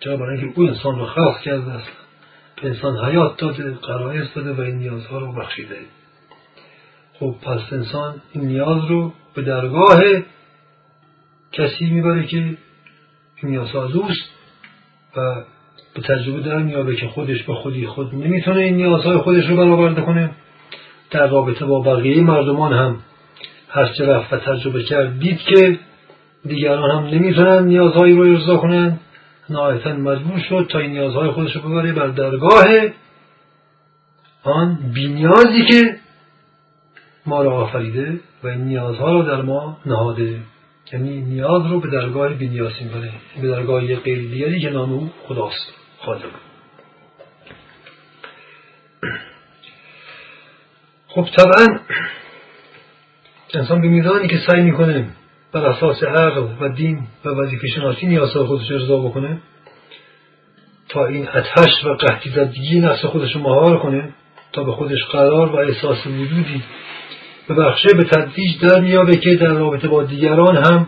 چرا 0.00 0.16
برای 0.16 0.38
اینکه 0.38 0.60
او 0.60 0.66
انسان 0.66 0.98
رو 0.98 1.06
خلق 1.06 1.40
کرده 1.40 1.72
است. 1.72 1.90
به 2.62 2.68
انسان 2.68 3.04
حیات 3.04 3.36
داده 3.36 3.70
قرائز 3.70 4.34
داده 4.34 4.52
و 4.52 4.60
این 4.60 4.78
نیازها 4.78 5.18
رو 5.18 5.32
بخشیده. 5.32 5.76
خب 7.18 7.34
پس 7.42 7.72
انسان 7.72 8.14
این 8.32 8.44
نیاز 8.44 8.84
رو 8.84 9.12
به 9.34 9.42
درگاه 9.42 9.98
کسی 11.52 11.90
می‌بره 11.90 12.26
که 12.26 12.36
این 12.36 12.56
نیازها 13.42 13.84
اوست 13.84 14.30
و 15.16 15.44
به 15.94 16.00
تجربه 16.02 16.40
در 16.40 16.58
میابه 16.58 16.96
که 16.96 17.08
خودش 17.08 17.42
به 17.42 17.54
خودی 17.54 17.86
خود 17.86 18.14
نمی‌تونه 18.14 18.60
این 18.60 18.76
نیازهای 18.76 19.16
خودش 19.16 19.46
رو 19.46 19.56
برآورده 19.56 20.02
کنه. 20.02 20.30
در 21.10 21.26
رابطه 21.26 21.64
با 21.64 21.80
بقیه 21.80 22.22
مردمان 22.22 22.72
هم 22.72 22.96
هرچه 23.68 24.06
رفت 24.06 24.32
و 24.32 24.36
تجربه 24.36 24.82
کرد 24.82 25.18
دید 25.18 25.38
که 25.38 25.78
دیگران 26.44 26.90
هم 26.90 27.04
نمی‌تونن 27.04 27.64
نیازهایی 27.64 28.14
رو 28.14 28.22
ارضا 28.22 28.56
کنن 28.56 29.00
نهایتا 29.50 29.92
مجبور 29.92 30.38
شد 30.38 30.66
تا 30.70 30.78
این 30.78 30.90
نیازهای 30.90 31.30
خودش 31.30 31.56
رو 31.56 31.60
ببره 31.60 31.92
بر 31.92 32.06
درگاه 32.06 32.64
آن 34.42 34.78
بینیازی 34.94 35.64
که 35.70 35.96
ما 37.26 37.42
را 37.42 37.52
آفریده 37.52 38.20
و 38.42 38.48
این 38.48 38.64
نیازها 38.64 39.12
رو 39.12 39.22
در 39.22 39.42
ما 39.42 39.78
نهاده. 39.86 40.40
یعنی 40.92 41.20
نیاز 41.20 41.66
رو 41.66 41.80
به 41.80 41.90
درگاه 41.90 42.34
بینیاز 42.34 42.72
می‌بره 42.80 43.12
به 43.42 43.48
درگاه 43.48 43.84
یک 43.84 43.98
غیر 43.98 44.18
دیگری 44.18 44.60
که 44.60 44.70
نام 44.70 44.92
او 44.92 45.10
خداست. 45.22 45.72
خالق 46.00 46.30
خب 51.08 51.28
طبعا 51.36 51.78
انسان 53.54 53.80
به 53.80 53.88
میزانی 53.88 54.28
که 54.28 54.38
سعی 54.46 54.62
می‌کنه 54.62 55.06
بر 55.52 55.66
اساس 55.66 56.02
عقل 56.02 56.46
و 56.60 56.68
دین 56.68 57.06
و 57.24 57.28
وظیفه 57.28 57.68
شناسی 57.68 58.06
نیازهای 58.06 58.46
خودش 58.46 58.70
ارضا 58.70 58.98
بکنه 58.98 59.38
تا 60.88 61.06
این 61.06 61.28
اتش 61.28 61.84
و 61.84 61.94
قحطی 61.94 62.30
زدگی 62.30 62.80
نفس 62.80 63.04
خودش 63.04 63.34
رو 63.34 63.40
مهار 63.40 63.78
کنه 63.78 64.08
تا 64.52 64.64
به 64.64 64.72
خودش 64.72 65.04
قرار 65.04 65.48
و 65.48 65.56
احساس 65.56 66.06
وجودی 66.06 66.62
به 67.48 67.54
بخشه 67.54 67.88
به 67.96 68.04
تدریج 68.04 68.60
در 68.60 68.80
میابه 68.80 69.16
که 69.16 69.36
در 69.36 69.52
رابطه 69.52 69.88
با 69.88 70.02
دیگران 70.02 70.56
هم 70.56 70.86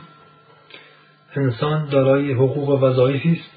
انسان 1.37 1.89
دارای 1.89 2.33
حقوق 2.33 2.69
و 2.69 2.87
وظایفی 2.87 3.33
است. 3.33 3.51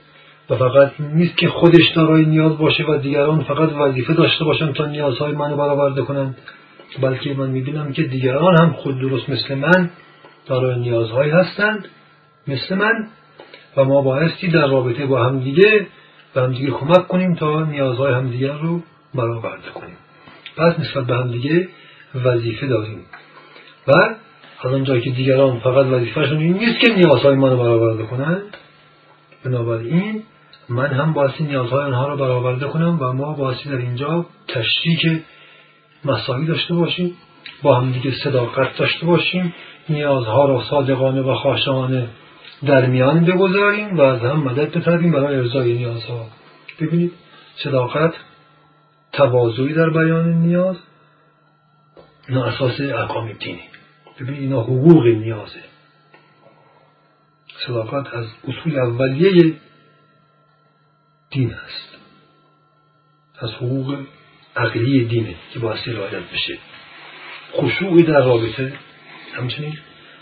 و 0.50 0.56
فقط 0.56 0.92
این 1.00 1.12
نیست 1.12 1.38
که 1.38 1.48
خودش 1.48 1.92
دارای 1.96 2.26
نیاز 2.26 2.58
باشه 2.58 2.84
و 2.84 2.98
دیگران 2.98 3.44
فقط 3.44 3.74
وظیفه 3.74 4.14
داشته 4.14 4.46
باشن 4.46 4.74
تا 4.74 4.86
نیازهای 4.86 5.32
منو 5.32 5.58
برآورده 5.58 6.02
کنند 6.02 6.38
بلکه 7.02 7.34
من 7.34 7.50
می‌بینم 7.50 7.94
که 7.94 8.04
دیگران 8.04 8.62
هم 8.62 8.74
خود 8.74 9.00
درست 9.00 9.30
مثل 9.30 9.56
من 9.56 9.90
دارای 10.46 10.80
نیازهایی 10.80 11.32
هستند. 11.32 11.88
مثل 12.48 12.76
من 12.76 13.08
و 13.78 13.84
ما 13.84 14.02
بایستی 14.02 14.48
در 14.48 14.68
رابطه 14.68 15.06
با 15.06 15.26
همدیگه 15.26 15.88
به 16.34 16.42
همدیگه 16.42 16.72
کمک 16.72 17.08
کنیم 17.08 17.36
تا 17.36 17.64
نیازهای 17.64 18.14
همدیگر 18.14 18.54
رو 18.54 18.82
برآورده 19.16 19.70
کنیم. 19.74 19.98
پس 20.58 20.80
نسبت 20.80 21.06
به 21.06 21.16
همدیگه 21.16 21.70
وظیفه 22.16 22.68
داریم. 22.68 23.00
و 23.88 23.92
از 24.64 24.74
آنجایی 24.74 25.02
که 25.02 25.10
دیگران 25.10 25.60
فقط 25.60 25.86
وظیفهشون 25.86 26.38
این 26.38 26.54
نیست 26.54 26.80
که 26.80 26.94
نیازهای 26.94 27.36
ما 27.36 27.48
رو 27.48 27.58
برآورده 27.58 28.04
کنند 28.04 28.58
بنابراین 29.46 30.24
من 30.70 30.88
هم 30.88 31.14
بایستی 31.14 31.44
نیازهای 31.44 31.86
آنها 31.86 32.08
رو 32.08 32.18
برآورده 32.18 32.66
کنم 32.68 32.98
و 33.02 33.14
ما 33.14 33.34
بایستی 33.34 33.70
در 33.70 33.78
اینجا 33.78 34.26
تشریک 34.48 35.22
مساوی 36.06 36.46
داشته 36.46 36.74
باشیم 36.74 37.16
با 37.64 37.80
هم 37.80 37.92
دیگه 37.92 38.12
صداقت 38.24 38.78
داشته 38.78 39.06
باشیم 39.06 39.54
نیازها 39.90 40.46
را 40.46 40.64
صادقانه 40.70 41.22
و 41.22 41.36
خاشانه 41.36 42.10
در 42.66 42.86
میان 42.86 43.26
بگذاریم 43.26 43.98
و 43.98 44.02
از 44.02 44.22
هم 44.22 44.44
مدد 44.44 44.78
بطلبیم 44.78 45.12
برای 45.12 45.36
ارزای 45.36 45.74
نیازها. 45.74 46.28
ببینید 46.80 47.12
صداقت 47.56 48.14
تواضعی 49.12 49.74
در 49.74 49.90
بیان 49.90 50.30
نیاز 50.30 50.76
اینا 52.28 52.46
اساس 52.46 52.82
احکام 52.82 53.32
دینی 53.32 53.64
ببینید 54.20 54.42
اینا 54.42 54.62
حقوق 54.62 55.06
نیازه. 55.06 55.64
صداقت 57.68 58.14
از 58.14 58.26
اصول 58.48 58.80
اولیه 58.80 59.56
دین 61.30 61.54
است. 61.54 61.98
از 63.40 63.52
حقوق 63.52 63.98
عقلی 64.56 65.06
دینه 65.06 65.36
که 65.54 65.60
بایستی 65.60 65.92
رعایت 65.92 66.32
بشه. 66.34 66.58
خشوعی 67.54 68.04
در 68.04 68.26
رابطه 68.26 68.74
همچنین. 69.34 69.78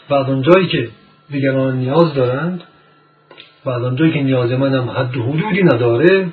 بعد 0.09 0.29
اونجایی 0.29 0.67
که 0.67 0.89
دیگران 1.29 1.77
نیاز 1.77 2.13
دارند 2.13 2.63
بعد 3.65 3.83
اونجایی 3.83 4.11
که 4.11 4.21
نیاز 4.21 4.51
منم 4.51 4.89
حد 4.89 5.17
و 5.17 5.23
حدودی 5.23 5.63
نداره 5.63 6.29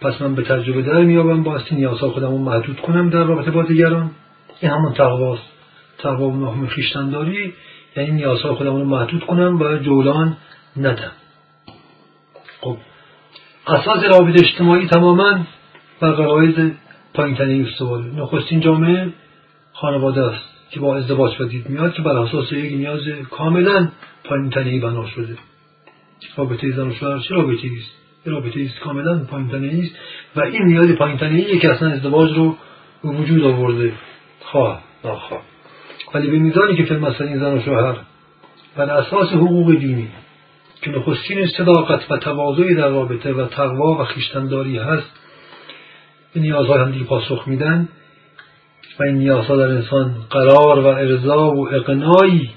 پس 0.00 0.22
من 0.22 0.34
به 0.34 0.42
تجربه 0.42 0.82
در 0.82 1.02
میابم 1.02 1.42
بایستی 1.42 1.74
نیازها 1.74 2.10
خودم 2.10 2.30
رو 2.30 2.38
محدود 2.38 2.80
کنم 2.80 3.10
در 3.10 3.24
رابطه 3.24 3.50
با 3.50 3.62
دیگران. 3.62 4.10
این 4.60 4.72
همون 4.72 4.92
تقواست. 4.92 5.42
تقوا 5.98 6.28
و 6.28 6.36
نحم 6.36 6.66
خیشتنداری 6.66 7.54
یعنی 7.96 8.10
نیازها 8.10 8.54
خودم 8.54 8.76
رو 8.76 8.84
محدود 8.84 9.24
کنم 9.24 9.60
و 9.60 9.78
جولان 9.78 10.36
ندم. 10.76 11.12
خب 12.60 12.76
اساس 13.66 14.04
رابطه 14.04 14.46
اجتماعی 14.46 14.86
تماما 14.86 15.46
بر 16.00 16.10
قرائز 16.10 16.70
پایینتنه 17.14 17.66
استواره 17.68 18.04
نخستین 18.04 18.60
جامعه 18.60 19.12
خانواده 19.72 20.22
است. 20.22 20.55
که 20.70 20.80
با 20.80 20.96
ازدواج 20.96 21.38
پدید 21.38 21.68
میاد 21.68 21.94
که 21.94 22.02
بر 22.02 22.16
اساس 22.16 22.52
یک 22.52 22.72
نیاز 22.72 23.00
کاملا 23.30 23.88
پایینتنه 24.24 24.80
بنا 24.80 25.06
شده. 25.06 25.38
رابطه 26.36 26.70
زن 26.70 26.88
و 26.88 26.92
شوهر 26.92 27.18
چه 27.18 27.34
رابطه 27.34 27.68
است؟ 27.78 27.90
رابطه 28.24 28.60
است 28.60 28.80
کاملا 28.80 29.24
پایینتنه 29.24 29.80
است 29.82 29.96
و 30.36 30.40
این 30.40 30.62
نیاز 30.62 30.92
پایینتنه 30.92 31.58
که 31.58 31.70
اصلا 31.70 31.90
ازدواج 31.90 32.36
رو 32.36 32.56
به 33.02 33.08
وجود 33.08 33.44
آورده 33.44 33.92
خواه 34.40 34.82
ناخواه 35.04 35.42
ولی 36.14 36.30
به 36.30 36.38
میزانی 36.38 36.76
که 36.76 36.84
فیلم 36.84 37.04
این 37.04 37.38
زن 37.38 37.54
و 37.54 37.60
شوهر 37.60 37.96
بر 38.76 38.90
اساس 38.90 39.32
حقوق 39.32 39.74
دینی 39.74 40.08
که 40.82 40.90
نخستین 40.90 41.46
صداقت 41.46 42.10
و 42.10 42.16
تواضعی 42.16 42.74
در 42.74 42.88
رابطه 42.88 43.32
و 43.32 43.46
تقوا 43.46 44.00
و 44.00 44.04
خیشتنداری 44.04 44.78
هست 44.78 45.12
به 46.34 46.40
نیازهای 46.40 46.80
هم 46.80 46.90
دیگه 46.90 47.04
پاسخ 47.04 47.48
میدن. 47.48 47.88
و 49.00 49.02
این 49.02 49.14
نیازها 49.14 49.56
در 49.56 49.68
انسان 49.68 50.14
قرار 50.30 50.78
و 50.78 50.86
ارضا 50.86 51.50
و 51.54 51.74
اقنایی 51.74 52.50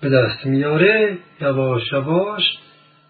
به 0.00 0.08
دست 0.08 0.46
میاره 0.46 1.18
یواش 1.40 1.92
یواش 1.92 2.42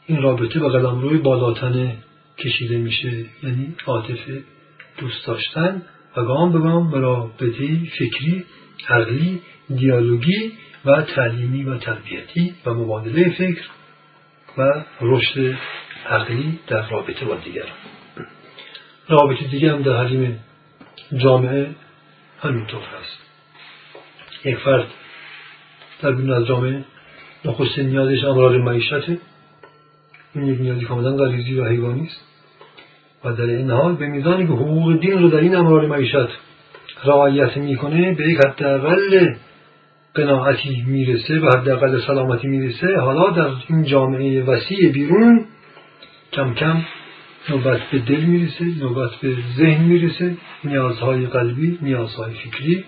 این 0.07 0.23
رابطه 0.23 0.61
به 0.61 0.69
قدم 0.69 1.01
روی 1.01 1.19
بالاتنه 1.19 1.97
کشیده 2.39 2.79
میشه. 2.79 3.25
یعنی 3.43 3.75
عاطفه 3.87 4.43
دوست 4.99 5.27
داشتن 5.27 5.83
و 6.17 6.25
گام 6.25 6.53
به 6.53 6.59
گام 6.59 6.91
به 6.91 7.01
رابطه 7.01 7.79
فکری 7.99 8.45
عقلی 8.89 9.41
دیالوگی 9.77 10.53
و 10.85 11.03
تعلیمی 11.03 11.65
و 11.65 11.79
تربیتی 11.79 12.55
و 12.67 12.75
مبادله 12.75 13.31
فکر 13.31 13.63
و 14.59 14.85
رشد 15.01 15.55
عقلی 16.11 16.59
در 16.67 16.89
رابطه 16.89 17.25
با 17.25 17.37
دیگران. 17.37 17.69
رابطه 19.09 19.45
دیگه 19.51 19.73
هم 19.73 19.83
در 19.83 20.05
حجم 20.05 20.35
جامعه 21.17 21.71
همینطور 22.45 22.81
هست. 22.81 23.19
یک 24.45 24.57
فرد 24.57 24.87
در 26.03 26.13
بین 26.13 26.33
از 26.33 26.47
جامعه 26.47 26.85
نخستین 27.45 27.87
نیازش 27.87 28.25
امرار 28.25 28.59
معیشته. 28.59 29.19
این 30.35 30.47
یک 30.47 30.61
نیازی 30.61 30.85
کاملا 30.85 31.17
غریزی 31.17 31.55
و 31.55 31.65
حیوانی 31.65 32.07
است. 32.07 32.21
و 33.25 33.33
در 33.33 33.45
این 33.45 33.71
حال 33.71 33.95
به 33.95 34.07
میزانی 34.07 34.47
که 34.47 34.53
حقوق 34.53 35.01
دین 35.01 35.23
رو 35.23 35.29
در 35.29 35.39
این 35.39 35.57
امرار 35.57 35.87
معیشت 35.87 36.29
رعایت 37.05 37.57
می‌کنه 37.57 38.15
به 38.15 38.31
یک 38.31 38.39
حداقل 38.39 39.35
قناعتی 40.15 40.85
می‌رسه 40.87 41.41
و 41.41 41.59
حداقل 41.59 42.01
سلامتی 42.01 42.49
می‌رسه. 42.49 42.97
حالا 42.97 43.31
در 43.31 43.51
این 43.69 43.85
جامعه 43.85 44.43
وسیع 44.43 44.93
بیرون 44.93 45.47
کم 46.33 46.55
کم 46.55 46.83
نوبت 47.49 47.91
به 47.91 47.99
دل 47.99 48.21
می‌رسه 48.21 48.65
نوبت 48.65 49.15
به 49.15 49.37
ذهن 49.57 49.85
می‌رسه 49.85 50.37
نیازهای 50.65 51.27
قلبی 51.27 51.79
نیازهای 51.83 52.35
فکری 52.35 52.85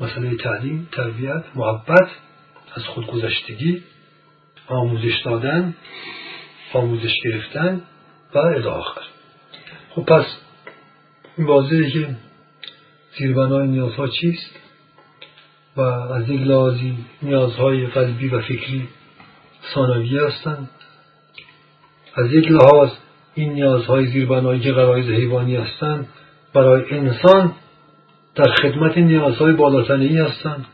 مسئله 0.00 0.36
تعلیم 0.36 0.88
تربیت 0.92 1.44
محبت 1.54 2.08
از 2.74 2.84
خودگذشتگی 2.84 3.82
آموزش 4.66 5.22
دادن 5.24 5.74
آموزش 6.72 7.20
گرفتن 7.24 7.82
و 8.34 8.38
الی 8.38 8.68
آخر. 8.68 9.00
خب 9.90 10.02
پس 10.02 10.26
این 11.36 11.46
واضحه 11.46 11.90
که 11.90 12.16
زیربنای 13.18 13.68
نیازها 13.68 14.08
چیست 14.08 14.50
و 15.76 15.80
از 15.80 16.28
یک 16.28 16.40
لحاظی 16.40 16.96
نیازهای 17.22 17.86
قلبی 17.86 18.28
و 18.28 18.40
فکری 18.40 18.88
ثانویه 19.74 20.22
هستند. 20.22 20.70
از 22.14 22.32
یک 22.32 22.50
لحاظ 22.50 22.90
این 23.34 23.52
نیازهای 23.52 24.06
زیربنایی 24.06 24.60
که 24.60 24.72
غرایز 24.72 25.06
حیوانی 25.10 25.56
هستند. 25.56 26.08
برای 26.54 26.82
انسان 26.90 27.52
در 28.34 28.52
خدمت 28.62 28.98
نیازهای 28.98 29.52
بالاتنهای 29.52 30.18
هستند. 30.18 30.64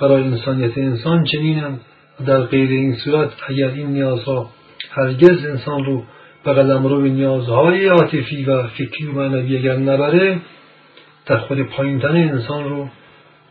برای 0.00 0.22
انسانیت 0.22 0.78
انسان 0.78 1.24
چنینند 1.24 1.80
در 2.26 2.40
غیر 2.40 2.70
این 2.70 2.96
صورت 2.96 3.30
اگر 3.48 3.68
این 3.68 3.86
نیازها 3.86 4.50
هرگز 4.90 5.46
انسان 5.46 5.84
رو 5.84 6.04
به 6.44 6.52
رو 6.62 7.00
نیازهای 7.00 7.86
عاطفی 7.86 8.44
و 8.44 8.66
فکری 8.66 9.06
و 9.06 9.12
معنوی 9.12 9.56
اگر 9.56 9.76
نبره 9.76 10.40
در 11.26 11.38
خود 11.38 11.62
پایینتن 11.62 12.16
انسان 12.16 12.64
رو 12.64 12.88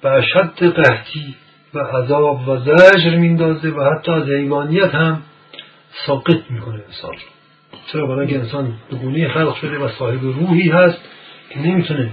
به 0.02 0.10
اشد 0.10 0.64
قحطی 0.64 1.36
و 1.74 1.80
عذاب 1.80 2.48
و 2.48 2.58
زجر 2.58 3.16
میندازه 3.16 3.70
و 3.70 3.84
حتی 3.84 4.12
از 4.12 4.24
حیوانیت 4.24 4.96
هم 4.96 5.22
ساقط 6.06 6.52
می‌کنه 6.52 6.84
انسان 6.88 7.12
رو. 7.12 7.37
چرا 7.92 8.08
برای 8.08 8.20
اینکه 8.20 8.40
انسان 8.40 8.74
به 8.90 8.96
گونه 8.96 9.28
خلق 9.28 9.56
شده 9.56 9.78
و 9.80 9.90
صاحب 9.90 10.24
روحی 10.24 10.70
هست 10.70 11.02
که 11.50 11.60
نمی‌تونه 11.60 12.12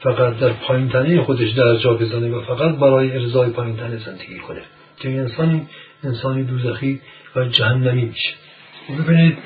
فقط 0.00 0.38
در 0.38 0.52
پایینتنه 0.52 1.22
خودش 1.22 1.50
درجا 1.50 1.94
بزنه 1.94 2.28
و 2.30 2.42
فقط 2.42 2.74
برای 2.74 3.12
ارزای 3.12 3.50
پایینتنه 3.50 3.98
زندگی 3.98 4.38
کنه. 4.38 4.62
که 4.96 5.08
انسانی 5.08 5.68
انسانی 6.04 6.44
دوزخی 6.44 7.00
و 7.36 7.44
جهنمی 7.44 8.04
میشه. 8.04 8.30
ببینید. 8.98 9.38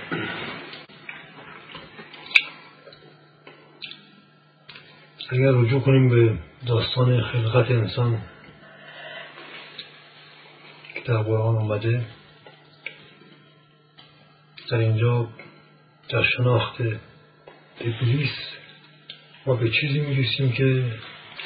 اگر 5.31 5.51
رجوع 5.51 5.81
کنیم 5.81 6.09
به 6.09 6.39
داستان 6.67 7.21
خلقت 7.21 7.71
انسان 7.71 8.19
که 10.95 11.01
در 11.05 11.17
قرآن 11.17 11.57
اومده 11.57 12.05
در 14.71 14.79
اینجا 14.79 15.29
در 16.09 16.23
شناخت 16.23 16.81
ابلیس 17.81 18.31
ما 19.47 19.55
به 19.55 19.71
چیزی 19.71 20.01
می‌رسیم 20.01 20.53
که 20.53 20.85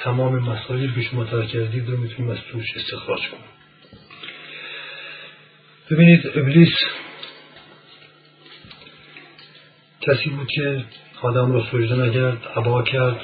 تمام 0.03 0.39
مسائل 0.39 0.95
که 0.95 1.03
شما 1.03 1.25
رو 1.89 1.97
می‌تونیم 1.97 2.31
از 2.31 2.39
توش 2.53 2.77
استخراج 2.77 3.21
کنیم. 3.21 3.45
ببینید 5.91 6.27
ابلیس 6.27 6.75
کسی 10.01 10.31
بود 10.31 10.49
که 10.49 10.85
آدم 11.23 11.53
را 11.53 11.67
سجده 11.73 11.97
نکرد 11.97 12.45
عبا 12.57 12.83
کرد 12.83 13.21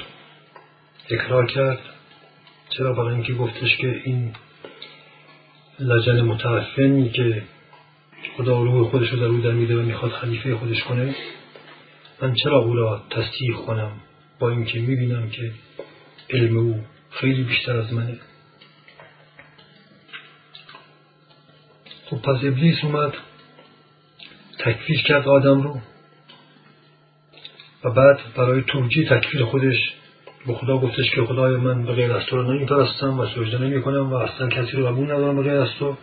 اکرار 1.09 1.45
کرد 1.45 1.79
چرا؟ 2.69 2.93
برای 2.93 3.13
اینکه 3.13 3.33
گفتش 3.33 3.77
که 3.77 4.01
این 4.03 4.33
لجن 5.79 6.21
متعفنی 6.21 7.09
که 7.09 7.43
خدا 8.37 8.63
روح 8.63 8.89
خودش 8.89 9.09
رو 9.09 9.19
در 9.19 9.25
او 9.25 9.37
در 9.37 9.51
میده 9.51 9.75
و 9.75 9.81
می‌خواد 9.81 10.11
خلیفه 10.11 10.55
خودش 10.55 10.83
کنه. 10.83 11.15
من 12.21 12.33
چرا 12.33 12.57
او 12.57 12.73
را 12.73 13.01
تصدیق 13.09 13.55
کنم 13.55 13.91
با 14.39 14.49
اینکه 14.49 14.79
می‌بینم 14.79 15.29
که 15.29 15.51
علم 16.29 16.57
او 16.57 16.83
خیلی 17.09 17.43
بیشتر 17.43 17.77
از 17.77 17.93
منه؟ 17.93 18.19
خب 22.05 22.17
پس 22.17 22.43
ابلیس 22.43 22.83
اومد 22.83 23.13
تکفیر 24.59 25.01
کرد 25.01 25.27
آدم 25.27 25.61
رو 25.61 25.79
و 27.83 27.89
بعد 27.89 28.19
برای 28.35 28.63
توجیه 28.67 29.09
تکفیر 29.09 29.45
خودش 29.45 29.93
به 30.47 30.53
خدا 30.53 30.77
گفتش 30.77 31.11
که 31.15 31.25
خدای 31.25 31.55
من 31.55 31.85
به 31.85 31.93
غیر 31.93 32.13
از 32.13 32.25
تو 32.25 32.35
رو 32.35 32.53
نمیپرستم 32.53 33.19
و 33.19 33.25
سجده 33.25 33.57
نمی 33.57 33.81
کنم 33.81 34.13
و 34.13 34.15
اصلا 34.15 34.47
کسی 34.47 34.71
رو 34.71 34.85
قبول 34.85 35.05
ندارم 35.05 35.35
به 35.35 35.43
غیر 35.43 35.59
از 35.59 35.69
تو. 35.79 35.97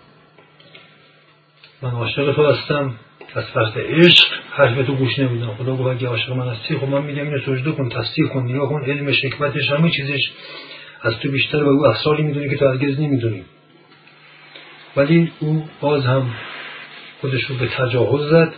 من 1.85 1.91
عاشق 1.91 2.33
تو 2.33 2.47
هستم. 2.47 2.95
از 3.35 3.45
فرط 3.45 3.77
عشق 3.77 4.25
حرف 4.51 4.87
تو 4.87 4.95
گوش 4.95 5.19
نمیدم. 5.19 5.55
خدا 5.55 5.77
گفت 5.77 5.97
اگه 5.97 6.09
عاشق 6.09 6.33
من 6.33 6.49
هستی 6.49 6.77
خب 6.79 6.89
من 6.89 7.03
میگم 7.03 7.25
اینو 7.25 7.39
سجده 7.39 7.73
کن 7.73 7.89
تصدیق 7.89 8.29
کن 8.29 8.43
نگاه 8.43 8.69
کن 8.69 8.85
علم 8.85 9.09
حکمتش 9.09 9.71
همه 9.71 9.91
چیزش 9.91 10.21
از 11.03 11.19
تو 11.19 11.31
بیشتر 11.31 11.65
و 11.65 11.69
او 11.69 11.87
اسراری 11.87 12.23
می‌دونی 12.23 12.49
که 12.49 12.57
تو 12.57 12.69
هرگز 12.69 13.01
نمی‌دونی. 13.01 13.45
ولی 14.97 15.33
او 15.41 15.69
باز 15.81 16.05
هم 16.05 16.35
خودش 17.21 17.45
رو 17.45 17.57
به 17.57 17.67
تجاوز 17.67 18.31
زد. 18.31 18.55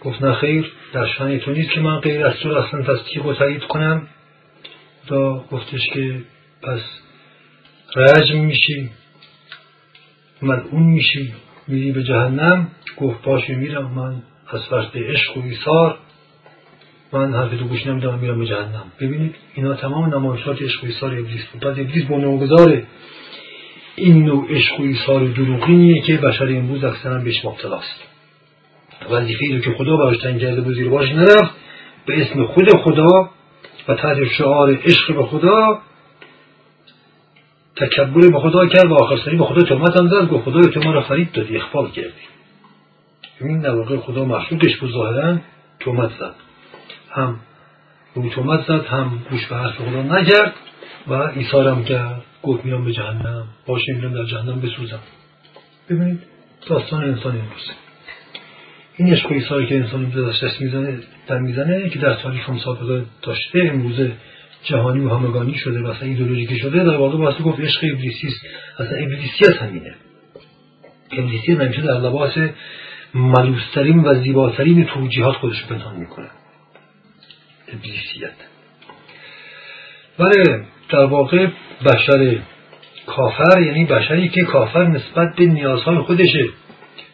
گفت 0.00 0.22
نه 0.22 0.34
خیر 0.34 0.72
در 0.92 1.06
شان 1.06 1.38
تو 1.38 1.50
نیست 1.50 1.70
که 1.70 1.80
من 1.80 2.00
غیر 2.00 2.26
از 2.26 2.34
تو 2.34 2.48
اصلا 2.48 2.82
تصدیق 2.82 3.26
و 3.26 3.34
تایید 3.34 3.62
کنم. 3.62 4.08
خدا 5.06 5.44
گفتش 5.50 5.88
که 5.92 6.22
پس 6.62 6.80
رجم 7.96 8.38
میشی 8.38 8.90
اون 10.42 10.82
میشی. 10.82 11.34
میری 11.68 11.92
به 11.92 12.02
جهنم. 12.02 12.66
گفت 12.96 13.22
باشه 13.22 13.54
میرم. 13.54 13.90
من 13.90 14.14
از 14.48 14.60
فرد 14.70 14.90
عشق 14.94 15.36
و 15.36 15.42
ایثار 15.42 15.98
من 17.12 17.34
حرف 17.34 17.50
تو 17.50 17.64
گوش 17.64 17.86
نمیدم 17.86 18.18
میرم 18.18 18.38
به 18.38 18.46
جهنم. 18.46 18.84
ببینید 19.00 19.34
اینا 19.54 19.74
تمام 19.74 20.14
نمایشات 20.14 20.62
عشق 20.62 20.84
و 20.84 20.86
ایثار 20.86 21.12
ابلیس 21.18 21.46
بود. 21.46 21.62
بعد 21.62 21.80
ابلیس 21.80 22.04
بنیانگذار 22.04 22.82
این 23.96 24.24
نوع 24.24 24.46
عشق 24.50 24.80
و 24.80 24.82
ایثار 24.82 25.24
دروغینیه 25.24 26.02
که 26.02 26.16
بشر 26.16 26.44
امروز 26.44 26.84
اکثرا 26.84 27.18
بهش 27.18 27.44
مبتلاست 27.44 28.04
وظیفه 29.10 29.54
رو 29.54 29.60
که 29.60 29.70
خدا 29.78 29.96
براش 29.96 30.18
تعیین 30.18 30.38
کرده 30.38 30.60
بود 30.60 30.74
زیر 30.74 30.88
باش 30.88 31.08
نرفت 31.12 31.54
به 32.06 32.22
اسم 32.22 32.46
خود 32.46 32.76
خدا 32.76 33.30
و 33.88 33.94
تحت 33.94 34.24
شعار 34.38 34.78
عشق 34.84 35.16
به 35.16 35.22
خدا 35.22 35.78
تکبر 37.80 38.28
به 38.28 38.38
خدا 38.38 38.66
کرد 38.66 38.90
و 38.90 38.94
آخر 38.94 39.16
سری 39.24 39.36
به 39.36 39.44
خدا 39.44 39.62
تهمت 39.62 40.00
هم 40.00 40.08
زد 40.08 40.28
گفت. 40.28 40.44
خدای 40.44 40.62
تو 40.62 40.80
ما 40.80 40.92
را 40.92 41.02
فرید 41.02 41.32
دادی 41.32 41.56
اخفال 41.56 41.90
کردی. 41.90 42.10
این 43.40 43.60
در 43.60 43.74
واقع 43.74 43.96
خدا 43.96 44.24
مخلوقش 44.24 44.76
بود 44.76 44.92
ظاهرا 44.92 45.36
تهمت 45.80 46.10
زد. 46.18 46.34
هم 47.10 47.40
روی 48.14 48.30
تهمت 48.30 48.66
زد 48.68 48.84
هم 48.84 49.22
گوش 49.30 49.46
به 49.46 49.56
حرف 49.56 49.76
خدا 49.76 50.02
نکرد 50.02 50.54
و 51.06 51.12
ایثارم 51.12 51.84
کرد. 51.84 52.22
گفت 52.42 52.64
میرم 52.64 52.84
به 52.84 52.92
جهنم. 52.92 53.44
باشه 53.66 53.92
میرم 53.92 54.14
در 54.14 54.24
جهنم 54.24 54.60
بسوزم. 54.60 55.00
ببینید 55.90 56.22
داستان 56.66 57.04
انسان 57.04 57.32
امروز 57.32 57.70
این 58.96 59.12
عشق 59.12 59.30
و 59.30 59.34
ایثاری 59.34 59.66
که 59.66 59.74
انسان 59.74 60.10
دست 60.10 60.60
می‌زنه 60.60 60.98
در 61.26 61.38
می‌زنه 61.38 61.88
که 61.88 61.98
در 61.98 62.14
تاریخ 62.14 62.48
هم 62.48 62.58
سابقه 62.58 63.04
داشته 63.22 63.58
امروزه 63.58 64.12
جهانی 64.62 65.04
و 65.04 65.08
همگانی 65.08 65.54
شده 65.54 65.82
و 65.82 65.86
اصلا 65.86 66.08
ایدولوژیکی 66.08 66.58
شده 66.58 66.84
در 66.84 66.96
واقع 66.96 67.18
واسه 67.18 67.42
گفت 67.42 67.60
عشق 67.60 67.84
ابلیسی 67.94 68.26
است 68.26 68.40
اصلا 68.78 68.98
ابلیسیت 68.98 69.62
همینه. 69.62 69.94
ابلیسیت 71.12 71.60
همیشه 71.60 71.82
در 71.82 71.98
لباس 71.98 72.34
ملوسترین 73.14 74.04
و 74.04 74.22
زیباترین 74.22 74.84
توجیهات 74.84 75.36
خودش 75.36 75.64
پنهان 75.64 75.96
می‌کنه. 75.96 76.28
ابلیسیت. 77.68 78.34
ولی 80.18 80.64
در 80.90 81.04
واقع 81.04 81.46
بشر 81.84 82.38
کافر 83.06 83.62
یعنی 83.62 83.84
بشری 83.84 84.28
که 84.28 84.42
کافر 84.42 84.86
نسبت 84.86 85.36
به 85.36 85.46
نیازهای 85.46 85.98
خودشه 85.98 86.48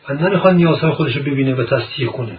و 0.08 0.14
نمی‌خواد 0.14 0.54
نیازهای 0.54 0.92
خودش 0.92 1.16
رو 1.16 1.22
ببینه 1.22 1.54
و 1.54 1.64
تصدیق 1.64 2.08
کنه. 2.08 2.38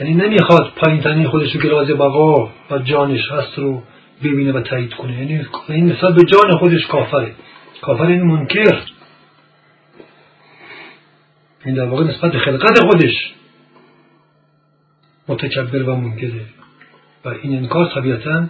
یعنی 0.00 0.14
نمی‌خواد 0.14 0.72
پایین 0.76 1.00
تنین 1.00 1.28
خودش 1.28 1.54
رو 1.54 1.60
که 1.60 1.68
راز 1.68 1.88
بقا 1.88 2.50
و 2.70 2.78
جانش 2.84 3.30
هست 3.32 3.58
رو 3.58 3.82
ببینه 4.24 4.52
و 4.52 4.60
تایید 4.60 4.94
کنه. 4.94 5.12
یعنی 5.12 5.46
این 5.68 5.92
نسبت 5.92 6.14
به 6.14 6.24
جان 6.24 6.58
خودش 6.58 6.86
کافره. 6.86 7.34
کافر 7.82 8.10
یعنی 8.10 8.22
منکر. 8.22 8.80
این 11.64 11.74
در 11.74 11.84
واقع 11.84 12.04
نسبت 12.04 12.32
به 12.32 12.38
خلقت 12.38 12.82
خودش 12.82 13.34
متکبر 15.28 15.82
و 15.82 15.96
منکره. 15.96 16.46
و 17.24 17.28
این 17.28 17.56
انکار 17.56 17.90
طبیعتا 17.94 18.46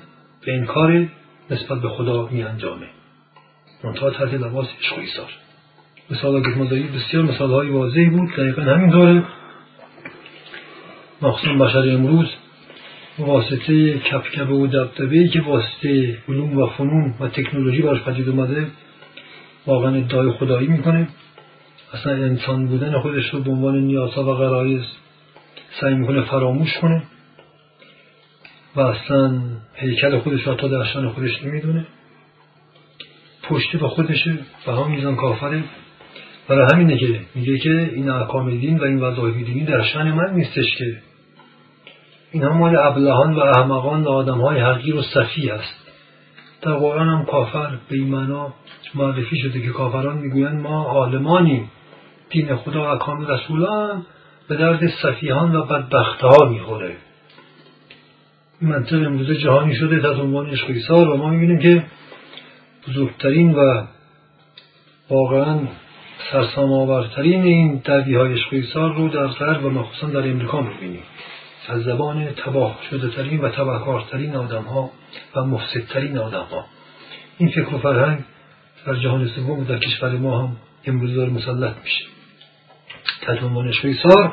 به 0.47 0.55
انکار 0.55 1.09
نسبت 1.51 1.81
به 1.81 1.89
خدا 1.89 2.29
می 2.31 2.43
انجامه 2.43 2.87
منتها 3.85 4.11
تحت 4.11 4.35
لباس 4.35 4.67
عشق 4.81 4.99
و 4.99 5.01
ایثار. 5.01 5.31
مثال 6.11 6.37
اگر 6.37 6.55
مداری 6.55 6.83
بسیار 6.83 7.23
مثال 7.23 7.51
های 7.51 7.69
واضحی 7.69 8.07
بود. 8.07 8.29
دقیقا 8.37 8.63
همینطوره 8.63 9.25
مخصوصا 11.23 11.53
بشر 11.53 11.79
امروز 11.79 12.27
واسطه 13.19 13.99
کپکبه 13.99 14.55
و 14.55 14.67
دبدبه 14.67 15.29
که 15.29 15.41
واسطه 15.41 16.19
علوم 16.29 16.59
و 16.59 16.67
فنون 16.67 17.15
و 17.21 17.29
تکنولوژی 17.29 17.83
براش 17.83 18.03
پدید 18.03 18.29
اومده 18.29 18.67
واقعا 19.67 19.95
ادعای 19.95 20.31
خدایی 20.31 20.69
می‌کنه. 20.69 21.09
اصلا 21.93 22.13
انسان 22.13 22.67
بودن 22.67 23.01
خودش 23.01 23.31
رو 23.31 23.41
به 23.41 23.51
عنوان 23.51 23.79
نیازها 23.79 24.23
و 24.23 24.35
غرایز 24.35 24.83
سعی 25.81 25.95
می‌کنه 25.95 26.23
فراموش 26.23 26.79
کنه 26.79 27.03
و 28.77 28.81
اصلا 28.81 29.41
هیکل 29.75 30.19
خودش 30.19 30.43
رو 30.43 30.55
تا 30.55 30.69
در 30.69 30.85
شان 30.85 31.09
خودش 31.09 31.43
نمی‌دونه. 31.43 31.87
پشته 33.43 33.79
به 33.79 33.89
خودشه 33.89 34.39
و 34.67 34.73
هم 34.73 34.91
میزان 34.91 35.17
کافره. 35.17 35.65
برای 36.49 36.67
همینه 36.73 36.99
که 36.99 37.21
میگه 37.35 37.59
که 37.59 37.91
این 37.95 38.09
احکام 38.11 38.51
دین 38.51 38.79
و 38.79 38.85
این 38.85 38.99
وظایف 38.99 39.37
دینی 39.37 39.65
در 39.65 39.83
شان 39.83 40.13
من 40.13 40.35
نیستش 40.35 40.77
که 40.79 40.97
این 42.33 42.43
هم 42.43 42.57
مال 42.57 42.77
ابلهان 42.77 43.35
و 43.35 43.41
احمقان 43.41 44.05
و 44.05 44.09
آدم 44.09 44.41
های 44.41 44.61
حقیر 44.61 44.97
و 44.97 45.03
صفی 45.03 45.51
است. 45.51 45.75
در 46.63 46.73
قرآن 46.73 47.09
هم 47.09 47.25
کافر 47.25 47.79
به 47.89 47.97
این 47.97 48.09
معنا 48.09 48.53
معرفی 48.95 49.37
شده 49.37 49.61
که 49.61 49.69
کافران 49.69 50.19
می‌گویند 50.19 50.61
ما 50.61 50.85
عالمانیم. 50.85 51.71
دین 52.31 52.57
خدا 52.57 52.83
و 52.83 52.87
اکام 52.87 53.27
رسولان 53.27 54.07
به 54.49 54.57
درد 54.57 54.81
صفیحان 55.03 55.57
و 55.57 55.65
بدبخته 55.65 56.27
ها 56.27 56.49
می‌خوره. 56.49 56.97
این 58.61 58.71
منطق 58.71 59.07
امروزه 59.07 59.37
جهانی 59.37 59.75
شده 59.75 60.01
تحت 60.01 60.17
عنوان 60.17 60.47
عشق 60.47 60.93
و 60.93 61.17
ما 61.17 61.31
می‌بینیم 61.31 61.59
که 61.59 61.85
بزرگترین 62.89 63.55
و 63.55 63.83
واقعا 65.11 65.59
سرسام 66.33 66.73
آورترین 66.73 67.43
این 67.43 67.83
دردی 67.85 68.15
های 68.15 68.37
رو 68.75 69.09
در 69.09 69.27
غرب 69.27 69.65
و 69.65 69.71
مخصوصا 69.71 70.07
در 70.07 70.31
امریکا 70.31 70.61
می‌بینیم. 70.61 71.03
از 71.69 71.83
زبان 71.83 72.27
تباه 72.27 72.79
شده 72.91 73.09
ترین 73.09 73.41
و 73.41 73.49
تبهکارترین 73.49 74.37
آدم 74.37 74.63
ها 74.63 74.91
و 75.37 75.45
مفسدترین 75.45 76.19
آدم 76.19 76.47
ها 76.51 76.67
این 77.39 77.49
فکر 77.49 77.75
و 77.75 77.79
فرهنگ 77.79 78.19
در 78.87 78.95
جهان 78.95 79.29
سوم 79.29 79.65
در 79.65 79.79
کشور 79.79 80.11
ما 80.11 80.43
هم 80.43 80.57
امروز 80.87 81.15
داره 81.15 81.31
مسلط 81.31 81.75
میشه. 81.85 82.05
عنوان 83.43 83.69
عشق 83.69 84.33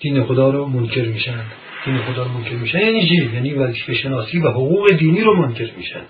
دین 0.00 0.24
خدا 0.24 0.50
رو 0.50 0.66
منکر 0.66 1.04
میشن. 1.04 1.40
دین 1.84 1.98
خدا 1.98 2.22
رو 2.22 2.28
منکر 2.28 2.54
میشن. 2.54 2.78
یعنی 2.78 3.08
چی؟ 3.08 3.30
یعنی 3.34 3.52
وظیفه 3.52 3.94
شناسی 3.94 4.38
و 4.38 4.50
حقوق 4.50 4.92
دینی 4.98 5.20
رو 5.20 5.36
منکر 5.36 5.70
میشن. 5.76 6.02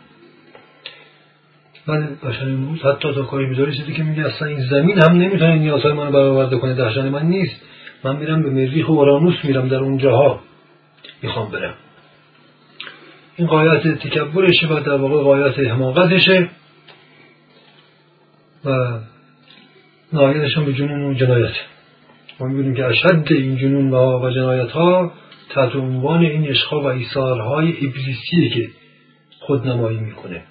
من 1.87 2.17
بشر 2.25 2.45
امروز 2.45 2.83
حتی 2.83 3.15
تا 3.15 3.23
کاری 3.23 3.47
می‌ذاری 3.47 3.77
چیزی 3.77 3.93
که 3.93 4.03
میگه 4.03 4.27
اصلا 4.27 4.49
این 4.49 4.61
زمین 4.61 4.99
هم 4.99 5.17
نمی‌تونه 5.17 5.55
نیازهای 5.55 5.93
منو 5.93 6.11
برآورده 6.11 6.57
کنه 6.57 6.75
درشان 6.75 7.09
من 7.09 7.27
نیست. 7.27 7.57
من 8.05 8.17
میرم 8.17 8.43
به 8.43 8.51
مریخ 8.51 8.89
و 8.89 8.93
اورانوس 8.93 9.35
میرم 9.45 9.69
در 9.69 9.79
اونجاها. 9.79 10.41
می‌خوام 11.23 11.51
برم. 11.51 11.75
این 13.37 13.49
قایت 13.49 13.99
تکبرشه 13.99 14.67
و 14.67 14.81
در 14.81 14.97
واقع 14.97 15.23
قایت 15.23 15.59
حماقتشه 15.59 16.51
و 18.65 18.99
نهایتشون 20.13 20.65
به 20.65 20.73
جنون 20.73 21.11
و 21.11 21.15
جنایت. 21.15 21.55
ما 22.41 22.47
می‌بینیم 22.47 22.75
که 22.75 22.85
اشد 22.85 23.25
این 23.31 23.57
جنون 23.57 23.95
و 23.95 24.31
جنایت 24.31 24.71
ها 24.71 25.13
تحت 25.51 25.77
عنوان 25.77 26.21
این 26.21 26.47
عشقها 26.47 26.81
و 26.81 26.87
ایثارهای 26.87 27.69
ابلیسیه 27.69 28.51
که 28.55 28.71
خودنمایی 29.41 29.99
می‌کنه. 29.99 30.43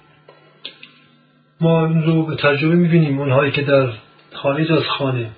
ما 1.60 1.86
این 1.86 2.02
رو 2.02 2.26
به 2.26 2.36
تجربه 2.36 2.74
می‌بینیم. 2.74 3.18
اونهایی 3.18 3.52
که 3.52 3.62
در 3.62 3.88
خارج 4.32 4.72
از 4.72 4.82
خانه 4.82 5.30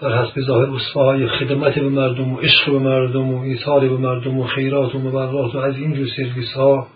در 0.00 0.22
حسب 0.22 0.40
ظاهر 0.40 0.68
های 0.94 1.28
خدمت 1.28 1.78
به 1.78 1.88
مردم 1.88 2.32
و 2.32 2.36
عشق 2.36 2.72
به 2.72 2.78
مردم 2.78 3.34
و 3.34 3.40
ایثار 3.40 3.80
به 3.80 3.96
مردم 3.96 4.38
و 4.38 4.44
خیرات 4.44 4.94
و 4.94 4.98
مبرات 4.98 5.54
و 5.54 5.58
از 5.58 5.76
اینجور 5.76 6.08
سرویس 6.16 6.52
ها 6.52 6.86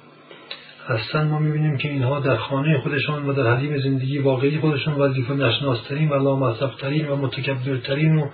هستن. 0.86 1.28
ما 1.28 1.38
می‌بینیم 1.38 1.76
که 1.76 1.88
اینها 1.88 2.20
در 2.20 2.36
خانه 2.36 2.80
خودشان 2.80 3.28
و 3.28 3.32
در 3.32 3.56
حدیم 3.56 3.78
زندگی 3.78 4.18
واقعی 4.18 4.58
خودشان 4.58 4.94
وظیفه 4.94 5.34
نشناسترین 5.34 6.08
و 6.08 6.14
لامصبترین 6.14 7.08
و 7.08 7.16
متکبرترین 7.16 8.16
و 8.16 8.28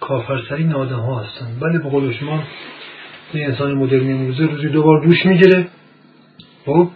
کافرترین 0.00 0.72
آدم 0.72 1.00
ها 1.00 1.20
هستند 1.20 1.60
بله 1.60 1.78
به 1.78 1.88
قول 1.88 2.12
شما 2.12 2.42
این 3.32 3.46
انسان 3.46 3.74
مدرن 3.74 4.12
امروزه 4.12 4.46
روزی 4.46 4.68
دوبار 4.68 5.06
دوش 5.06 5.26
می‌گیره. 5.26 5.68
خب 6.66 6.88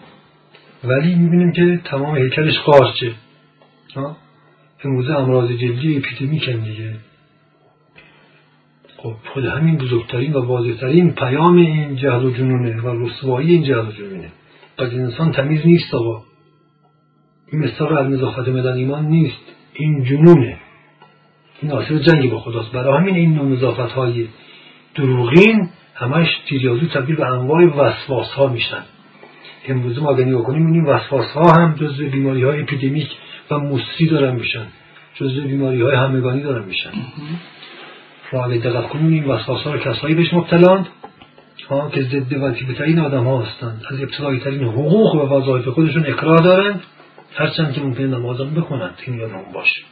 ولی 0.85 1.15
می‌بینیم 1.15 1.53
که 1.53 1.81
تمام 1.85 2.17
هیکلش 2.17 2.59
قارچه. 2.59 3.13
امروزه 4.85 5.15
امراض 5.15 5.51
جلدی 5.51 5.97
اپیدمیکن 5.97 6.53
دیگه. 6.53 7.10
خب 9.03 9.15
خود 9.35 9.45
همین 9.45 9.77
بزرگترین 9.77 10.33
و 10.33 10.47
واضحترین 10.47 11.11
پیام 11.11 11.57
این 11.57 11.97
جهل 11.97 12.25
و 12.25 12.31
جنونه 12.31 12.81
و 12.81 13.07
رسوایی 13.07 13.51
این 13.51 13.63
جهل 13.63 13.89
و 13.89 13.93
جنونه. 13.93 14.33
پس 14.79 14.93
انسان 14.93 15.33
تمیز 15.33 15.67
نیست 15.67 15.95
آقا. 15.95 16.23
این 17.53 17.65
مثال 17.65 17.99
از 17.99 18.07
نظافت 18.07 18.49
مدن 18.49 18.73
ایمان 18.73 19.07
نیست. 19.07 19.43
این 19.75 20.05
جنونه. 20.05 20.59
این 21.63 21.73
حاصل 21.73 21.99
جنگ 21.99 22.31
با 22.31 22.39
خداست. 22.39 22.73
برای 22.73 22.99
همین 22.99 23.15
این 23.15 23.35
نوع 23.35 23.49
نظافت 23.49 23.93
های 23.93 24.27
دروغین 24.95 25.69
همش 25.95 26.29
تیریازو 26.49 26.87
تبدیل 26.87 27.17
به 27.17 27.27
انواع 27.27 27.65
وسواس 27.65 28.33
ها 28.33 28.47
میشن. 28.47 28.83
امروز 29.69 29.99
ما 29.99 30.11
اگر 30.11 30.25
نگاه 30.25 30.43
کنیم 30.43 30.67
این 30.67 30.85
وسواس 30.85 31.27
ها 31.27 31.53
هم 31.53 31.75
جزء 31.75 32.09
بیماری 32.09 32.43
های 32.43 32.61
اپیدمیک 32.61 33.09
و 33.51 33.59
موسی 33.59 34.07
دارن 34.07 34.35
میشن. 34.35 34.67
جزء 35.15 35.41
بیماری 35.41 35.83
های 35.83 35.97
همگانی 35.97 36.43
دارن 36.43 36.65
میشن. 36.65 36.91
اگر 38.33 38.71
دقت 38.71 38.89
کنیم 38.89 39.13
این 39.13 39.25
وسواس 39.25 39.63
ها 39.63 39.75
رو 39.75 39.79
کسایی 39.79 40.15
بهش 40.15 40.35
مبتلاند 40.35 40.87
که 41.93 42.03
ضد 42.03 42.33
وظیفه 42.33 42.73
ترین 42.75 42.99
آدم 42.99 43.25
ها 43.25 43.43
هستند. 43.43 43.83
از 43.91 44.01
ابتدایی 44.01 44.41
ترین 44.41 44.65
حقوق 44.65 45.15
و 45.15 45.19
وظایف 45.19 45.69
خودشون 45.69 46.07
اکراه 46.07 46.37
دارند 46.37 46.83
هرچند 47.35 47.73
که 47.73 47.81
ممکن 47.81 48.03
نمازم 48.03 48.55
بخونند 48.55 48.95
این 49.07 49.19
یادمون 49.19 49.53
باشه. 49.53 49.83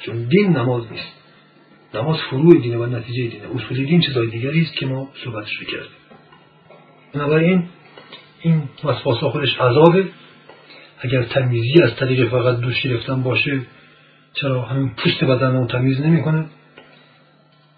چون 0.00 0.28
دین 0.28 0.56
نماز 0.56 0.92
نیست. 0.92 1.12
نماز 1.94 2.16
فروع 2.30 2.60
دینه 2.62 2.76
و 2.76 2.86
نتیجه 2.86 3.30
دینه. 3.30 3.44
اصول 3.54 3.84
دین 3.84 4.00
چیزای 4.00 4.26
دیگری 4.26 4.62
است 4.62 4.74
که 4.74 4.86
ما 4.86 5.08
صحبتش 5.24 5.58
کردیم. 5.58 5.88
بنابراین 7.14 7.64
این 8.40 8.62
وسواس 8.84 9.18
خودش 9.18 9.60
عذابه. 9.60 10.04
اگر 10.98 11.22
تمیزی 11.22 11.82
از 11.82 11.96
طریق 11.96 12.28
فقط 12.28 12.60
دوش 12.60 12.82
گرفتن 12.82 13.22
باشه 13.22 13.60
چرا 14.32 14.62
همین 14.62 14.90
پوست 14.96 15.24
بدن 15.24 15.56
رو 15.56 15.66
تمیز 15.66 16.00
نمی‌کنه؟ 16.00 16.46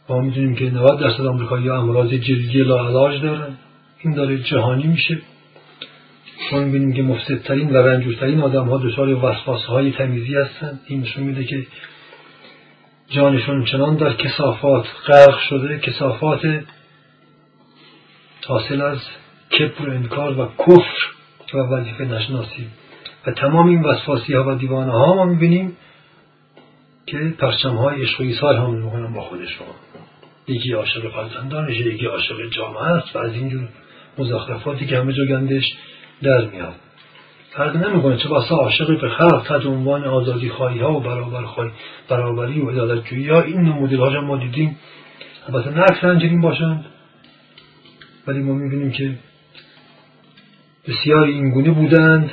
ما 0.08 0.20
می‌دونیم 0.20 0.54
که 0.54 0.70
90 0.70 1.00
درصد 1.00 1.26
آمریکایی 1.26 1.70
امراض 1.70 2.08
جلدی 2.08 2.62
لاعلاج 2.62 3.22
دارن. 3.22 3.56
این 4.00 4.14
داره 4.14 4.38
جهانی 4.38 4.86
میشه. 4.86 5.18
ما 6.52 6.58
می‌بینیم 6.58 6.92
که 6.92 7.02
مفسدترین 7.02 7.70
و 7.70 7.76
رنجورترین 7.76 8.40
آدم 8.40 8.68
ها 8.68 8.78
دچار 8.78 9.24
وسواس 9.24 9.64
های 9.64 9.92
تمیزی 9.92 10.34
هستن. 10.34 10.80
این 10.86 11.00
نشون 11.00 11.24
میده 11.24 11.44
که 11.44 11.66
جانشون 13.10 13.64
چنان 13.64 13.96
در 13.96 14.12
کسافات 14.12 14.86
غرق 15.06 15.38
شده 15.38 15.78
کسافات 15.78 16.60
حاصل 18.46 18.80
از 18.80 18.98
کبر 19.58 19.88
و 19.88 19.92
انکار 19.92 20.40
و 20.40 20.48
کفر 20.58 21.56
و 21.56 21.58
وظیفه 21.58 22.04
نشناسی. 22.04 22.66
و 23.26 23.32
تمام 23.32 23.68
این 23.68 23.82
وسواسی 23.82 24.34
ها 24.34 24.50
و 24.50 24.54
دیوانه 24.54 24.92
ها 24.92 25.14
ما 25.14 25.24
می‌بینیم 25.24 25.76
که 27.10 27.34
پرچم 27.38 27.76
های 27.76 28.02
عشق 28.02 28.44
و 28.44 28.46
حامل 28.46 28.78
می‌کنن 28.78 29.12
با. 29.12 29.20
خودشون 29.20 29.66
یکی 30.48 30.72
عاشق 30.72 31.10
فرزندانش 31.12 31.76
یکی 31.76 32.06
عاشق 32.06 32.50
جامعه 32.50 32.82
است 32.82 33.16
و 33.16 33.18
از 33.18 33.32
اینجور 33.34 33.68
مزخرفاتی 34.18 34.86
که 34.86 34.98
همه 34.98 35.12
جا 35.12 35.24
گندش 35.24 35.64
در 36.22 36.44
میاد. 36.44 36.74
فرق 37.50 37.76
نمی‌کنه 37.76 38.16
چه 38.16 38.28
باسا 38.28 38.56
عاشق 38.56 39.00
به 39.00 39.08
خلق 39.08 39.44
تحت 39.48 39.66
عنوان 39.66 40.04
آزادی 40.04 40.48
خواهی 40.48 40.78
ها 40.78 40.92
و 40.92 41.00
برابر 41.00 41.42
خواهی 41.42 41.70
برابری 42.08 42.60
و 42.60 42.70
عدالت 42.70 43.04
جویی 43.04 43.28
ها 43.28 43.42
این 43.42 43.60
نوع 43.60 43.74
مدل 43.74 44.18
ما 44.20 44.36
دیدیم. 44.36 44.78
البته 45.48 45.70
نه 45.70 46.18
چنین 46.20 46.40
باشند. 46.40 46.84
ولی 48.26 48.38
ما 48.38 48.54
می‌بینیم 48.54 48.90
که 48.90 49.14
بسیاری 50.88 51.32
اینگونه 51.32 51.70
بودند. 51.70 52.30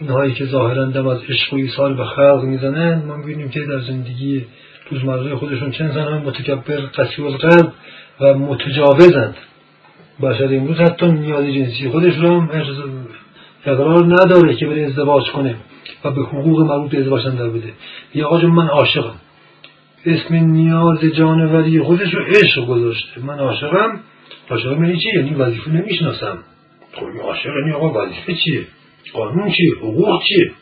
اینهایی 0.00 0.34
که 0.34 0.44
ظاهرا 0.44 0.84
دم 0.84 1.06
از 1.06 1.18
عشق 1.28 1.54
و 1.54 1.56
ایثار 1.56 1.94
به 1.94 2.04
خلق 2.04 2.42
می‌زنند 2.42 3.04
ما 3.04 3.16
می‌بینیم 3.16 3.48
که 3.48 3.60
در 3.60 3.80
زندگی 3.80 4.44
روزمره 4.90 5.34
خودشون 5.34 5.70
چند 5.70 5.94
زن 5.94 6.08
متکبر 6.08 6.76
قسی 6.76 7.22
القلب 7.22 7.72
و 8.20 8.34
متجاوزند. 8.34 9.36
بشر 10.22 10.44
امروز 10.44 10.76
حتی 10.76 11.06
نیاز 11.06 11.44
جنسی 11.44 11.88
خودش 11.88 12.16
رو 12.16 12.40
هم 12.40 12.50
اقرار 13.66 14.04
نداره 14.04 14.56
که 14.56 14.66
بره 14.66 14.82
ازدواج 14.82 15.30
کنه 15.30 15.54
و 16.04 16.10
به 16.10 16.22
حقوق 16.22 16.60
مربوط 16.60 16.90
به 16.90 16.98
ازدواج 16.98 17.24
در 17.24 17.48
بده. 17.48 17.72
یا 18.14 18.26
آقا 18.26 18.46
من 18.46 18.68
عاشقم. 18.68 19.14
اسم 20.06 20.34
نیاز 20.34 21.00
جانوری 21.00 21.80
خودش 21.80 22.14
رو 22.14 22.24
عشق 22.24 22.66
گذاشته. 22.66 23.20
من 23.20 23.38
عاشقم. 23.38 24.00
عاشقم 24.50 24.84
یعنی 24.84 25.00
چی؟ 25.00 25.08
یعنی 25.16 25.34
وظیفه 25.34 25.70
نمی‌شناسم. 25.70 26.38
خب 26.92 27.06
عاشق 27.22 27.50
یعنی 27.60 27.72
آقا 27.72 28.02
وظیفه 28.02 28.34
چیه؟ 28.34 28.66
قانون 29.12 29.50
چیه 29.50 29.74
حقوق 29.78 30.22
چیه 30.22 30.52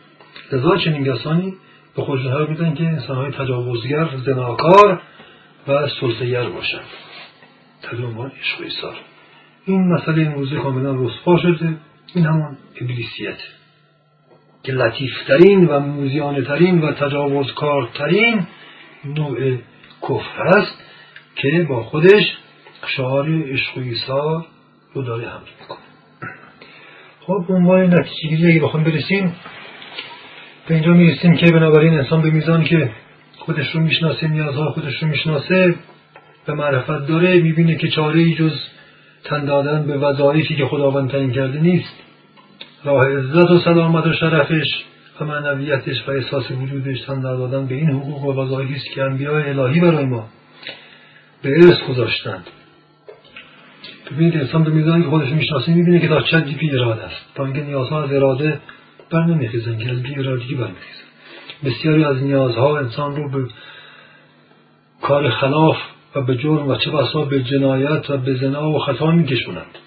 لذا 0.53 0.77
چنین 0.77 1.15
کسانی 1.15 1.55
به 1.97 2.03
خودشون 2.03 2.33
حق 2.33 2.49
میدن 2.49 2.75
که 2.75 2.85
انسانهای 2.85 3.33
تجاوزگر 3.33 4.09
زناکار 4.27 5.01
و 5.69 5.89
سلطهگر 6.01 6.49
باشند. 6.49 6.87
تدومان 7.83 8.33
عشق 8.41 8.63
ایثار. 8.63 8.97
این 9.67 9.93
مسئله 9.93 10.27
امروزه 10.27 10.57
کاملا 10.57 10.95
رسوا 11.05 11.39
شده. 11.39 11.77
این 12.15 12.27
همان 12.27 12.59
ابلیسیت. 12.81 13.39
که 14.63 14.73
لطیفترین 14.73 15.67
و 15.67 15.81
موزیانه 15.81 16.43
ترین 16.43 16.81
و 16.81 16.93
تجاوزکارترین 16.93 18.47
نوع 19.05 19.57
کفر 20.03 20.43
است 20.43 20.83
که 21.37 21.67
با 21.69 21.83
خودش 21.83 22.37
شعار 22.87 23.43
عشق 23.43 23.79
و 23.79 23.81
ایثار 23.81 24.47
رو 24.95 25.03
داره 25.03 25.29
حمل 25.29 25.49
می‌کنه. 25.61 25.86
خب 27.27 27.45
عنوان 27.49 27.95
نتیجه 27.95 28.49
اگه 28.49 28.61
بخوام 28.61 28.85
برسیم. 28.85 29.35
به 30.69 30.75
اینجا 30.75 30.93
می‌رسیم 30.93 31.37
که 31.37 31.51
بنابراین 31.51 31.95
انسان 31.95 32.23
به 32.23 32.31
میزان 32.31 32.65
که 32.65 32.91
خودش 33.39 33.75
رو 33.75 33.81
می‌شناسه 33.81 34.29
نیازها 34.29 34.71
خودش 34.73 35.03
رو 35.03 35.09
می‌شناسه 35.09 35.75
به 36.47 36.53
معرفت 36.55 37.07
داره 37.07 37.41
می‌بینه 37.41 37.75
که 37.75 37.89
چاره 37.89 38.21
ای 38.21 38.35
جز 38.35 38.53
تن 39.25 39.45
دادن 39.45 39.87
به 39.87 39.97
وظایفی 39.97 40.57
که 40.57 40.67
خداوند 40.67 41.11
تعیین 41.11 41.33
کرده 41.33 41.61
نیست. 41.61 41.95
راه 42.85 43.03
عزت 43.09 43.51
و 43.51 43.59
سلامت 43.59 44.07
و 44.07 44.13
شرفش 44.13 44.85
و 45.21 45.25
معنویتش 45.25 46.09
و 46.09 46.11
احساس 46.11 46.51
وجودش 46.51 47.01
تن 47.01 47.21
دادن 47.21 47.67
به 47.67 47.75
این 47.75 47.89
حقوق 47.91 48.25
و 48.25 48.43
وظایفی 48.43 48.75
است 48.75 48.91
که 48.95 49.03
انبیاء 49.03 49.43
الهی 49.43 49.81
برای 49.81 50.05
ما 50.05 50.29
به 51.43 51.51
ارث 51.51 51.81
گذاشتند. 51.89 52.47
ببینید 54.11 54.37
انسان 54.37 54.65
به 54.65 54.71
میزانی 54.71 55.03
که 55.03 55.11
خودش 55.11 55.29
می‌شناسه 55.29 55.75
می‌بینه 55.75 56.01
که 56.01 56.09
تا 56.09 56.21
چه 56.21 56.41
بی 56.41 56.71
اراده 56.71 57.03
است. 57.03 57.35
تا 57.35 57.45
اینکه 57.45 57.63
نیازها 57.63 58.03
از 58.03 58.13
اراده 58.13 58.61
بر 59.11 59.25
نمیخیزن 59.25 59.79
که 59.79 59.91
از 59.91 60.03
بی 60.03 60.19
ارادگی 60.19 60.59
بسیاری 61.65 62.05
از 62.05 62.23
نیازها 62.23 62.79
انسان 62.79 63.17
رو 63.17 63.31
به 63.31 63.49
کار 65.03 65.31
خلاف 65.31 65.77
و 66.15 66.21
به 66.21 66.37
جرم 66.37 66.69
و 66.69 66.77
چه 66.77 66.91
بسا 66.91 67.25
به 67.25 67.43
جنایت 67.43 68.11
و 68.11 68.17
به 68.17 68.35
زنا 68.35 68.71
و 68.71 68.79
خطا 68.79 69.11
میکشونند. 69.11 69.79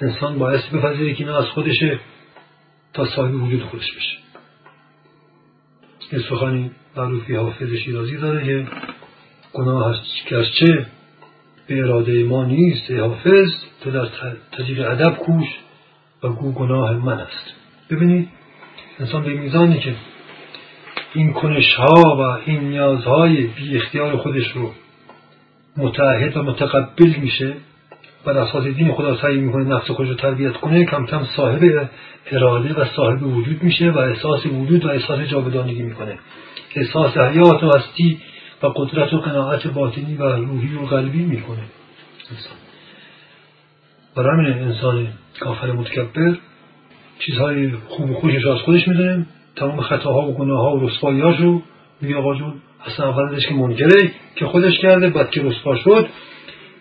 انسان 0.00 0.38
باعث 0.38 0.68
بپذیره 0.68 1.14
که 1.14 1.24
اینا 1.24 1.38
از 1.38 1.46
خودشه 1.46 2.00
تا 2.92 3.04
صاحب 3.04 3.42
وجود 3.42 3.62
خودش 3.62 3.92
بشه. 3.92 4.16
یه 6.12 6.18
سخنی 6.18 6.70
معروفی 6.96 7.34
حافظ 7.34 7.72
شیرازی 7.72 8.16
داره 8.16 8.44
که 8.44 8.66
گناه 9.52 9.96
گرچه 10.26 10.86
به 11.70 11.82
اراده 11.82 12.24
ما 12.24 12.44
نیست 12.44 12.90
ای 12.90 12.98
حافظ. 12.98 13.50
تو 13.80 13.90
در 13.90 14.08
تجیل 14.52 14.84
ادب 14.84 15.16
کوش 15.16 15.46
و 16.22 16.28
گو 16.28 16.52
گناه 16.52 16.92
من 16.92 17.18
است. 17.18 17.54
ببینید 17.90 18.28
انسان 19.00 19.24
به 19.24 19.34
میزانی 19.34 19.78
که 19.78 19.94
این 21.14 21.32
کنش 21.32 21.74
ها 21.74 22.16
و 22.18 22.50
این 22.50 22.60
نیازهای 22.60 23.46
بی 23.46 23.76
اختیار 23.76 24.16
خودش 24.16 24.52
رو 24.52 24.70
متعهد 25.76 26.36
و 26.36 26.42
متقبل 26.42 27.14
میشه 27.20 27.54
بر 28.24 28.38
اساس 28.38 28.64
دین 28.64 28.92
خدا 28.92 29.16
سعی 29.16 29.36
می‌کنه 29.36 29.64
نفس 29.64 29.90
خودش 29.90 30.08
رو 30.08 30.14
تربیت 30.14 30.52
کنه 30.52 30.84
کم 30.84 31.06
کم 31.06 31.24
صاحب 31.36 31.88
اراده 32.26 32.74
و 32.74 32.84
صاحب 32.84 33.22
وجود 33.22 33.62
میشه 33.62 33.90
و 33.90 33.98
احساس 33.98 34.46
وجود 34.46 34.84
و 34.84 34.88
احساس 34.88 35.20
جاودانگی 35.20 35.82
می‌کنه. 35.82 36.18
احساس 36.74 37.16
حیات 37.16 37.62
و 37.62 37.70
هستی 37.76 38.20
و 38.62 38.66
قدرت 38.66 39.14
و 39.14 39.20
قناعت 39.20 39.66
باطنی 39.66 40.14
و 40.14 40.22
روحی 40.22 40.74
و 40.74 40.86
قلبی 40.86 41.22
می‌کنه. 41.22 41.62
برای 44.16 44.46
همین 44.46 44.62
انسان 44.62 45.08
کافر 45.40 45.72
متکبر 45.72 46.36
چیزهای 47.18 47.70
خوب 47.88 48.10
و 48.10 48.14
خوشش 48.14 48.46
از 48.46 48.58
خودش 48.58 48.88
می‌دونه 48.88 49.26
تمام 49.56 49.80
خطاها 49.80 50.28
و 50.28 50.34
گناه 50.34 50.60
ها 50.60 50.76
و 50.76 50.88
رسواییاش 50.88 51.40
رو 51.40 51.62
میگه 52.00 52.16
آقا 52.16 52.34
جون 52.34 52.54
اصلا 52.86 53.08
اولش 53.08 53.46
که 53.46 53.54
منکره 53.54 54.12
که 54.36 54.46
خودش 54.46 54.78
کرده 54.78 55.10
بعد 55.10 55.30
که 55.30 55.42
رسوا 55.42 55.76
شد 55.76 56.08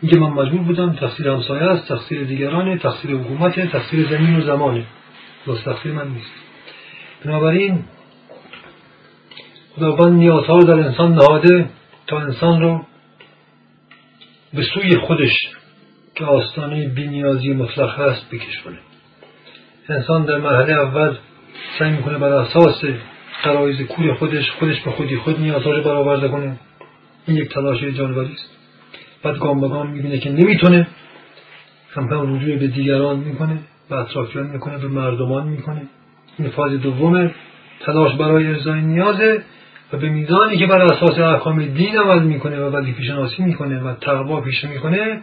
میگه 0.02 0.20
من 0.20 0.30
مجبور 0.30 0.62
بودم 0.62 0.94
تقصیر 0.94 1.30
همسایه 1.30 1.62
است 1.62 1.88
تقصیر 1.88 2.24
دیگرانه 2.24 2.78
تقصیر 2.78 3.12
حکومت 3.12 3.72
تقصیر 3.72 4.08
زمین 4.10 4.36
و 4.36 4.42
زمانه. 4.42 4.86
بس 5.48 5.64
تقصیر 5.64 5.92
من 5.92 6.08
نیست. 6.08 6.32
بنابراین 7.26 7.84
خداوند 9.76 10.14
نیازها 10.14 10.58
رو 10.58 10.64
در 10.64 10.80
انسان 10.80 11.14
نهاده 11.14 11.70
تا 12.08 12.20
انسان 12.20 12.62
رو 12.62 12.86
به 14.54 14.64
سوی 14.64 14.98
خودش 14.98 15.32
که 16.16 16.26
آستانه 16.26 16.88
بینیازی 16.88 17.54
مطلق 17.54 18.00
هست 18.00 18.30
بکشونه. 18.32 18.78
انسان 19.90 20.26
در 20.26 20.38
مرحله 20.38 20.74
اول 20.74 21.16
سعی 21.80 21.92
می‌کنه 21.92 22.18
بر 22.18 22.32
اساس 22.32 22.84
قرایز 23.44 23.82
کور 23.82 24.14
خودش 24.14 24.52
خودش 24.52 24.82
به 24.82 24.92
خودی 24.92 25.18
خود 25.18 25.40
نیازها 25.40 25.72
رو 25.72 25.84
برآورده 25.84 26.28
کنه. 26.28 26.58
این 27.28 27.38
یک 27.38 27.50
تلاش 27.50 27.84
جانوری 27.84 28.34
است. 28.34 28.50
بعد 29.24 29.38
گام 29.38 29.62
به 29.62 29.68
گام 29.68 29.90
می‌بینه 29.90 30.18
که 30.18 30.30
نمی‌تونه. 30.30 30.88
کم 31.96 32.10
کم 32.10 32.36
رجوع 32.36 32.56
به 32.56 32.68
دیگران 32.68 33.20
می‌کنه 33.20 33.60
به 33.90 33.96
اطرافیان 33.96 34.48
می‌کنه 34.48 34.78
به 34.78 34.88
مردمان 34.88 35.48
می‌کنه. 35.48 35.82
این 36.40 36.50
فاز 36.50 36.72
دوم 36.72 37.32
تلاش 37.80 38.16
برای 38.16 38.48
ارزای 38.48 38.82
نیازه. 38.82 39.44
و 39.94 39.98
به 39.98 40.10
میزانی 40.10 40.58
که 40.58 40.66
بر 40.66 40.82
اساس 40.82 41.20
احکام 41.20 41.66
دین 41.66 41.98
عمل 41.98 42.24
می‌کنه 42.24 42.60
و 42.60 42.76
وظیفه 42.76 43.04
شناسی 43.04 43.44
می‌کنه 43.44 43.80
و 43.80 43.94
تقوا 44.02 44.42
پیشه 44.42 44.68
می‌کنه 44.68 45.22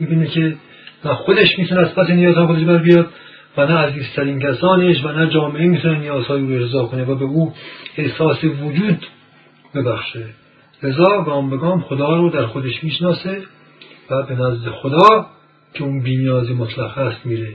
می‌بینه 0.00 0.26
که 0.26 0.56
نه 1.04 1.14
خودش 1.14 1.58
می‌تونه 1.58 1.80
از 1.80 1.94
پس 1.94 2.10
نیازها 2.10 2.46
خودش 2.46 2.64
بر 2.64 2.78
بیاد 2.78 3.06
و 3.56 3.66
نه 3.66 3.78
عزیزترین 3.78 4.40
کسانش 4.40 5.04
و 5.04 5.08
نه 5.08 5.30
جامعه 5.30 5.66
می‌تونه 5.66 5.98
نیازهای 5.98 6.42
او 6.42 6.50
ارضا 6.50 6.84
کنه 6.86 7.04
و 7.04 7.14
به 7.14 7.24
او 7.24 7.54
احساس 7.96 8.44
وجود 8.44 9.06
ببخشه. 9.74 10.24
لذا 10.82 11.22
گام 11.22 11.50
به 11.50 11.56
گام 11.56 11.80
خدا 11.80 12.16
رو 12.16 12.30
در 12.30 12.46
خودش 12.46 12.84
می‌شناسه 12.84 13.42
و 14.10 14.22
به 14.22 14.34
نزد 14.34 14.68
خدا 14.68 15.26
که 15.74 15.84
اون 15.84 16.02
بینیازی 16.02 16.52
مطلق 16.52 16.98
هست 16.98 17.26
میره. 17.26 17.48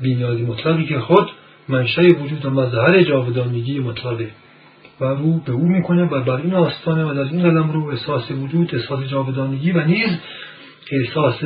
بینیازی 0.00 0.42
مطلقی 0.42 0.86
که 0.86 0.98
خود 0.98 1.30
منشه 1.68 2.02
وجود 2.02 2.44
و 2.44 2.50
مظهر 2.50 3.02
جاودانگی 3.02 3.78
مطلقه 3.78 4.30
و 5.00 5.04
رو 5.04 5.40
به 5.40 5.52
او 5.52 5.68
می‌کنه 5.68 6.04
و 6.04 6.22
بر 6.22 6.36
این 6.36 6.54
آستانه 6.54 7.04
و 7.04 7.14
در 7.14 7.20
این 7.20 7.42
قلم 7.42 7.72
رو 7.72 7.86
احساس 7.86 8.30
وجود 8.30 8.74
احساس 8.74 9.04
جاودانگی 9.04 9.72
و 9.72 9.84
نیز 9.84 10.18
احساس 10.90 11.44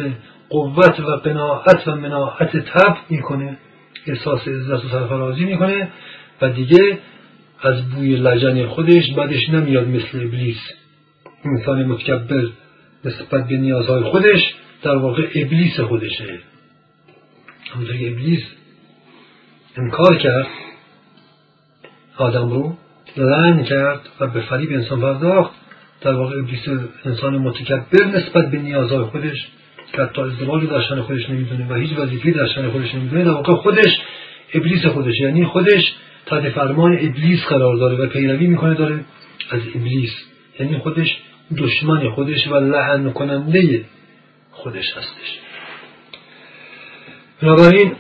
قوت 0.48 1.00
و 1.00 1.16
قناعت 1.16 1.88
و 1.88 1.94
مناعت 1.96 2.56
تب 2.56 2.96
می‌کنه 3.10 3.58
احساس 4.06 4.48
عزت 4.48 4.84
و 4.84 4.88
سرفرازی 4.88 5.44
می‌کنه 5.44 5.88
و 6.42 6.48
دیگه 6.48 6.98
از 7.62 7.90
بوی 7.90 8.16
لجن 8.16 8.66
خودش 8.66 9.12
بعدش 9.16 9.48
نمیاد 9.48 9.88
مثل 9.88 10.26
ابلیس. 10.26 10.60
انسان 11.44 11.84
متکبر 11.84 12.48
نسبت 13.04 13.48
به 13.48 13.56
نیازهای 13.56 14.02
خودش 14.02 14.54
در 14.82 14.96
واقع 14.96 15.28
ابلیس 15.34 15.80
خودشه. 15.80 16.38
همونطور 17.70 17.96
که 17.96 18.10
ابلیس 18.12 18.42
انکار 19.76 20.16
کرد 20.16 20.46
آدم 22.16 22.50
رو 22.50 22.76
لعن 23.16 23.64
کرد 23.64 24.00
و 24.20 24.26
به 24.26 24.40
فریب 24.40 24.72
انسان 24.72 25.00
پرداخت. 25.00 25.52
در 26.00 26.12
واقع 26.12 26.38
ابلیس 26.38 26.68
انسان 27.04 27.38
متکبر 27.38 28.04
نسبت 28.04 28.50
به 28.50 28.58
نیازهای 28.58 29.04
خودش 29.04 29.46
که 29.92 30.02
حتی 30.02 30.20
ازدواج 30.20 30.68
در 30.68 30.82
شن 30.82 31.00
خودش 31.00 31.30
نمی‌دونه 31.30 31.66
و 31.68 31.74
هیچ 31.74 31.98
وظیفه 31.98 32.30
در 32.30 32.46
شن 32.46 32.70
خودش 32.70 32.94
نمی‌دونه 32.94 33.24
در 33.24 33.30
واقع 33.30 33.54
خودش 33.54 33.98
ابلیس 34.54 34.86
خودش 34.86 35.20
یعنی 35.20 35.44
خودش 35.44 35.94
تحت 36.26 36.48
فرمان 36.48 36.92
ابلیس 36.92 37.44
قرار 37.44 37.76
داره 37.76 37.96
و 37.96 38.06
پیروی 38.06 38.46
می‌کنه 38.46 38.74
داره 38.74 39.04
از 39.50 39.60
ابلیس. 39.74 40.12
یعنی 40.60 40.78
خودش 40.78 41.18
دشمن 41.56 42.10
خودش 42.10 42.46
و 42.48 42.54
لعن 42.54 43.12
کننده 43.12 43.84
خودش 44.50 44.96
هستش. 44.96 45.38
بنابراین 47.42 47.92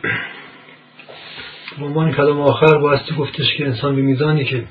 به 1.78 1.84
عنوان 1.84 2.12
کلام 2.12 2.40
آخر 2.40 2.78
بایستی 2.78 3.14
گفتش 3.14 3.54
که 3.54 3.66
انسان 3.66 3.96
به 3.96 4.02
میزانی 4.02 4.44
که 4.44 4.64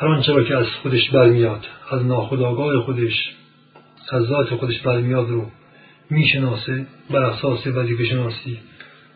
هر 0.00 0.08
آنچه 0.08 0.32
را 0.32 0.44
که 0.44 0.56
از 0.56 0.66
خودش 0.82 1.10
برمیاد 1.10 1.66
از 1.90 2.06
ناخودآگاه 2.06 2.80
خودش 2.80 3.34
از 4.12 4.22
ذات 4.22 4.54
خودش 4.54 4.80
برمیاد 4.80 5.28
رو 5.28 5.46
می‌شناسه 6.10 6.86
بر 7.10 7.22
اساس 7.22 7.66
وظیفه 7.66 8.04
شناسی 8.04 8.58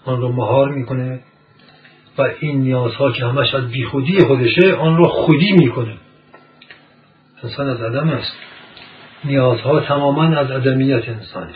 آن 0.05 0.21
رو 0.21 0.33
مهار 0.33 0.69
می‌کنه 0.69 1.21
و 2.19 2.29
این 2.41 2.61
نیازها 2.61 3.13
که 3.13 3.25
همش 3.25 3.55
از 3.55 3.71
بیخودی 3.71 4.21
خودشه 4.21 4.75
آن 4.75 4.97
رو 4.97 5.05
خودی 5.05 5.53
می‌کنه. 5.53 5.97
انسان 7.45 7.69
از 7.69 7.83
عدم 7.83 8.09
است. 8.09 8.37
نیازها 9.25 9.81
تماما 9.81 10.25
از 10.25 10.51
عدمیت 10.51 11.09
انسانه. 11.09 11.55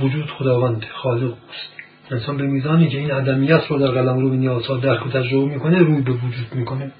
وجود 0.00 0.30
خداوند 0.30 0.86
خالق 0.94 1.32
است. 1.32 1.72
انسان 2.10 2.36
به 2.36 2.46
میزانی 2.46 2.88
که 2.88 2.98
این 2.98 3.10
عدمیت 3.10 3.62
رو 3.68 3.78
در 3.78 3.88
قلم 3.88 4.18
رو 4.18 4.30
به 4.30 4.36
نیازها 4.36 4.76
درک 4.76 5.06
و 5.06 5.10
تجربه 5.10 5.54
می‌کنه 5.54 5.78
روی 5.78 6.02
به 6.02 6.12
وجود 6.12 6.54
می‌کنه. 6.54 6.92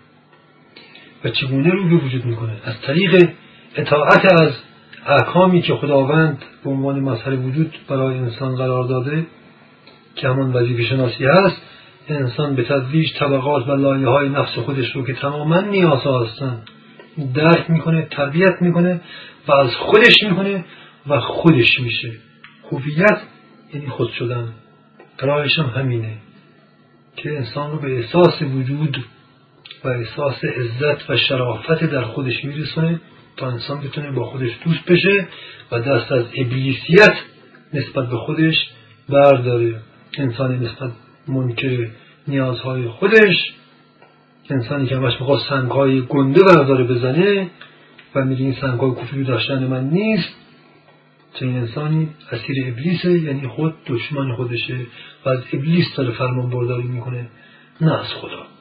و 1.24 1.30
چگونه 1.30 1.70
روی 1.70 1.96
به 1.96 2.04
وجود 2.04 2.24
می‌کنه؟ 2.24 2.52
از 2.64 2.80
طریق 2.80 3.30
اطاعت 3.76 4.32
از 4.40 4.52
احکامی 5.06 5.62
که 5.62 5.74
خداوند 5.74 6.44
به 6.64 6.70
عنوان 6.70 7.00
مسئله 7.00 7.36
وجود 7.36 7.74
برای 7.88 8.18
انسان 8.18 8.56
قرار 8.56 8.84
داده 8.84 9.26
که 10.16 10.28
همان 10.28 10.52
وظیفه 10.52 10.82
شناسی 10.82 11.24
هست 11.24 11.62
انسان 12.08 12.54
به 12.54 12.62
تدریج 12.62 13.12
طبقات 13.18 13.68
و 13.68 13.72
لایه 13.72 14.08
های 14.08 14.28
نفس 14.28 14.54
خودش 14.58 14.96
رو 14.96 15.06
که 15.06 15.12
تماما 15.12 15.60
نیازها 15.60 16.24
هستند 16.24 16.68
درک 17.34 17.70
می‌کنه 17.70 18.06
تربیت 18.10 18.62
می‌کنه 18.62 19.00
و 19.48 19.52
از 19.52 19.74
خودش 19.74 20.22
می‌کنه 20.22 20.64
و 21.06 21.20
خودش 21.20 21.80
میشه. 21.80 22.12
هویت 22.72 23.20
یعنی 23.74 23.88
خود 23.88 24.10
شدن. 24.10 24.48
راهش 25.20 25.58
هم 25.58 25.66
همینه 25.66 26.12
که 27.16 27.36
انسان 27.36 27.72
رو 27.72 27.78
به 27.78 27.96
احساس 27.96 28.42
وجود 28.42 29.04
و 29.87 29.89
احساس 29.89 30.45
عزت 30.45 31.11
و 31.11 31.16
شرافت 31.16 31.84
در 31.84 32.03
خودش 32.03 32.45
میرسونه 32.45 33.01
تا 33.37 33.51
انسان 33.51 33.80
بتونه 33.80 34.11
با 34.11 34.24
خودش 34.24 34.51
دوست 34.64 34.84
بشه 34.84 35.28
و 35.72 35.80
دست 35.80 36.12
از 36.12 36.24
ابلیسیت 36.37 37.14
نسبت 37.74 38.09
به 38.09 38.16
خودش 38.16 38.55
برداره. 39.09 39.74
انسان 40.18 40.59
نسبت 40.59 40.91
منکر 41.28 41.89
نیازهای 42.28 42.89
خودش 42.89 43.37
انسانی 44.51 44.87
که 44.87 44.97
همش 44.97 45.20
می‌خواد 45.20 45.41
سنگهای 45.49 46.01
گنده 46.01 46.41
برداره 46.43 46.84
بزنه 46.84 47.51
و 48.14 48.24
میگه 48.24 48.43
این 48.43 48.55
سنگهای 48.61 48.91
کوچولو 48.91 49.24
داشتن 49.24 49.66
من 49.66 49.84
نیست 49.84 50.34
چنین 51.34 51.57
انسانی 51.57 52.09
اسیر 52.32 52.64
ابلیسه 52.66 53.18
یعنی 53.18 53.49
خود 53.49 53.74
دشمن 53.87 54.37
خودشه 54.37 54.76
و 55.24 55.28
از 55.28 55.39
ابلیس 55.53 55.87
داره 55.97 56.11
فرمان 56.11 56.51
برداری 56.51 56.89
می‌کنه. 56.89 57.28
نه 57.80 58.01
از 58.01 58.07
خدا. 58.07 58.55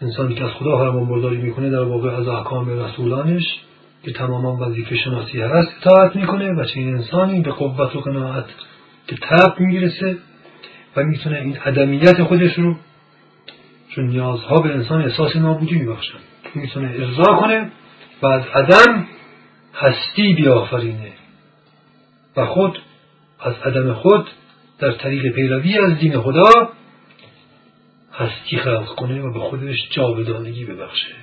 انسانی 0.00 0.34
که 0.34 0.44
از 0.44 0.50
خدا 0.50 0.78
فرمان 0.78 1.08
برداری 1.08 1.36
می‌کنه 1.36 1.70
در 1.70 1.82
واقع 1.82 2.10
از 2.10 2.28
احکام 2.28 2.80
رسولانش 2.80 3.44
که 4.02 4.12
تماما 4.12 4.56
وظیفه 4.56 4.96
شناسی 4.96 5.40
هست 5.40 5.72
اطاعت 5.80 6.16
می‌کنه 6.16 6.52
و 6.52 6.64
چه 6.64 6.80
این 6.80 6.94
انسانی 6.94 7.40
به 7.40 7.50
قوت 7.50 7.96
و 7.96 8.00
قناعت 8.00 8.44
که 9.06 9.16
تب 9.16 9.60
می‌رسه 9.60 10.18
و 10.96 11.04
می‌تونه 11.04 11.36
این 11.36 11.56
عدمیت 11.56 12.22
خودش 12.22 12.58
رو 12.58 12.76
چون 13.94 14.06
نیازها 14.06 14.60
به 14.60 14.74
انسان 14.74 15.02
احساس 15.02 15.36
نابودی 15.36 15.74
میبخشن 15.74 16.18
می‌تونه 16.54 16.94
ارضا 16.98 17.34
کنه 17.34 17.70
و 18.22 18.26
از 18.26 18.42
عدم 18.54 19.06
هستی 19.74 20.34
بیافرینه 20.34 21.12
و 22.36 22.46
خود 22.46 22.78
از 23.40 23.54
عدم 23.64 23.92
خود 23.92 24.30
در 24.78 24.92
طریق 24.92 25.34
پیروی 25.34 25.78
از 25.78 25.98
دین 25.98 26.20
خدا 26.20 26.70
هستی 28.12 28.58
خلق 28.58 28.94
کنه 28.94 29.22
و 29.22 29.32
به 29.32 29.40
خودش 29.40 29.88
جاودانگی 29.90 30.64
ببخشه. 30.64 31.19